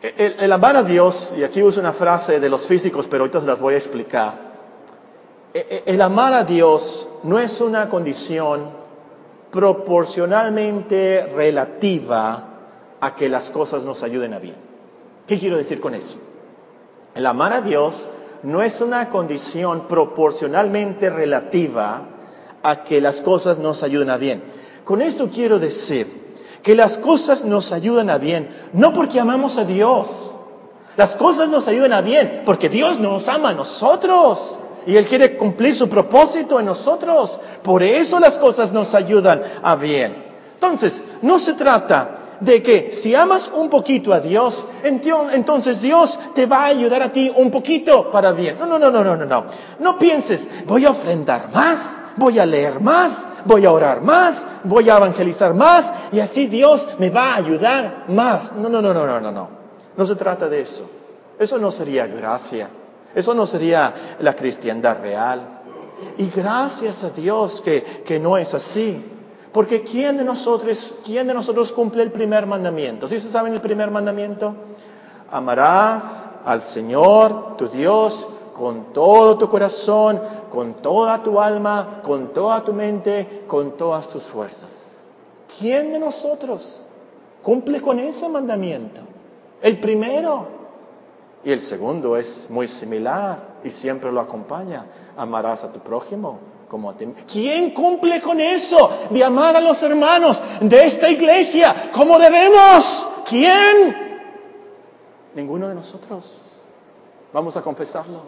El, 0.02 0.52
amar 0.52 0.76
a 0.76 0.82
Dios, 0.82 1.34
y 1.36 1.42
aquí 1.42 1.62
uso 1.62 1.80
una 1.80 1.92
frase 1.92 2.38
de 2.38 2.48
los 2.48 2.66
físicos, 2.66 3.06
pero 3.06 3.22
ahorita 3.22 3.40
se 3.40 3.46
las 3.46 3.60
voy 3.60 3.74
a 3.74 3.76
explicar. 3.78 4.34
el 5.54 6.00
amar 6.02 6.34
a 6.34 6.44
Dios 6.44 7.08
no 7.22 7.38
es 7.38 7.60
una 7.60 7.88
condición 7.88 8.68
proporcionalmente 9.50 11.32
relativa 11.34 12.44
a 13.00 13.14
que 13.14 13.28
las 13.28 13.50
cosas 13.50 13.84
nos 13.84 14.02
ayuden 14.02 14.34
a 14.34 14.38
bien. 14.38 14.65
¿Qué 15.26 15.38
quiero 15.38 15.56
decir 15.56 15.80
con 15.80 15.94
eso? 15.94 16.18
El 17.14 17.26
amar 17.26 17.52
a 17.52 17.60
Dios 17.60 18.08
no 18.42 18.62
es 18.62 18.80
una 18.80 19.10
condición 19.10 19.88
proporcionalmente 19.88 21.10
relativa 21.10 22.02
a 22.62 22.84
que 22.84 23.00
las 23.00 23.20
cosas 23.22 23.58
nos 23.58 23.82
ayuden 23.82 24.10
a 24.10 24.18
bien. 24.18 24.44
Con 24.84 25.02
esto 25.02 25.28
quiero 25.28 25.58
decir 25.58 26.34
que 26.62 26.74
las 26.76 26.98
cosas 26.98 27.44
nos 27.44 27.72
ayudan 27.72 28.10
a 28.10 28.18
bien, 28.18 28.50
no 28.72 28.92
porque 28.92 29.18
amamos 29.18 29.58
a 29.58 29.64
Dios. 29.64 30.38
Las 30.96 31.16
cosas 31.16 31.48
nos 31.48 31.66
ayudan 31.68 31.92
a 31.92 32.00
bien 32.02 32.42
porque 32.46 32.68
Dios 32.68 33.00
nos 33.00 33.28
ama 33.28 33.50
a 33.50 33.54
nosotros 33.54 34.58
y 34.86 34.96
Él 34.96 35.06
quiere 35.06 35.36
cumplir 35.36 35.74
su 35.74 35.88
propósito 35.88 36.60
en 36.60 36.66
nosotros. 36.66 37.40
Por 37.62 37.82
eso 37.82 38.20
las 38.20 38.38
cosas 38.38 38.72
nos 38.72 38.94
ayudan 38.94 39.42
a 39.62 39.74
bien. 39.74 40.24
Entonces, 40.54 41.02
no 41.22 41.38
se 41.38 41.54
trata 41.54 42.25
de 42.40 42.62
que 42.62 42.90
si 42.92 43.14
amas 43.14 43.50
un 43.54 43.68
poquito 43.70 44.12
a 44.12 44.20
Dios, 44.20 44.64
entonces 44.82 45.80
Dios 45.80 46.18
te 46.34 46.46
va 46.46 46.64
a 46.64 46.66
ayudar 46.66 47.02
a 47.02 47.12
ti 47.12 47.32
un 47.34 47.50
poquito 47.50 48.10
para 48.10 48.32
bien. 48.32 48.56
No, 48.58 48.66
no, 48.66 48.78
no, 48.78 48.90
no, 48.90 49.02
no, 49.02 49.16
no, 49.16 49.24
no. 49.24 49.46
No 49.78 49.98
pienses, 49.98 50.48
voy 50.66 50.84
a 50.84 50.90
ofrendar 50.90 51.50
más, 51.52 51.98
voy 52.16 52.38
a 52.38 52.46
leer 52.46 52.80
más, 52.80 53.24
voy 53.44 53.64
a 53.64 53.72
orar 53.72 54.02
más, 54.02 54.46
voy 54.64 54.90
a 54.90 54.96
evangelizar 54.96 55.54
más 55.54 55.92
y 56.12 56.20
así 56.20 56.46
Dios 56.46 56.86
me 56.98 57.10
va 57.10 57.32
a 57.32 57.36
ayudar 57.36 58.04
más. 58.08 58.52
No, 58.52 58.68
no, 58.68 58.82
no, 58.82 58.92
no, 58.92 59.06
no, 59.06 59.20
no, 59.20 59.32
no. 59.32 59.48
No 59.96 60.06
se 60.06 60.14
trata 60.14 60.48
de 60.48 60.60
eso. 60.62 60.88
Eso 61.38 61.58
no 61.58 61.70
sería 61.70 62.06
gracia. 62.06 62.68
Eso 63.14 63.34
no 63.34 63.46
sería 63.46 63.94
la 64.20 64.34
cristiandad 64.34 64.98
real. 65.00 65.60
Y 66.18 66.28
gracias 66.28 67.02
a 67.04 67.10
Dios 67.10 67.62
que, 67.62 67.82
que 68.04 68.18
no 68.20 68.36
es 68.36 68.52
así. 68.52 69.02
Porque 69.56 69.82
¿quién 69.82 70.18
de 70.18 70.24
nosotros, 70.24 70.92
quién 71.02 71.26
de 71.28 71.32
nosotros 71.32 71.72
cumple 71.72 72.02
el 72.02 72.12
primer 72.12 72.44
mandamiento? 72.44 73.08
¿Sí 73.08 73.18
se 73.18 73.30
saben 73.30 73.54
el 73.54 73.62
primer 73.62 73.90
mandamiento? 73.90 74.54
Amarás 75.30 76.28
al 76.44 76.60
Señor, 76.60 77.56
tu 77.56 77.66
Dios, 77.66 78.28
con 78.52 78.92
todo 78.92 79.38
tu 79.38 79.48
corazón, 79.48 80.20
con 80.50 80.74
toda 80.74 81.22
tu 81.22 81.40
alma, 81.40 82.02
con 82.02 82.34
toda 82.34 82.62
tu 82.64 82.74
mente, 82.74 83.44
con 83.46 83.78
todas 83.78 84.08
tus 84.08 84.24
fuerzas. 84.24 85.00
¿Quién 85.58 85.90
de 85.90 86.00
nosotros 86.00 86.84
cumple 87.42 87.80
con 87.80 87.98
ese 87.98 88.28
mandamiento? 88.28 89.00
El 89.62 89.80
primero. 89.80 90.48
Y 91.44 91.50
el 91.50 91.62
segundo 91.62 92.18
es 92.18 92.50
muy 92.50 92.68
similar 92.68 93.38
y 93.64 93.70
siempre 93.70 94.12
lo 94.12 94.20
acompaña. 94.20 94.84
Amarás 95.16 95.64
a 95.64 95.72
tu 95.72 95.80
prójimo 95.80 96.40
¿Quién 97.30 97.70
cumple 97.70 98.20
con 98.20 98.40
eso 98.40 98.90
de 99.10 99.22
amar 99.22 99.56
a 99.56 99.60
los 99.60 99.82
hermanos 99.82 100.42
de 100.60 100.84
esta 100.84 101.08
iglesia 101.08 101.90
como 101.92 102.18
debemos? 102.18 103.08
¿Quién? 103.28 103.96
Ninguno 105.34 105.68
de 105.68 105.74
nosotros. 105.74 106.34
Vamos 107.32 107.56
a 107.56 107.62
confesarlo. 107.62 108.22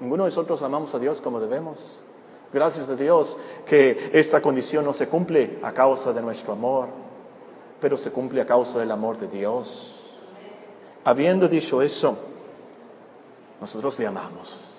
Ninguno 0.00 0.24
de 0.24 0.30
nosotros 0.30 0.60
amamos 0.62 0.94
a 0.94 0.98
Dios 0.98 1.20
como 1.20 1.40
debemos. 1.40 2.00
Gracias 2.52 2.88
a 2.88 2.96
Dios 2.96 3.36
que 3.66 4.10
esta 4.12 4.42
condición 4.42 4.84
no 4.84 4.92
se 4.92 5.08
cumple 5.08 5.58
a 5.62 5.72
causa 5.72 6.12
de 6.12 6.20
nuestro 6.20 6.52
amor, 6.52 6.88
pero 7.80 7.96
se 7.96 8.10
cumple 8.10 8.40
a 8.40 8.46
causa 8.46 8.78
del 8.78 8.90
amor 8.90 9.18
de 9.18 9.28
Dios. 9.28 10.00
Habiendo 11.04 11.48
dicho 11.48 11.82
eso, 11.82 12.16
nosotros 13.60 13.98
le 13.98 14.06
amamos. 14.06 14.73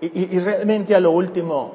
Y, 0.00 0.38
realmente 0.40 0.94
a 0.94 1.00
lo 1.00 1.10
último, 1.10 1.72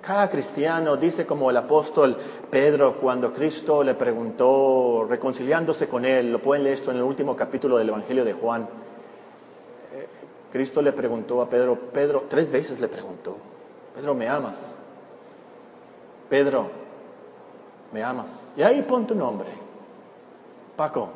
cada 0.00 0.30
cristiano 0.30 0.96
dice 0.96 1.26
como 1.26 1.50
el 1.50 1.56
apóstol 1.56 2.16
Pedro 2.48 2.96
cuando 3.00 3.32
Cristo 3.32 3.82
le 3.82 3.94
preguntó, 3.94 5.04
reconciliándose 5.08 5.88
con 5.88 6.04
él, 6.04 6.30
lo 6.30 6.40
pueden 6.40 6.62
leer 6.62 6.74
esto 6.74 6.92
en 6.92 6.98
el 6.98 7.02
último 7.02 7.34
capítulo 7.34 7.76
del 7.76 7.88
Evangelio 7.88 8.24
de 8.24 8.34
Juan, 8.34 8.68
eh, 9.92 10.06
Cristo 10.52 10.80
le 10.80 10.92
preguntó 10.92 11.42
a 11.42 11.50
Pedro, 11.50 11.76
Pedro, 11.92 12.26
tres 12.28 12.52
veces 12.52 12.78
le 12.78 12.86
preguntó, 12.86 13.36
Pedro, 13.96 14.14
¿me 14.14 14.28
amas? 14.28 14.76
Pedro, 16.28 16.70
¿me 17.92 18.04
amas? 18.04 18.52
Y 18.56 18.62
ahí 18.62 18.80
pon 18.82 19.08
tu 19.08 19.16
nombre, 19.16 19.50
Paco, 20.76 21.08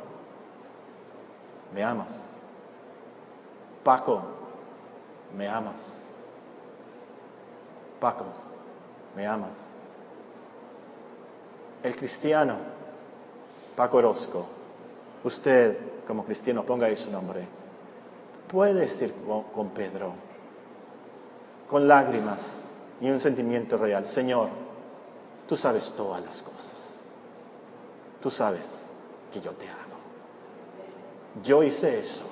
¿me 1.72 1.84
amas? 1.84 2.34
Paco, 3.84 4.20
¿me 5.36 5.46
amas? 5.48 6.03
Paco, 8.04 8.26
¿me 9.16 9.26
amas? 9.26 9.56
El 11.82 11.96
cristiano, 11.96 12.54
Paco 13.74 13.96
Orozco, 13.96 14.44
usted 15.24 15.78
como 16.06 16.22
cristiano, 16.22 16.64
ponga 16.64 16.86
ahí 16.86 16.98
su 16.98 17.10
nombre, 17.10 17.46
puede 18.46 18.74
decir 18.74 19.14
con 19.54 19.70
Pedro, 19.70 20.12
con 21.66 21.88
lágrimas 21.88 22.68
y 23.00 23.08
un 23.08 23.20
sentimiento 23.20 23.78
real, 23.78 24.06
Señor, 24.06 24.50
tú 25.48 25.56
sabes 25.56 25.90
todas 25.96 26.22
las 26.22 26.42
cosas, 26.42 27.00
tú 28.20 28.30
sabes 28.30 28.90
que 29.32 29.40
yo 29.40 29.52
te 29.52 29.66
amo. 29.66 29.96
Yo 31.42 31.62
hice 31.62 32.00
eso. 32.00 32.24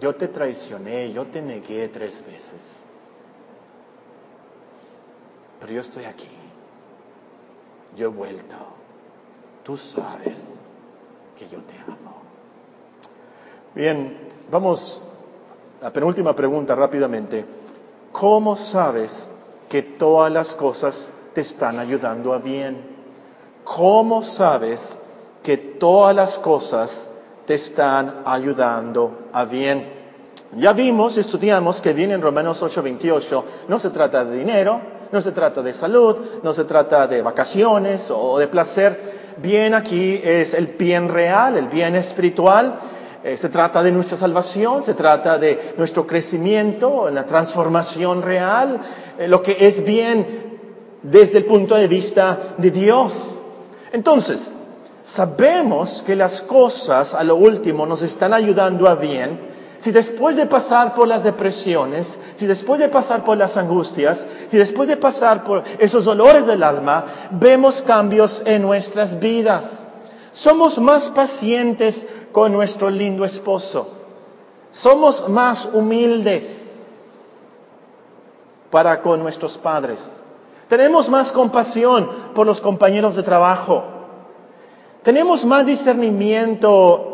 Yo 0.00 0.14
te 0.14 0.28
traicioné, 0.28 1.12
yo 1.12 1.26
te 1.26 1.42
negué 1.42 1.88
tres 1.88 2.24
veces 2.24 2.86
pero 5.62 5.74
yo 5.74 5.80
estoy 5.80 6.06
aquí. 6.06 6.26
Yo 7.96 8.06
he 8.06 8.08
vuelto. 8.08 8.56
Tú 9.62 9.76
sabes 9.76 10.66
que 11.38 11.48
yo 11.48 11.60
te 11.60 11.74
amo. 11.86 12.16
Bien, 13.72 14.18
vamos 14.50 15.04
a 15.80 15.84
la 15.84 15.92
penúltima 15.92 16.34
pregunta 16.34 16.74
rápidamente. 16.74 17.44
¿Cómo 18.10 18.56
sabes 18.56 19.30
que 19.68 19.82
todas 19.82 20.32
las 20.32 20.52
cosas 20.56 21.12
te 21.32 21.42
están 21.42 21.78
ayudando 21.78 22.32
a 22.32 22.38
bien? 22.38 22.84
¿Cómo 23.62 24.24
sabes 24.24 24.98
que 25.44 25.56
todas 25.58 26.14
las 26.16 26.38
cosas 26.40 27.08
te 27.46 27.54
están 27.54 28.22
ayudando 28.24 29.28
a 29.32 29.44
bien? 29.44 29.88
Ya 30.56 30.72
vimos, 30.72 31.18
estudiamos 31.18 31.80
que 31.80 31.92
viene 31.92 32.14
en 32.14 32.22
Romanos 32.22 32.60
8:28, 32.64 33.44
no 33.68 33.78
se 33.78 33.90
trata 33.90 34.24
de 34.24 34.36
dinero, 34.36 35.01
no 35.12 35.20
se 35.20 35.32
trata 35.32 35.60
de 35.60 35.74
salud, 35.74 36.18
no 36.42 36.54
se 36.54 36.64
trata 36.64 37.06
de 37.06 37.20
vacaciones 37.20 38.10
o 38.10 38.38
de 38.38 38.48
placer. 38.48 39.22
Bien 39.36 39.74
aquí 39.74 40.18
es 40.22 40.54
el 40.54 40.66
bien 40.66 41.08
real, 41.08 41.56
el 41.56 41.66
bien 41.66 41.94
espiritual. 41.94 42.74
Eh, 43.22 43.36
se 43.36 43.50
trata 43.50 43.82
de 43.82 43.92
nuestra 43.92 44.16
salvación, 44.16 44.82
se 44.82 44.94
trata 44.94 45.38
de 45.38 45.74
nuestro 45.76 46.06
crecimiento, 46.06 47.08
la 47.10 47.24
transformación 47.24 48.22
real, 48.22 48.80
eh, 49.18 49.28
lo 49.28 49.42
que 49.42 49.56
es 49.60 49.84
bien 49.84 50.58
desde 51.02 51.38
el 51.38 51.44
punto 51.44 51.74
de 51.74 51.86
vista 51.86 52.54
de 52.56 52.70
Dios. 52.70 53.38
Entonces, 53.92 54.50
sabemos 55.02 56.02
que 56.06 56.16
las 56.16 56.40
cosas 56.40 57.14
a 57.14 57.22
lo 57.22 57.36
último 57.36 57.84
nos 57.86 58.02
están 58.02 58.32
ayudando 58.32 58.88
a 58.88 58.94
bien 58.94 59.51
si 59.82 59.90
después 59.90 60.36
de 60.36 60.46
pasar 60.46 60.94
por 60.94 61.08
las 61.08 61.24
depresiones, 61.24 62.16
si 62.36 62.46
después 62.46 62.78
de 62.78 62.88
pasar 62.88 63.24
por 63.24 63.36
las 63.36 63.56
angustias, 63.56 64.24
si 64.48 64.56
después 64.56 64.86
de 64.86 64.96
pasar 64.96 65.42
por 65.42 65.64
esos 65.80 66.04
dolores 66.04 66.46
del 66.46 66.62
alma, 66.62 67.04
vemos 67.32 67.82
cambios 67.82 68.44
en 68.46 68.62
nuestras 68.62 69.18
vidas, 69.18 69.84
somos 70.30 70.78
más 70.78 71.08
pacientes 71.08 72.06
con 72.30 72.52
nuestro 72.52 72.90
lindo 72.90 73.24
esposo, 73.24 73.92
somos 74.70 75.28
más 75.28 75.68
humildes 75.72 76.86
para 78.70 79.02
con 79.02 79.20
nuestros 79.20 79.58
padres, 79.58 80.22
tenemos 80.68 81.08
más 81.08 81.32
compasión 81.32 82.08
por 82.36 82.46
los 82.46 82.60
compañeros 82.60 83.16
de 83.16 83.24
trabajo, 83.24 83.82
tenemos 85.02 85.44
más 85.44 85.66
discernimiento 85.66 87.11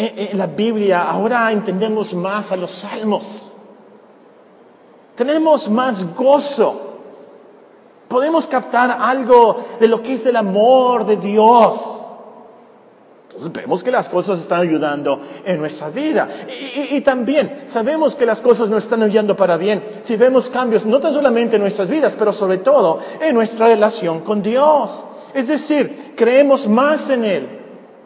en 0.00 0.38
la 0.38 0.46
Biblia 0.46 1.02
ahora 1.10 1.50
entendemos 1.50 2.14
más 2.14 2.52
a 2.52 2.56
los 2.56 2.70
salmos. 2.70 3.52
Tenemos 5.16 5.68
más 5.68 6.14
gozo. 6.14 6.82
Podemos 8.06 8.46
captar 8.46 8.96
algo 9.00 9.56
de 9.80 9.88
lo 9.88 10.00
que 10.00 10.12
es 10.12 10.24
el 10.26 10.36
amor 10.36 11.04
de 11.04 11.16
Dios. 11.16 12.04
Entonces 13.24 13.52
vemos 13.52 13.82
que 13.82 13.90
las 13.90 14.08
cosas 14.08 14.38
están 14.38 14.60
ayudando 14.60 15.20
en 15.44 15.58
nuestra 15.58 15.90
vida. 15.90 16.28
Y, 16.76 16.94
y, 16.96 17.00
también 17.00 17.62
sabemos 17.66 18.14
que 18.14 18.24
las 18.24 18.40
cosas 18.40 18.70
nos 18.70 18.84
están 18.84 19.02
ayudando 19.02 19.36
para 19.36 19.56
bien 19.56 19.82
si 20.02 20.14
vemos 20.14 20.48
cambios 20.48 20.86
no 20.86 21.00
tan 21.00 21.12
solamente 21.12 21.56
en 21.56 21.62
nuestras 21.62 21.90
vidas, 21.90 22.14
pero 22.16 22.32
sobre 22.32 22.58
todo 22.58 23.00
en 23.20 23.34
nuestra 23.34 23.66
relación 23.66 24.20
con 24.20 24.42
Dios. 24.42 25.04
Es 25.34 25.48
decir, 25.48 26.14
creemos 26.16 26.68
más 26.68 27.10
en 27.10 27.24
Él, 27.24 27.57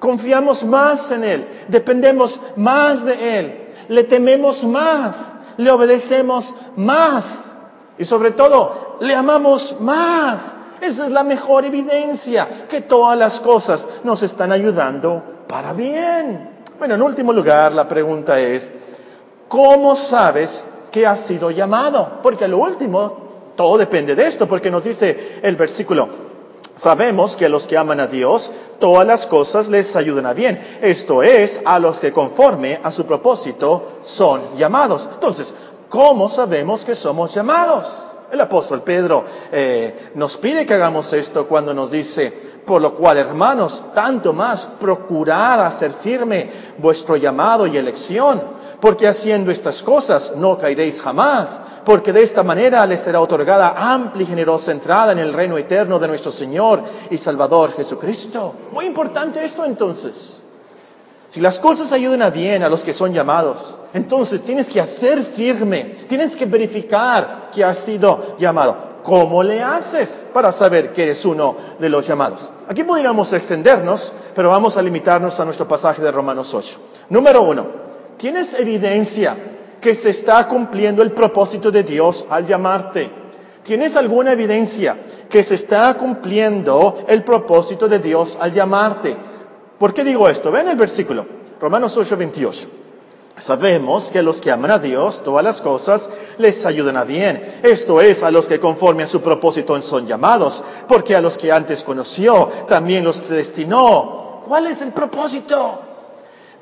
confiamos 0.03 0.65
más 0.65 1.13
en 1.13 1.23
Él, 1.23 1.47
dependemos 1.69 2.41
más 2.57 3.05
de 3.05 3.39
Él, 3.39 3.69
le 3.87 4.03
tememos 4.03 4.65
más, 4.65 5.33
le 5.57 5.71
obedecemos 5.71 6.57
más 6.75 7.57
y 7.97 8.05
sobre 8.05 8.33
todo 8.33 8.97
le 8.99 9.15
amamos 9.15 9.77
más. 9.79 10.57
Esa 10.81 11.05
es 11.07 11.13
la 11.13 11.23
mejor 11.23 11.65
evidencia 11.67 12.67
que 12.69 12.81
todas 12.81 13.17
las 13.17 13.39
cosas 13.39 13.89
nos 14.03 14.25
están 14.25 14.51
ayudando 14.51 15.23
para 15.47 15.73
bien. 15.73 16.51
Bueno, 16.81 16.97
en 16.97 17.03
último 17.03 17.33
lugar, 17.33 17.73
la 17.73 17.87
pregunta 17.87 18.41
es, 18.41 18.73
¿cómo 19.47 19.95
sabes 19.95 20.67
que 20.91 21.07
has 21.07 21.21
sido 21.21 21.53
llamado? 21.53 22.19
Porque 22.25 22.47
a 22.47 22.49
lo 22.49 22.59
último, 22.59 23.53
todo 23.55 23.79
depende 23.79 24.17
de 24.17 24.27
esto, 24.27 24.49
porque 24.49 24.69
nos 24.69 24.83
dice 24.83 25.39
el 25.45 25.55
versículo, 25.55 26.32
Sabemos 26.77 27.37
que 27.37 27.47
a 27.47 27.49
los 27.49 27.67
que 27.67 27.77
aman 27.77 28.01
a 28.01 28.07
Dios, 28.07 28.51
todas 28.81 29.07
las 29.07 29.27
cosas 29.27 29.69
les 29.69 29.95
ayudan 29.95 30.27
a 30.27 30.33
bien. 30.33 30.61
Esto 30.81 31.23
es, 31.23 31.61
a 31.65 31.79
los 31.79 31.99
que 31.99 32.13
conforme 32.13 32.81
a 32.83 32.91
su 32.91 33.05
propósito 33.05 33.99
son 34.03 34.57
llamados. 34.57 35.09
Entonces, 35.13 35.55
¿cómo 35.89 36.29
sabemos 36.29 36.85
que 36.85 36.95
somos 36.95 37.35
llamados? 37.35 38.03
El 38.33 38.41
apóstol 38.41 38.83
Pedro 38.83 39.25
eh, 39.53 40.13
nos 40.15 40.39
pide 40.39 40.65
que 40.65 40.73
hagamos 40.73 41.13
esto 41.13 41.47
cuando 41.47 41.75
nos 41.75 41.91
dice, 41.91 42.33
por 42.65 42.81
lo 42.81 42.95
cual, 42.95 43.19
hermanos, 43.19 43.85
tanto 43.95 44.33
más 44.33 44.67
procurad 44.81 45.67
hacer 45.67 45.93
firme 45.93 46.51
vuestro 46.79 47.17
llamado 47.17 47.67
y 47.67 47.77
elección 47.77 48.41
porque 48.83 49.07
haciendo 49.07 49.53
estas 49.53 49.81
cosas 49.81 50.33
no 50.35 50.59
caeréis 50.59 51.01
jamás, 51.01 51.61
porque 51.85 52.13
de 52.13 52.21
esta 52.21 52.43
manera 52.43 52.85
les 52.85 52.99
será 52.99 53.21
otorgada 53.21 53.77
amplia 53.77 54.25
y 54.25 54.27
generosa 54.27 54.73
entrada 54.73 55.13
en 55.13 55.21
el 55.21 55.33
reino 55.33 55.57
eterno 55.57 56.01
de 56.01 56.09
nuestro 56.09 56.33
Señor 56.33 56.83
y 57.09 57.17
Salvador 57.17 57.75
Jesucristo. 57.75 58.55
Muy 58.73 58.87
importante 58.87 59.45
esto 59.45 59.65
entonces. 59.65 60.43
Si 61.31 61.39
las 61.39 61.61
cosas 61.61 61.93
ayudan 61.93 62.23
a 62.23 62.31
bien 62.31 62.65
a 62.65 62.69
los 62.69 62.83
que 62.83 62.93
son 62.93 63.13
llamados, 63.13 63.77
entonces 63.95 64.43
tienes 64.43 64.69
que 64.69 64.81
hacer 64.81 65.23
firme, 65.23 65.85
tienes 66.09 66.35
que 66.35 66.47
verificar 66.47 67.51
que 67.55 67.63
has 67.63 67.79
sido 67.79 68.37
llamado. 68.37 68.91
¿Cómo 69.05 69.45
le 69.45 69.63
haces 69.63 70.27
para 70.33 70.51
saber 70.51 70.93
que 70.93 71.05
eres 71.05 71.25
uno 71.25 71.55
de 71.79 71.89
los 71.89 72.05
llamados? 72.05 72.51
Aquí 72.69 72.83
podríamos 72.83 73.33
extendernos, 73.33 74.13
pero 74.35 74.49
vamos 74.49 74.77
a 74.77 74.83
limitarnos 74.83 75.39
a 75.39 75.45
nuestro 75.45 75.69
pasaje 75.69 76.03
de 76.03 76.11
Romanos 76.11 76.53
8. 76.53 76.79
Número 77.11 77.43
uno, 77.43 77.82
¿Tienes 78.23 78.55
evidencia 78.55 79.37
que 79.81 79.97
se 79.97 80.11
está 80.11 80.47
cumpliendo 80.47 81.03
el 81.03 81.11
propósito 81.11 81.73
de 81.73 81.83
Dios 81.83 82.25
al 82.31 82.47
llamarte? 82.47 83.11
¿Tienes 83.65 83.97
alguna 83.97 84.31
evidencia 84.31 84.97
que 85.29 85.43
se 85.43 85.57
está 85.57 85.93
cumpliendo 85.95 87.05
el 87.09 87.25
propósito 87.25 87.89
de 87.89 87.99
Dios 87.99 88.39
al 88.41 88.53
llamarte? 88.53 89.17
¿Por 89.77 89.93
qué 89.93 90.05
digo 90.05 90.29
esto? 90.29 90.53
Ven 90.53 90.69
el 90.69 90.77
versículo, 90.77 91.27
Romanos 91.61 91.97
8, 91.97 92.17
28. 92.17 92.69
Sabemos 93.41 94.09
que 94.13 94.21
a 94.21 94.23
los 94.23 94.41
que 94.41 94.53
aman 94.53 94.71
a 94.71 94.79
Dios, 94.79 95.25
todas 95.25 95.43
las 95.43 95.61
cosas 95.61 96.09
les 96.39 96.65
ayudan 96.65 96.99
a 96.99 97.03
bien. 97.03 97.59
Esto 97.65 98.01
es, 98.01 98.23
a 98.23 98.31
los 98.31 98.47
que 98.47 98.61
conforme 98.61 99.03
a 99.03 99.09
su 99.09 99.21
propósito 99.21 99.83
son 99.83 100.07
llamados, 100.07 100.63
porque 100.87 101.17
a 101.17 101.21
los 101.21 101.37
que 101.37 101.51
antes 101.51 101.83
conoció, 101.83 102.49
también 102.69 103.03
los 103.03 103.29
destinó. 103.29 104.45
¿Cuál 104.47 104.69
es 104.69 104.81
el 104.81 104.93
propósito? 104.93 105.92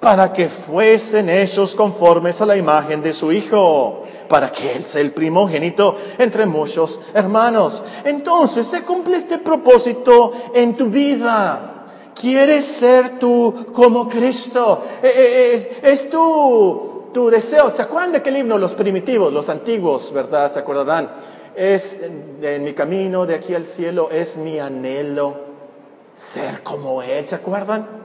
Para 0.00 0.32
que 0.32 0.48
fuesen 0.48 1.28
ellos 1.28 1.74
conformes 1.74 2.40
a 2.40 2.46
la 2.46 2.56
imagen 2.56 3.02
de 3.02 3.12
su 3.12 3.30
Hijo, 3.32 4.04
para 4.28 4.50
que 4.50 4.72
Él 4.72 4.84
sea 4.84 5.02
el 5.02 5.12
primogénito 5.12 5.94
entre 6.18 6.46
muchos 6.46 6.98
hermanos. 7.14 7.82
Entonces 8.04 8.66
se 8.66 8.82
cumple 8.82 9.18
este 9.18 9.38
propósito 9.38 10.32
en 10.54 10.76
tu 10.76 10.86
vida. 10.86 11.86
¿Quieres 12.18 12.64
ser 12.64 13.18
tú 13.18 13.66
como 13.72 14.08
Cristo? 14.08 14.82
Eh, 15.02 15.12
eh, 15.14 15.50
es, 15.82 16.02
es 16.02 16.10
tu, 16.10 17.04
tu 17.12 17.30
deseo. 17.30 17.70
¿Se 17.70 17.82
acuerdan 17.82 18.12
de 18.12 18.18
aquel 18.18 18.36
himno? 18.36 18.58
Los 18.58 18.74
primitivos, 18.74 19.32
los 19.32 19.48
antiguos, 19.48 20.12
¿verdad? 20.12 20.52
¿Se 20.52 20.58
acordarán? 20.58 21.10
es 21.60 22.00
en 22.40 22.64
mi 22.64 22.72
camino 22.72 23.26
de 23.26 23.34
aquí 23.34 23.54
al 23.54 23.66
cielo, 23.66 24.10
es 24.10 24.36
mi 24.36 24.58
anhelo 24.58 25.34
ser 26.14 26.62
como 26.62 27.02
Él. 27.02 27.26
¿Se 27.26 27.34
acuerdan? 27.34 27.99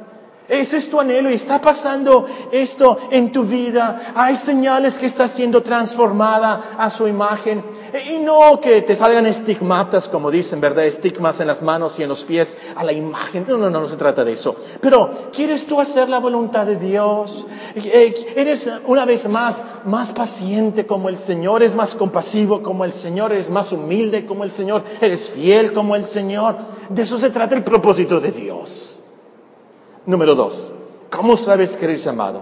Ese 0.48 0.78
es 0.78 0.90
tu 0.90 1.00
anhelo 1.00 1.32
y 1.32 1.34
está 1.34 1.60
pasando 1.60 2.26
esto 2.52 2.98
en 3.12 3.32
tu 3.32 3.44
vida. 3.44 4.14
Hay 4.16 4.36
señales 4.36 5.00
que 5.00 5.06
está 5.06 5.28
siendo 5.28 5.64
transformada 5.64 6.76
a 6.78 6.90
su 6.90 7.08
imagen. 7.08 7.64
Y 8.10 8.18
no 8.18 8.60
que 8.60 8.82
te 8.82 8.96
salgan 8.96 9.26
estigmatas, 9.26 10.10
como 10.10 10.30
dicen, 10.30 10.62
¿verdad? 10.62 10.86
Estigmas 10.86 11.40
en 11.40 11.48
las 11.48 11.62
manos 11.62 11.98
y 12.00 12.04
en 12.04 12.10
los 12.10 12.24
pies 12.24 12.58
a 12.76 12.84
la 12.84 12.94
imagen. 12.94 13.46
No, 13.48 13.58
no, 13.58 13.70
no, 13.70 13.82
no 13.82 13.88
se 13.88 13.96
trata 13.96 14.24
de 14.24 14.34
eso. 14.34 14.56
Pero, 14.82 15.30
¿quieres 15.32 15.66
tú 15.66 15.80
hacer 15.80 16.10
la 16.10 16.20
voluntad 16.20 16.66
de 16.66 16.76
Dios? 16.76 17.48
Eh, 17.76 18.14
¿Eres 18.36 18.70
una 18.86 19.06
vez 19.06 19.28
más 19.28 19.64
más 19.86 20.12
paciente 20.12 20.86
como 20.86 21.10
el 21.10 21.18
Señor? 21.18 21.62
¿Eres 21.62 21.76
más 21.76 21.96
compasivo 21.96 22.62
como 22.62 22.86
el 22.86 22.92
Señor? 22.92 23.32
¿Eres 23.32 23.50
más 23.50 23.72
humilde 23.72 24.26
como 24.26 24.44
el 24.44 24.52
Señor? 24.52 24.84
¿Eres 25.02 25.30
fiel 25.30 25.74
como 25.74 25.96
el 25.96 26.06
Señor? 26.06 26.58
De 26.90 27.04
eso 27.04 27.18
se 27.18 27.30
trata 27.30 27.56
el 27.56 27.64
propósito 27.64 28.20
de 28.20 28.32
Dios. 28.32 29.00
Número 30.06 30.36
dos, 30.36 30.72
¿cómo 31.10 31.36
sabes 31.36 31.78
que 31.78 31.86
eres 31.86 32.04
llamado? 32.04 32.42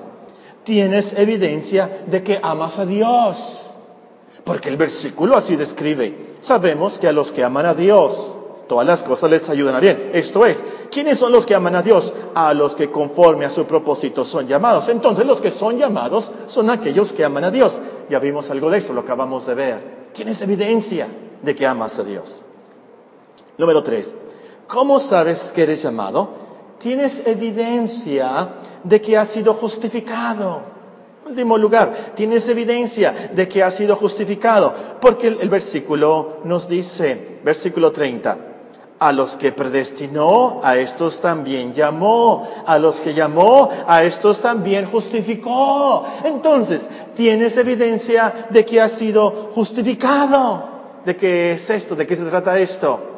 Tienes 0.63 1.13
evidencia 1.13 2.03
de 2.07 2.23
que 2.23 2.39
amas 2.41 2.79
a 2.79 2.85
Dios. 2.85 3.71
Porque 4.43 4.69
el 4.69 4.77
versículo 4.77 5.37
así 5.37 5.55
describe. 5.55 6.35
Sabemos 6.39 6.99
que 6.99 7.07
a 7.07 7.13
los 7.13 7.31
que 7.31 7.43
aman 7.43 7.65
a 7.65 7.73
Dios, 7.73 8.37
todas 8.67 8.85
las 8.85 9.03
cosas 9.03 9.31
les 9.31 9.49
ayudan 9.49 9.75
a 9.75 9.79
bien. 9.79 10.11
Esto 10.13 10.45
es, 10.45 10.65
¿quiénes 10.91 11.17
son 11.17 11.31
los 11.31 11.45
que 11.45 11.55
aman 11.55 11.75
a 11.75 11.81
Dios? 11.81 12.13
A 12.35 12.53
los 12.53 12.75
que 12.75 12.91
conforme 12.91 13.45
a 13.45 13.49
su 13.49 13.65
propósito 13.65 14.25
son 14.25 14.47
llamados. 14.47 14.89
Entonces 14.89 15.25
los 15.25 15.39
que 15.39 15.51
son 15.51 15.77
llamados 15.77 16.31
son 16.47 16.69
aquellos 16.69 17.13
que 17.13 17.23
aman 17.23 17.45
a 17.45 17.51
Dios. 17.51 17.79
Ya 18.09 18.19
vimos 18.19 18.49
algo 18.49 18.69
de 18.69 18.79
esto, 18.79 18.91
lo 18.91 19.01
acabamos 19.01 19.45
de 19.45 19.55
ver. 19.55 20.09
Tienes 20.11 20.41
evidencia 20.41 21.07
de 21.41 21.55
que 21.55 21.65
amas 21.65 21.97
a 21.99 22.03
Dios. 22.03 22.43
Número 23.57 23.83
tres, 23.83 24.17
¿cómo 24.67 24.99
sabes 24.99 25.53
que 25.53 25.63
eres 25.63 25.83
llamado? 25.83 26.42
Tienes 26.79 27.21
evidencia 27.25 28.49
de 28.83 29.01
que 29.01 29.17
has 29.17 29.29
sido 29.29 29.53
justificado. 29.53 30.73
Último 31.25 31.57
lugar, 31.57 31.93
tienes 32.15 32.49
evidencia 32.49 33.31
de 33.33 33.47
que 33.47 33.63
has 33.63 33.75
sido 33.75 33.95
justificado, 33.95 34.73
porque 34.99 35.27
el, 35.27 35.49
versículo 35.49 36.39
nos 36.43 36.67
dice, 36.67 37.39
versículo 37.43 37.93
30, 37.93 38.37
a 38.99 39.11
los 39.13 39.37
que 39.37 39.53
predestinó, 39.53 40.59
a 40.63 40.77
estos 40.77 41.21
también 41.21 41.73
llamó, 41.73 42.49
a 42.65 42.77
los 42.77 42.99
que 42.99 43.13
llamó, 43.13 43.69
a 43.87 44.03
estos 44.03 44.41
también 44.41 44.85
justificó. 44.85 46.05
Entonces, 46.25 46.89
tienes 47.15 47.55
evidencia 47.55 48.47
de 48.49 48.65
que 48.65 48.81
has 48.81 48.91
sido 48.91 49.51
justificado. 49.55 50.71
¿De 51.05 51.15
qué 51.15 51.53
es 51.53 51.69
esto? 51.69 51.95
¿De 51.95 52.05
qué 52.05 52.15
se 52.15 52.25
trata 52.25 52.59
esto? 52.59 53.12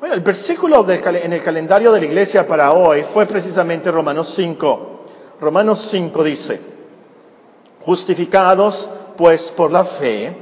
Bueno, 0.00 0.14
el 0.14 0.20
versículo 0.20 0.86
en 0.88 1.32
el 1.32 1.42
calendario 1.42 1.90
de 1.90 1.98
la 1.98 2.06
iglesia 2.06 2.46
para 2.46 2.70
hoy 2.70 3.02
fue 3.02 3.26
precisamente 3.26 3.90
Romanos 3.90 4.28
5. 4.28 5.00
Romanos 5.40 5.80
5 5.90 6.22
dice, 6.22 6.60
justificados 7.80 8.88
pues 9.16 9.50
por 9.50 9.72
la 9.72 9.84
fe, 9.84 10.36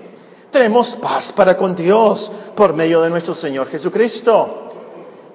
tenemos 0.51 0.97
paz 0.97 1.33
para 1.33 1.57
con 1.57 1.75
Dios 1.75 2.31
por 2.55 2.75
medio 2.75 3.01
de 3.01 3.09
nuestro 3.09 3.33
Señor 3.33 3.71
Jesucristo, 3.71 4.73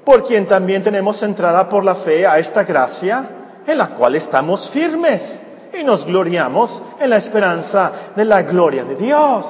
por 0.05 0.21
quien 0.21 0.45
también 0.45 0.83
tenemos 0.83 1.23
entrada 1.23 1.67
por 1.67 1.83
la 1.83 1.95
fe 1.95 2.27
a 2.27 2.37
esta 2.37 2.63
gracia 2.63 3.27
en 3.65 3.75
la 3.75 3.89
cual 3.89 4.13
estamos 4.13 4.69
firmes 4.69 5.43
y 5.79 5.83
nos 5.83 6.05
gloriamos 6.05 6.83
en 6.99 7.09
la 7.09 7.17
esperanza 7.17 7.91
de 8.15 8.25
la 8.25 8.43
gloria 8.43 8.83
de 8.83 8.95
Dios. 8.95 9.47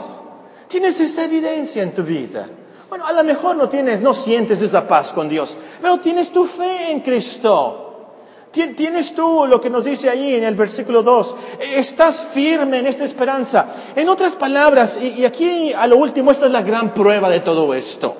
Tienes 0.69 0.97
esa 1.01 1.25
evidencia 1.25 1.83
en 1.83 1.93
tu 1.93 2.03
vida. 2.03 2.47
Bueno, 2.91 3.05
a 3.05 3.13
lo 3.13 3.23
mejor 3.23 3.55
no 3.55 3.69
tienes, 3.69 4.01
no 4.01 4.13
sientes 4.13 4.61
esa 4.61 4.85
paz 4.85 5.13
con 5.13 5.29
Dios, 5.29 5.57
pero 5.81 6.01
tienes 6.01 6.29
tu 6.29 6.45
fe 6.45 6.91
en 6.91 6.99
Cristo. 6.99 8.09
Tienes 8.51 9.15
tú 9.15 9.45
lo 9.47 9.61
que 9.61 9.69
nos 9.69 9.85
dice 9.85 10.09
ahí 10.09 10.35
en 10.35 10.43
el 10.43 10.55
versículo 10.55 11.01
2. 11.01 11.35
Estás 11.73 12.27
firme 12.33 12.79
en 12.79 12.87
esta 12.87 13.05
esperanza. 13.05 13.67
En 13.95 14.09
otras 14.09 14.35
palabras, 14.35 14.99
y, 15.01 15.23
aquí 15.23 15.71
a 15.71 15.87
lo 15.87 15.95
último, 15.95 16.31
esta 16.31 16.47
es 16.47 16.51
la 16.51 16.63
gran 16.63 16.93
prueba 16.93 17.29
de 17.29 17.39
todo 17.39 17.73
esto. 17.73 18.13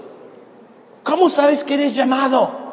¿Cómo 1.04 1.28
sabes 1.28 1.66
que 1.66 1.74
eres 1.74 1.94
llamado? 1.94 2.71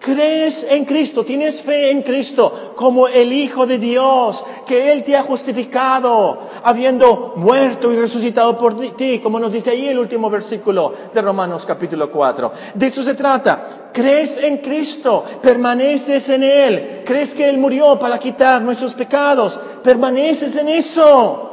Crees 0.00 0.64
en 0.68 0.84
Cristo, 0.84 1.24
tienes 1.24 1.62
fe 1.62 1.90
en 1.90 2.02
Cristo 2.02 2.74
como 2.76 3.08
el 3.08 3.32
Hijo 3.32 3.66
de 3.66 3.78
Dios, 3.78 4.44
que 4.66 4.92
Él 4.92 5.02
te 5.04 5.16
ha 5.16 5.22
justificado, 5.22 6.38
habiendo 6.62 7.32
muerto 7.36 7.92
y 7.92 7.96
resucitado 7.96 8.58
por 8.58 8.74
ti, 8.96 9.20
como 9.20 9.40
nos 9.40 9.52
dice 9.52 9.70
ahí 9.70 9.88
el 9.88 9.98
último 9.98 10.30
versículo 10.30 10.92
de 11.12 11.22
Romanos 11.22 11.64
capítulo 11.66 12.10
4. 12.10 12.52
De 12.74 12.86
eso 12.86 13.02
se 13.02 13.14
trata. 13.14 13.90
Crees 13.92 14.36
en 14.36 14.58
Cristo, 14.58 15.24
permaneces 15.40 16.28
en 16.28 16.42
Él, 16.42 17.02
crees 17.04 17.34
que 17.34 17.48
Él 17.48 17.58
murió 17.58 17.98
para 17.98 18.18
quitar 18.18 18.62
nuestros 18.62 18.92
pecados, 18.94 19.58
permaneces 19.82 20.56
en 20.56 20.68
eso 20.68 21.45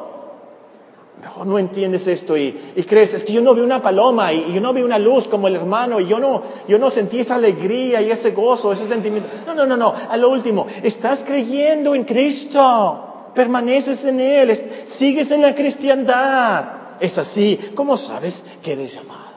mejor 1.23 1.47
no 1.47 1.57
entiendes 1.57 2.05
esto 2.07 2.35
y, 2.35 2.51
crees, 2.87 3.13
es 3.13 3.23
que 3.23 3.31
yo 3.31 3.41
no 3.41 3.53
vi 3.53 3.61
una 3.61 3.81
paloma 3.81 4.33
y, 4.33 4.53
yo 4.53 4.59
no 4.59 4.73
vi 4.73 4.81
una 4.81 4.99
luz 4.99 5.29
como 5.29 5.47
el 5.47 5.55
hermano 5.55 6.01
y 6.01 6.07
yo 6.07 6.19
no, 6.19 6.43
yo 6.67 6.77
no 6.77 6.89
sentí 6.89 7.19
esa 7.21 7.35
alegría 7.35 8.01
y 8.01 8.11
ese 8.11 8.31
gozo, 8.31 8.73
ese 8.73 8.85
sentimiento. 8.85 9.29
No, 9.47 9.55
no, 9.55 9.65
no, 9.65 9.77
no. 9.77 9.93
A 10.09 10.17
lo 10.17 10.29
último, 10.29 10.67
estás 10.83 11.23
creyendo 11.25 11.95
en 11.95 12.03
Cristo, 12.03 13.31
permaneces 13.33 14.03
en 14.03 14.19
Él, 14.19 14.53
sigues 14.83 15.31
en 15.31 15.41
la 15.41 15.55
cristiandad. 15.55 16.65
Es 16.99 17.17
así. 17.17 17.57
¿Cómo 17.73 17.95
sabes 17.95 18.43
que 18.61 18.73
eres 18.73 18.93
llamado? 18.95 19.33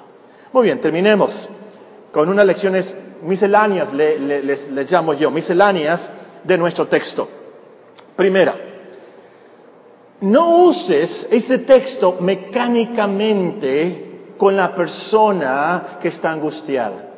Muy 0.53 0.65
bien, 0.65 0.81
terminemos 0.81 1.49
con 2.13 2.29
unas 2.29 2.47
lecciones 2.47 2.97
misceláneas, 3.23 3.93
les 3.93 4.91
llamo 4.91 5.15
yo, 5.15 5.31
misceláneas 5.31 6.13
de 6.43 6.59
nuestro 6.59 6.89
texto. 6.89 7.29
Primera, 8.17 8.66
no 10.21 10.65
uses 10.65 11.29
ese 11.31 11.59
texto 11.59 12.17
mecánicamente 12.21 14.33
con 14.39 14.57
la 14.57 14.75
persona 14.75 15.99
que 16.01 16.09
está 16.09 16.33
angustiada. 16.33 17.11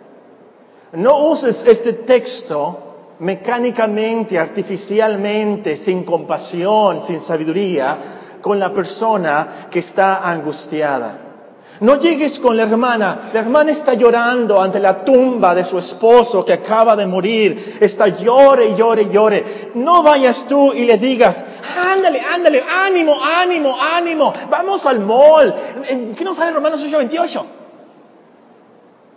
No 0.93 1.29
uses 1.29 1.65
este 1.67 1.93
texto 1.93 3.17
mecánicamente, 3.21 4.39
artificialmente, 4.39 5.77
sin 5.77 6.05
compasión, 6.05 7.03
sin 7.03 7.21
sabiduría, 7.21 7.99
con 8.41 8.59
la 8.59 8.73
persona 8.73 9.69
que 9.71 9.81
está 9.81 10.31
angustiada. 10.31 11.28
No 11.81 12.01
llegues 12.01 12.41
con 12.41 12.57
la 12.57 12.65
hermana. 12.65 13.31
La 13.33 13.41
hermana 13.41 13.71
está 13.71 13.95
llorando 13.95 14.61
ante 14.61 14.81
la 14.81 15.05
tumba 15.05 15.55
de 15.55 15.65
su 15.65 15.79
esposo 15.79 16.45
que 16.45 16.55
acaba 16.55 16.97
de 16.97 17.07
morir. 17.07 17.79
Está 17.81 18.09
llore, 18.09 18.75
llore, 18.75 19.09
llore. 19.09 19.71
No 19.75 20.03
vayas 20.03 20.47
tú 20.49 20.73
y 20.73 20.85
le 20.85 20.99
digas, 20.99 21.45
ándale, 21.87 22.21
ándale, 22.21 22.63
ánimo, 22.63 23.17
ánimo, 23.23 23.77
ánimo. 23.81 24.33
Vamos 24.51 24.87
al 24.87 25.01
mall. 25.01 25.55
¿Qué 26.17 26.25
no 26.25 26.35
sabe 26.35 26.51
Romanos 26.53 26.85
8:28? 26.85 27.45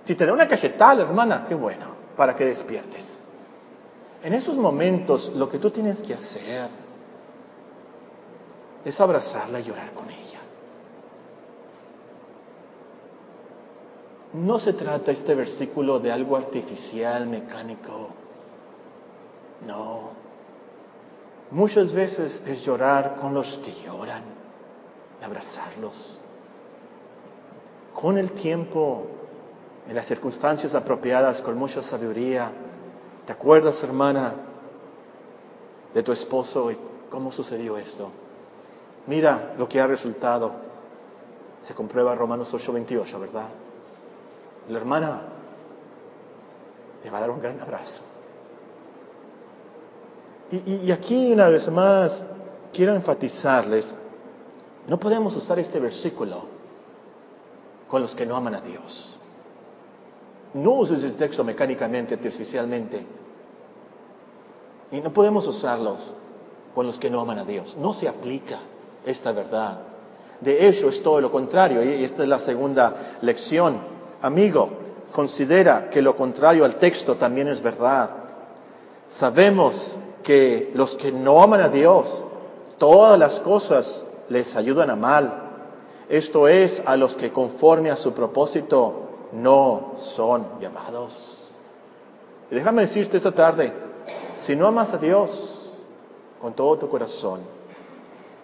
Si 0.03 0.15
te 0.15 0.25
da 0.25 0.33
una 0.33 0.47
cachetada 0.47 1.01
hermana, 1.01 1.45
qué 1.47 1.55
bueno, 1.55 1.85
para 2.15 2.35
que 2.35 2.45
despiertes. 2.45 3.23
En 4.23 4.33
esos 4.33 4.55
momentos 4.57 5.31
lo 5.35 5.49
que 5.49 5.57
tú 5.57 5.71
tienes 5.71 6.03
que 6.03 6.13
hacer 6.13 6.69
es 8.85 8.99
abrazarla 8.99 9.59
y 9.59 9.63
llorar 9.63 9.91
con 9.93 10.09
ella. 10.09 10.30
No 14.33 14.59
se 14.59 14.73
trata 14.73 15.11
este 15.11 15.35
versículo 15.35 15.99
de 15.99 16.11
algo 16.11 16.37
artificial, 16.37 17.27
mecánico. 17.27 18.09
No. 19.67 20.11
Muchas 21.51 21.91
veces 21.91 22.41
es 22.47 22.63
llorar 22.63 23.17
con 23.17 23.33
los 23.33 23.57
que 23.57 23.73
lloran, 23.73 24.23
abrazarlos. 25.21 26.17
Con 27.93 28.17
el 28.17 28.31
tiempo, 28.31 29.07
en 29.89 29.95
las 29.95 30.05
circunstancias 30.05 30.75
apropiadas, 30.75 31.41
con 31.41 31.57
mucha 31.57 31.81
sabiduría. 31.81 32.51
¿Te 33.25 33.33
acuerdas, 33.33 33.83
hermana, 33.83 34.33
de 35.93 36.03
tu 36.03 36.13
esposo 36.13 36.71
y 36.71 36.77
cómo 37.09 37.33
sucedió 37.33 37.77
esto? 37.77 38.09
Mira 39.07 39.55
lo 39.57 39.67
que 39.67 39.81
ha 39.81 39.87
resultado. 39.87 40.53
Se 41.61 41.73
comprueba 41.73 42.15
Romanos 42.15 42.53
8:28, 42.53 43.19
¿verdad? 43.19 43.49
La 44.69 44.77
hermana 44.77 45.21
le 47.03 47.09
va 47.09 47.17
a 47.17 47.21
dar 47.21 47.31
un 47.31 47.39
gran 47.39 47.59
abrazo. 47.59 48.01
Y, 50.51 50.91
aquí 50.91 51.31
una 51.31 51.47
vez 51.47 51.69
más 51.71 52.25
quiero 52.73 52.93
enfatizarles, 52.93 53.95
no 54.87 54.99
podemos 54.99 55.35
usar 55.37 55.59
este 55.59 55.79
versículo 55.79 56.43
con 57.87 58.01
los 58.01 58.15
que 58.15 58.25
no 58.25 58.35
aman 58.35 58.55
a 58.55 58.61
Dios. 58.61 59.17
No 60.53 60.71
uses 60.71 61.03
el 61.03 61.15
texto 61.15 61.45
mecánicamente, 61.45 62.15
artificialmente. 62.15 63.05
Y 64.91 64.99
no 64.99 65.13
podemos 65.13 65.47
usarlos 65.47 66.13
con 66.75 66.85
los 66.85 66.99
que 66.99 67.09
no 67.09 67.21
aman 67.21 67.39
a 67.39 67.45
Dios. 67.45 67.77
No 67.77 67.93
se 67.93 68.09
aplica 68.09 68.59
esta 69.05 69.31
verdad. 69.31 69.79
De 70.41 70.67
hecho, 70.67 70.89
es 70.89 71.01
todo 71.01 71.21
lo 71.21 71.31
contrario. 71.31 71.81
Y 71.81 72.03
esta 72.03 72.23
es 72.23 72.29
la 72.29 72.39
segunda 72.39 73.17
lección. 73.21 73.79
Amigo, 74.21 74.69
considera 75.11 75.89
que 75.89 76.01
lo 76.01 76.15
contrario 76.15 76.63
al 76.63 76.75
texto 76.75 77.15
también 77.15 77.47
es 77.47 77.61
verdad. 77.61 78.11
Sabemos 79.07 79.95
que 80.23 80.71
los 80.75 80.95
que 80.95 81.11
no 81.11 81.41
aman 81.41 81.61
a 81.61 81.69
Dios, 81.69 82.23
todas 82.77 83.17
las 83.17 83.39
cosas 83.39 84.05
les 84.29 84.55
ayudan 84.55 84.89
a 84.91 84.95
mal. 84.95 85.49
Esto 86.07 86.47
es 86.47 86.83
a 86.85 86.97
los 86.97 87.15
que 87.15 87.31
conforme 87.31 87.89
a 87.89 87.95
su 87.95 88.13
propósito 88.13 89.09
no 89.31 89.93
son 89.97 90.45
llamados. 90.59 91.37
Y 92.51 92.55
déjame 92.55 92.83
decirte 92.83 93.17
esta 93.17 93.31
tarde, 93.31 93.73
si 94.35 94.55
no 94.55 94.67
amas 94.67 94.93
a 94.93 94.97
Dios 94.97 95.71
con 96.41 96.53
todo 96.53 96.77
tu 96.77 96.89
corazón, 96.89 97.39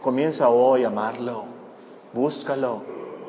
comienza 0.02 0.50
hoy 0.50 0.86
a 0.86 0.88
amarlo, 0.88 1.44
búscalo, 2.14 2.82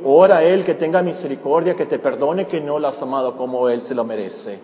ora 0.05 0.39
a 0.39 0.45
Él 0.45 0.65
que 0.65 0.75
tenga 0.75 1.03
misericordia, 1.03 1.75
que 1.75 1.87
te 1.87 1.99
perdone 1.99 2.47
que 2.47 2.61
no 2.61 2.79
lo 2.79 2.89
has 2.89 3.01
amado 3.03 3.37
como 3.37 3.69
Él 3.69 3.83
se 3.83 3.95
lo 3.95 4.05
merece. 4.05 4.59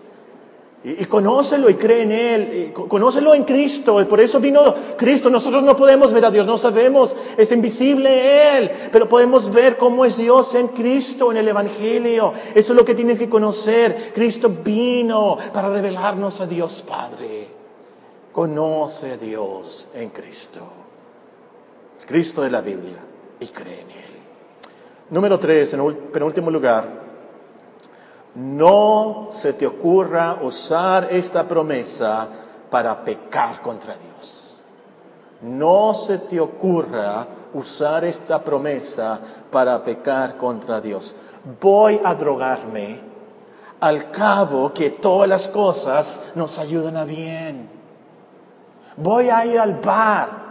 Y, 0.83 1.05
conócelo 1.05 1.67
y 1.67 1.73
cree 1.73 2.03
en 2.03 2.11
Él, 2.11 2.73
conócelo 2.73 3.33
en 3.33 3.43
Cristo, 3.43 3.99
y 3.99 4.05
por 4.05 4.21
eso 4.21 4.39
vino 4.39 4.75
Cristo. 4.95 5.31
Nosotros 5.31 5.63
no 5.63 5.75
podemos 5.75 6.13
ver 6.13 6.25
a 6.25 6.29
Dios, 6.29 6.45
no 6.45 6.59
sabemos, 6.59 7.15
es 7.37 7.51
invisible 7.51 8.55
Él, 8.55 8.71
pero 8.91 9.09
podemos 9.09 9.51
ver 9.51 9.77
cómo 9.77 10.05
es 10.05 10.15
Dios 10.15 10.53
en 10.53 10.67
Cristo, 10.67 11.31
en 11.31 11.37
el 11.37 11.47
Evangelio. 11.47 12.33
Eso 12.53 12.73
es 12.73 12.77
lo 12.77 12.85
que 12.85 12.93
tienes 12.93 13.17
que 13.17 13.27
conocer. 13.27 14.11
Cristo 14.13 14.47
vino 14.63 15.39
para 15.51 15.69
revelarnos 15.69 16.39
a 16.39 16.45
Dios 16.45 16.83
Padre. 16.87 17.47
Conoce 18.31 19.13
a 19.13 19.17
Dios 19.17 19.87
en 19.95 20.09
Cristo. 20.09 20.59
Cristo 22.05 22.43
de 22.43 22.51
la 22.51 22.61
Biblia 22.61 23.03
y 23.39 23.47
cree 23.47 23.81
en 23.81 23.89
Él. 23.89 24.14
Número 25.09 25.39
tres, 25.39 25.73
en 25.73 25.95
penúltimo 26.11 26.49
lugar, 26.49 26.87
no 28.33 29.27
se 29.29 29.53
te 29.53 29.67
ocurra 29.67 30.39
usar 30.41 31.09
esta 31.11 31.47
promesa 31.47 32.27
para 32.71 33.03
pecar 33.03 33.61
contra 33.61 33.95
Dios. 33.95 34.57
No 35.41 35.93
se 35.93 36.17
te 36.17 36.39
ocurra 36.39 37.27
usar 37.53 38.03
esta 38.03 38.43
promesa 38.43 39.19
para 39.51 39.83
pecar 39.83 40.37
contra 40.37 40.81
Dios. 40.81 41.15
Voy 41.61 42.01
a 42.03 42.15
drogarme 42.15 42.99
al 43.79 44.09
cabo 44.09 44.73
que 44.73 44.89
todas 44.89 45.29
las 45.29 45.47
cosas 45.49 46.19
nos 46.33 46.57
ayudan 46.57 46.97
a 46.97 47.05
bien. 47.05 47.69
Voy 48.97 49.29
a 49.29 49.45
ir 49.45 49.59
al 49.59 49.75
bar 49.75 50.44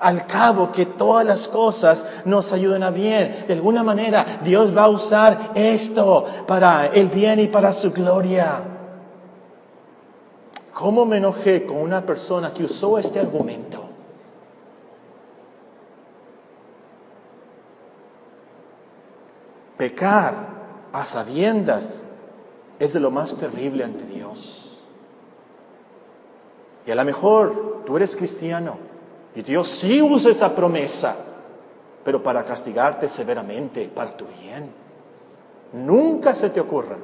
al 0.00 0.26
cabo 0.26 0.72
que 0.72 0.86
todas 0.86 1.24
las 1.24 1.48
cosas 1.48 2.04
nos 2.24 2.52
ayuden 2.52 2.82
a 2.82 2.90
bien. 2.90 3.44
De 3.46 3.54
alguna 3.54 3.82
manera 3.82 4.24
Dios 4.42 4.76
va 4.76 4.84
a 4.84 4.88
usar 4.88 5.52
esto 5.54 6.24
para 6.46 6.86
el 6.86 7.08
bien 7.08 7.40
y 7.40 7.48
para 7.48 7.72
su 7.72 7.90
gloria. 7.92 8.62
¿Cómo 10.72 11.04
me 11.04 11.16
enojé 11.16 11.66
con 11.66 11.78
una 11.78 12.04
persona 12.06 12.52
que 12.52 12.64
usó 12.64 12.98
este 12.98 13.18
argumento? 13.18 13.84
Pecar 19.76 20.34
a 20.92 21.04
sabiendas 21.04 22.06
es 22.78 22.92
de 22.92 23.00
lo 23.00 23.10
más 23.10 23.36
terrible 23.36 23.84
ante 23.84 24.04
Dios. 24.04 24.64
Y 26.86 26.90
a 26.90 26.94
lo 26.94 27.04
mejor 27.04 27.82
tú 27.84 27.96
eres 27.96 28.16
cristiano 28.16 28.87
y 29.38 29.42
Dios 29.42 29.68
sí 29.68 30.02
usa 30.02 30.32
esa 30.32 30.52
promesa, 30.52 31.14
pero 32.02 32.20
para 32.20 32.44
castigarte 32.44 33.06
severamente, 33.06 33.86
para 33.86 34.16
tu 34.16 34.24
bien. 34.42 34.68
Nunca 35.74 36.34
se 36.34 36.50
te 36.50 36.58
ocurra 36.58 36.96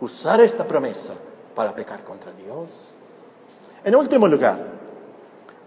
usar 0.00 0.40
esta 0.40 0.64
promesa 0.64 1.14
para 1.54 1.76
pecar 1.76 2.02
contra 2.02 2.32
Dios. 2.32 2.92
En 3.84 3.94
último 3.94 4.26
lugar, 4.26 4.58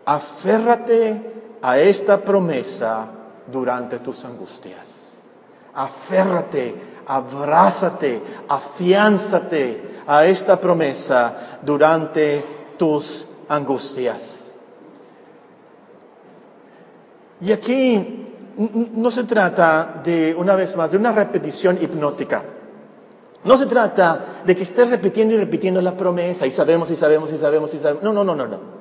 aférrate 0.04 1.22
a 1.62 1.80
esta 1.80 2.20
promesa 2.20 3.08
durante 3.48 4.00
tus 4.00 4.26
angustias. 4.26 5.24
Aférrate, 5.74 6.76
abrázate, 7.08 8.22
afiánzate 8.50 10.02
a 10.06 10.26
esta 10.26 10.60
promesa 10.60 11.60
durante 11.62 12.44
tus 12.78 13.26
angustias. 13.48 14.49
Y 17.42 17.52
aquí 17.52 18.26
no 18.96 19.10
se 19.10 19.24
trata 19.24 20.02
de, 20.04 20.36
una 20.36 20.56
vez 20.56 20.76
más, 20.76 20.92
de 20.92 20.98
una 20.98 21.12
repetición 21.12 21.78
hipnótica. 21.82 22.44
No 23.44 23.56
se 23.56 23.66
trata 23.66 24.42
de 24.46 24.56
que 24.56 24.64
estés 24.64 24.90
repitiendo 24.90 25.34
y 25.34 25.38
repitiendo 25.38 25.82
la 25.82 25.96
promesa 25.96 26.46
y 26.46 26.52
sabemos 26.52 26.92
y 26.92 26.98
sabemos 26.98 27.32
y 27.32 27.38
sabemos 27.38 27.74
y 27.74 27.78
sabemos. 27.80 28.04
No, 28.04 28.12
no, 28.12 28.24
no, 28.24 28.36
no, 28.36 28.48
no. 28.48 28.80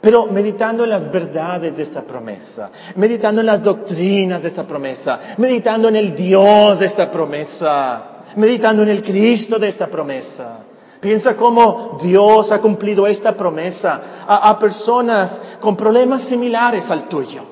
Pero 0.00 0.26
meditando 0.26 0.84
en 0.84 0.90
las 0.90 1.10
verdades 1.10 1.76
de 1.76 1.82
esta 1.82 2.02
promesa, 2.02 2.70
meditando 2.96 3.40
en 3.40 3.46
las 3.46 3.62
doctrinas 3.62 4.42
de 4.42 4.48
esta 4.48 4.66
promesa, 4.66 5.18
meditando 5.38 5.88
en 5.88 5.96
el 5.96 6.14
Dios 6.14 6.78
de 6.78 6.86
esta 6.86 7.10
promesa, 7.10 8.24
meditando 8.36 8.82
en 8.82 8.88
el 8.88 9.02
Cristo 9.02 9.58
de 9.58 9.68
esta 9.68 9.86
promesa. 9.88 10.58
Piensa 11.00 11.36
cómo 11.36 11.98
Dios 12.00 12.52
ha 12.52 12.60
cumplido 12.60 13.06
esta 13.08 13.36
promesa 13.36 14.00
a, 14.26 14.48
a 14.48 14.58
personas 14.58 15.40
con 15.60 15.76
problemas 15.76 16.22
similares 16.22 16.90
al 16.90 17.08
tuyo. 17.08 17.42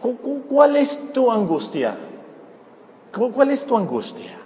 ¿Cuál 0.00 0.76
es 0.76 1.12
tu 1.12 1.30
angustia? 1.30 1.96
¿Cuál 3.12 3.50
es 3.50 3.64
tu 3.64 3.76
angustia? 3.76 4.38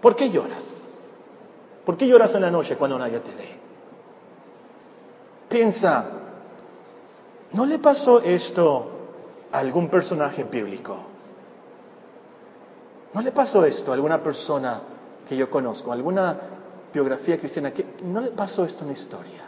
¿Por 0.00 0.16
qué 0.16 0.30
lloras? 0.30 1.10
¿Por 1.84 1.96
qué 1.96 2.06
lloras 2.06 2.34
en 2.34 2.42
la 2.42 2.50
noche 2.50 2.76
cuando 2.76 2.98
nadie 2.98 3.20
te 3.20 3.30
ve? 3.30 3.48
Piensa, 5.48 6.06
¿no 7.52 7.66
le 7.66 7.78
pasó 7.78 8.20
esto 8.20 8.90
a 9.52 9.58
algún 9.58 9.88
personaje 9.88 10.44
bíblico? 10.44 10.96
¿No 13.12 13.20
le 13.20 13.30
pasó 13.30 13.64
esto 13.64 13.92
a 13.92 13.94
alguna 13.94 14.22
persona 14.22 14.80
que 15.28 15.36
yo 15.36 15.48
conozco, 15.48 15.92
alguna 15.92 16.36
biografía 16.92 17.38
cristiana? 17.38 17.72
Que, 17.72 17.86
¿No 18.02 18.20
le 18.20 18.30
pasó 18.30 18.64
esto 18.64 18.80
en 18.82 18.88
la 18.88 18.92
historia? 18.92 19.44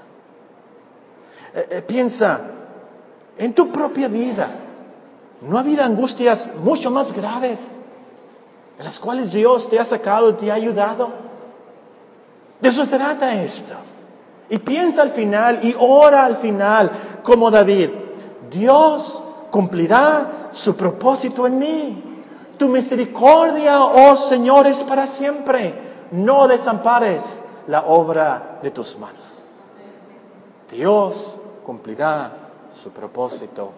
Eh, 1.52 1.68
eh, 1.70 1.82
piensa 1.82 2.40
en 3.36 3.54
tu 3.54 3.72
propia 3.72 4.08
vida. 4.08 4.65
¿No 5.41 5.57
ha 5.57 5.61
habido 5.61 5.84
angustias 5.84 6.51
mucho 6.62 6.91
más 6.91 7.12
graves 7.12 7.61
en 8.78 8.84
las 8.84 8.99
cuales 8.99 9.32
Dios 9.32 9.68
te 9.68 9.78
ha 9.78 9.84
sacado 9.84 10.34
te 10.34 10.51
ha 10.51 10.55
ayudado? 10.55 11.11
De 12.61 12.68
eso 12.68 12.87
trata 12.87 13.43
esto. 13.43 13.74
Y 14.49 14.59
piensa 14.59 15.03
al 15.03 15.11
final 15.11 15.61
y 15.62 15.74
ora 15.78 16.24
al 16.24 16.37
final 16.37 16.91
como 17.22 17.51
David. 17.51 17.91
Dios 18.51 19.22
cumplirá 19.51 20.49
su 20.53 20.76
propósito 20.76 21.47
en 21.47 21.59
mí. 21.59 22.03
Tu 22.57 22.68
misericordia, 22.68 23.82
oh 23.82 24.16
Señor, 24.16 24.66
es 24.66 24.82
para 24.84 25.07
siempre. 25.07 25.74
No 26.12 26.49
desampares 26.49 27.43
la 27.66 27.82
obra 27.82 28.61
de 28.62 28.70
tus 28.70 28.99
manos. 28.99 29.51
Dios 30.70 31.37
cumplirá 31.64 32.32
su 32.72 32.91
propósito 32.91 33.72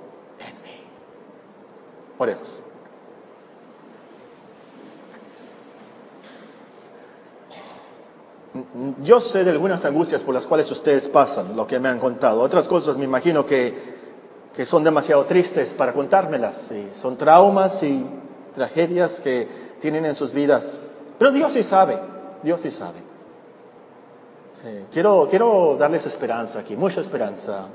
Oremos. 2.18 2.62
Yo 9.02 9.20
sé 9.20 9.44
de 9.44 9.50
algunas 9.50 9.84
angustias 9.84 10.22
por 10.22 10.34
las 10.34 10.46
cuales 10.46 10.70
ustedes 10.70 11.08
pasan, 11.08 11.54
lo 11.54 11.66
que 11.66 11.78
me 11.78 11.88
han 11.88 12.00
contado. 12.00 12.40
Otras 12.40 12.66
cosas 12.66 12.96
me 12.96 13.04
imagino 13.04 13.46
que, 13.46 13.74
que 14.54 14.64
son 14.64 14.82
demasiado 14.82 15.24
tristes 15.26 15.74
para 15.74 15.92
contármelas. 15.92 16.70
son 17.00 17.16
traumas 17.16 17.82
y 17.84 18.04
tragedias 18.54 19.20
que 19.20 19.46
tienen 19.80 20.04
en 20.04 20.16
sus 20.16 20.32
vidas. 20.32 20.80
Pero 21.18 21.30
Dios 21.30 21.52
sí 21.52 21.62
sabe, 21.62 21.98
Dios 22.42 22.60
sí 22.60 22.72
sabe. 22.72 22.98
Eh, 24.64 24.86
quiero, 24.90 25.28
quiero 25.30 25.76
darles 25.78 26.06
esperanza 26.06 26.58
aquí, 26.58 26.76
mucha 26.76 27.00
esperanza. 27.00 27.66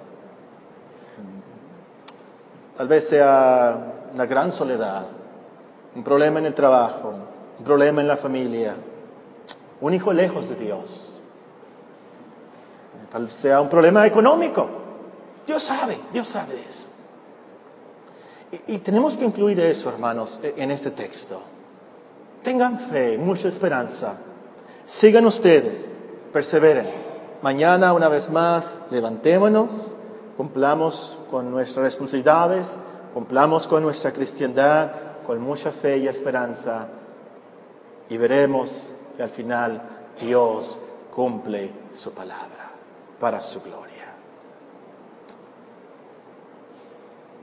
Tal 2.76 2.88
vez 2.88 3.08
sea 3.08 3.93
una 4.14 4.26
gran 4.26 4.53
soledad, 4.53 5.05
un 5.95 6.03
problema 6.03 6.39
en 6.39 6.45
el 6.45 6.53
trabajo, 6.53 7.14
un 7.57 7.66
problema 7.66 8.01
en 8.01 8.07
la 8.07 8.18
familia, 8.18 8.76
un 9.82 9.93
hijo 9.93 10.14
lejos 10.14 10.49
de 10.49 10.55
Dios. 10.55 11.09
Tal 13.11 13.30
sea 13.30 13.61
un 13.61 13.70
problema 13.70 14.05
económico. 14.07 14.68
Dios 15.45 15.61
sabe, 15.64 15.99
Dios 16.11 16.28
sabe 16.28 16.64
eso. 16.68 16.88
Y, 18.51 18.76
y 18.76 18.78
tenemos 18.80 19.18
que 19.18 19.26
incluir 19.26 19.59
eso, 19.59 19.89
hermanos, 19.89 20.39
e, 20.41 20.53
en 20.57 20.72
este 20.72 20.91
texto. 20.91 21.39
Tengan 22.43 22.80
fe, 22.80 23.18
mucha 23.18 23.47
esperanza. 23.47 24.16
Sigan 24.86 25.26
ustedes, 25.26 25.95
perseveren. 26.32 26.88
Mañana, 27.41 27.93
una 27.93 28.09
vez 28.09 28.30
más, 28.30 28.80
levantémonos, 28.89 29.95
cumplamos 30.38 31.20
con 31.30 31.51
nuestras 31.51 31.84
responsabilidades 31.84 32.78
Cumplamos 33.14 33.68
con 33.68 33.84
nuestra 33.84 34.11
cristiandad 34.11 34.91
con 35.26 35.39
mucha 35.39 35.72
fe 35.72 35.97
y 35.97 36.07
esperanza 36.07 36.88
y 38.09 38.18
veremos 38.18 38.89
que 39.16 39.24
al 39.24 39.30
final 39.30 39.82
Dios 40.20 40.80
cumple 41.14 41.72
su 41.93 42.11
palabra 42.11 42.72
para 43.20 43.39
su 43.39 43.61
gloria. 43.61 43.93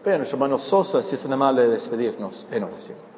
Pero 0.03 0.25
hermano 0.25 0.59
Sosa, 0.59 1.03
si 1.03 1.15
es 1.15 1.23
tan 1.23 1.33
amable 1.33 1.63
de 1.63 1.69
despedirnos 1.69 2.47
en 2.51 2.65
oración. 2.65 3.10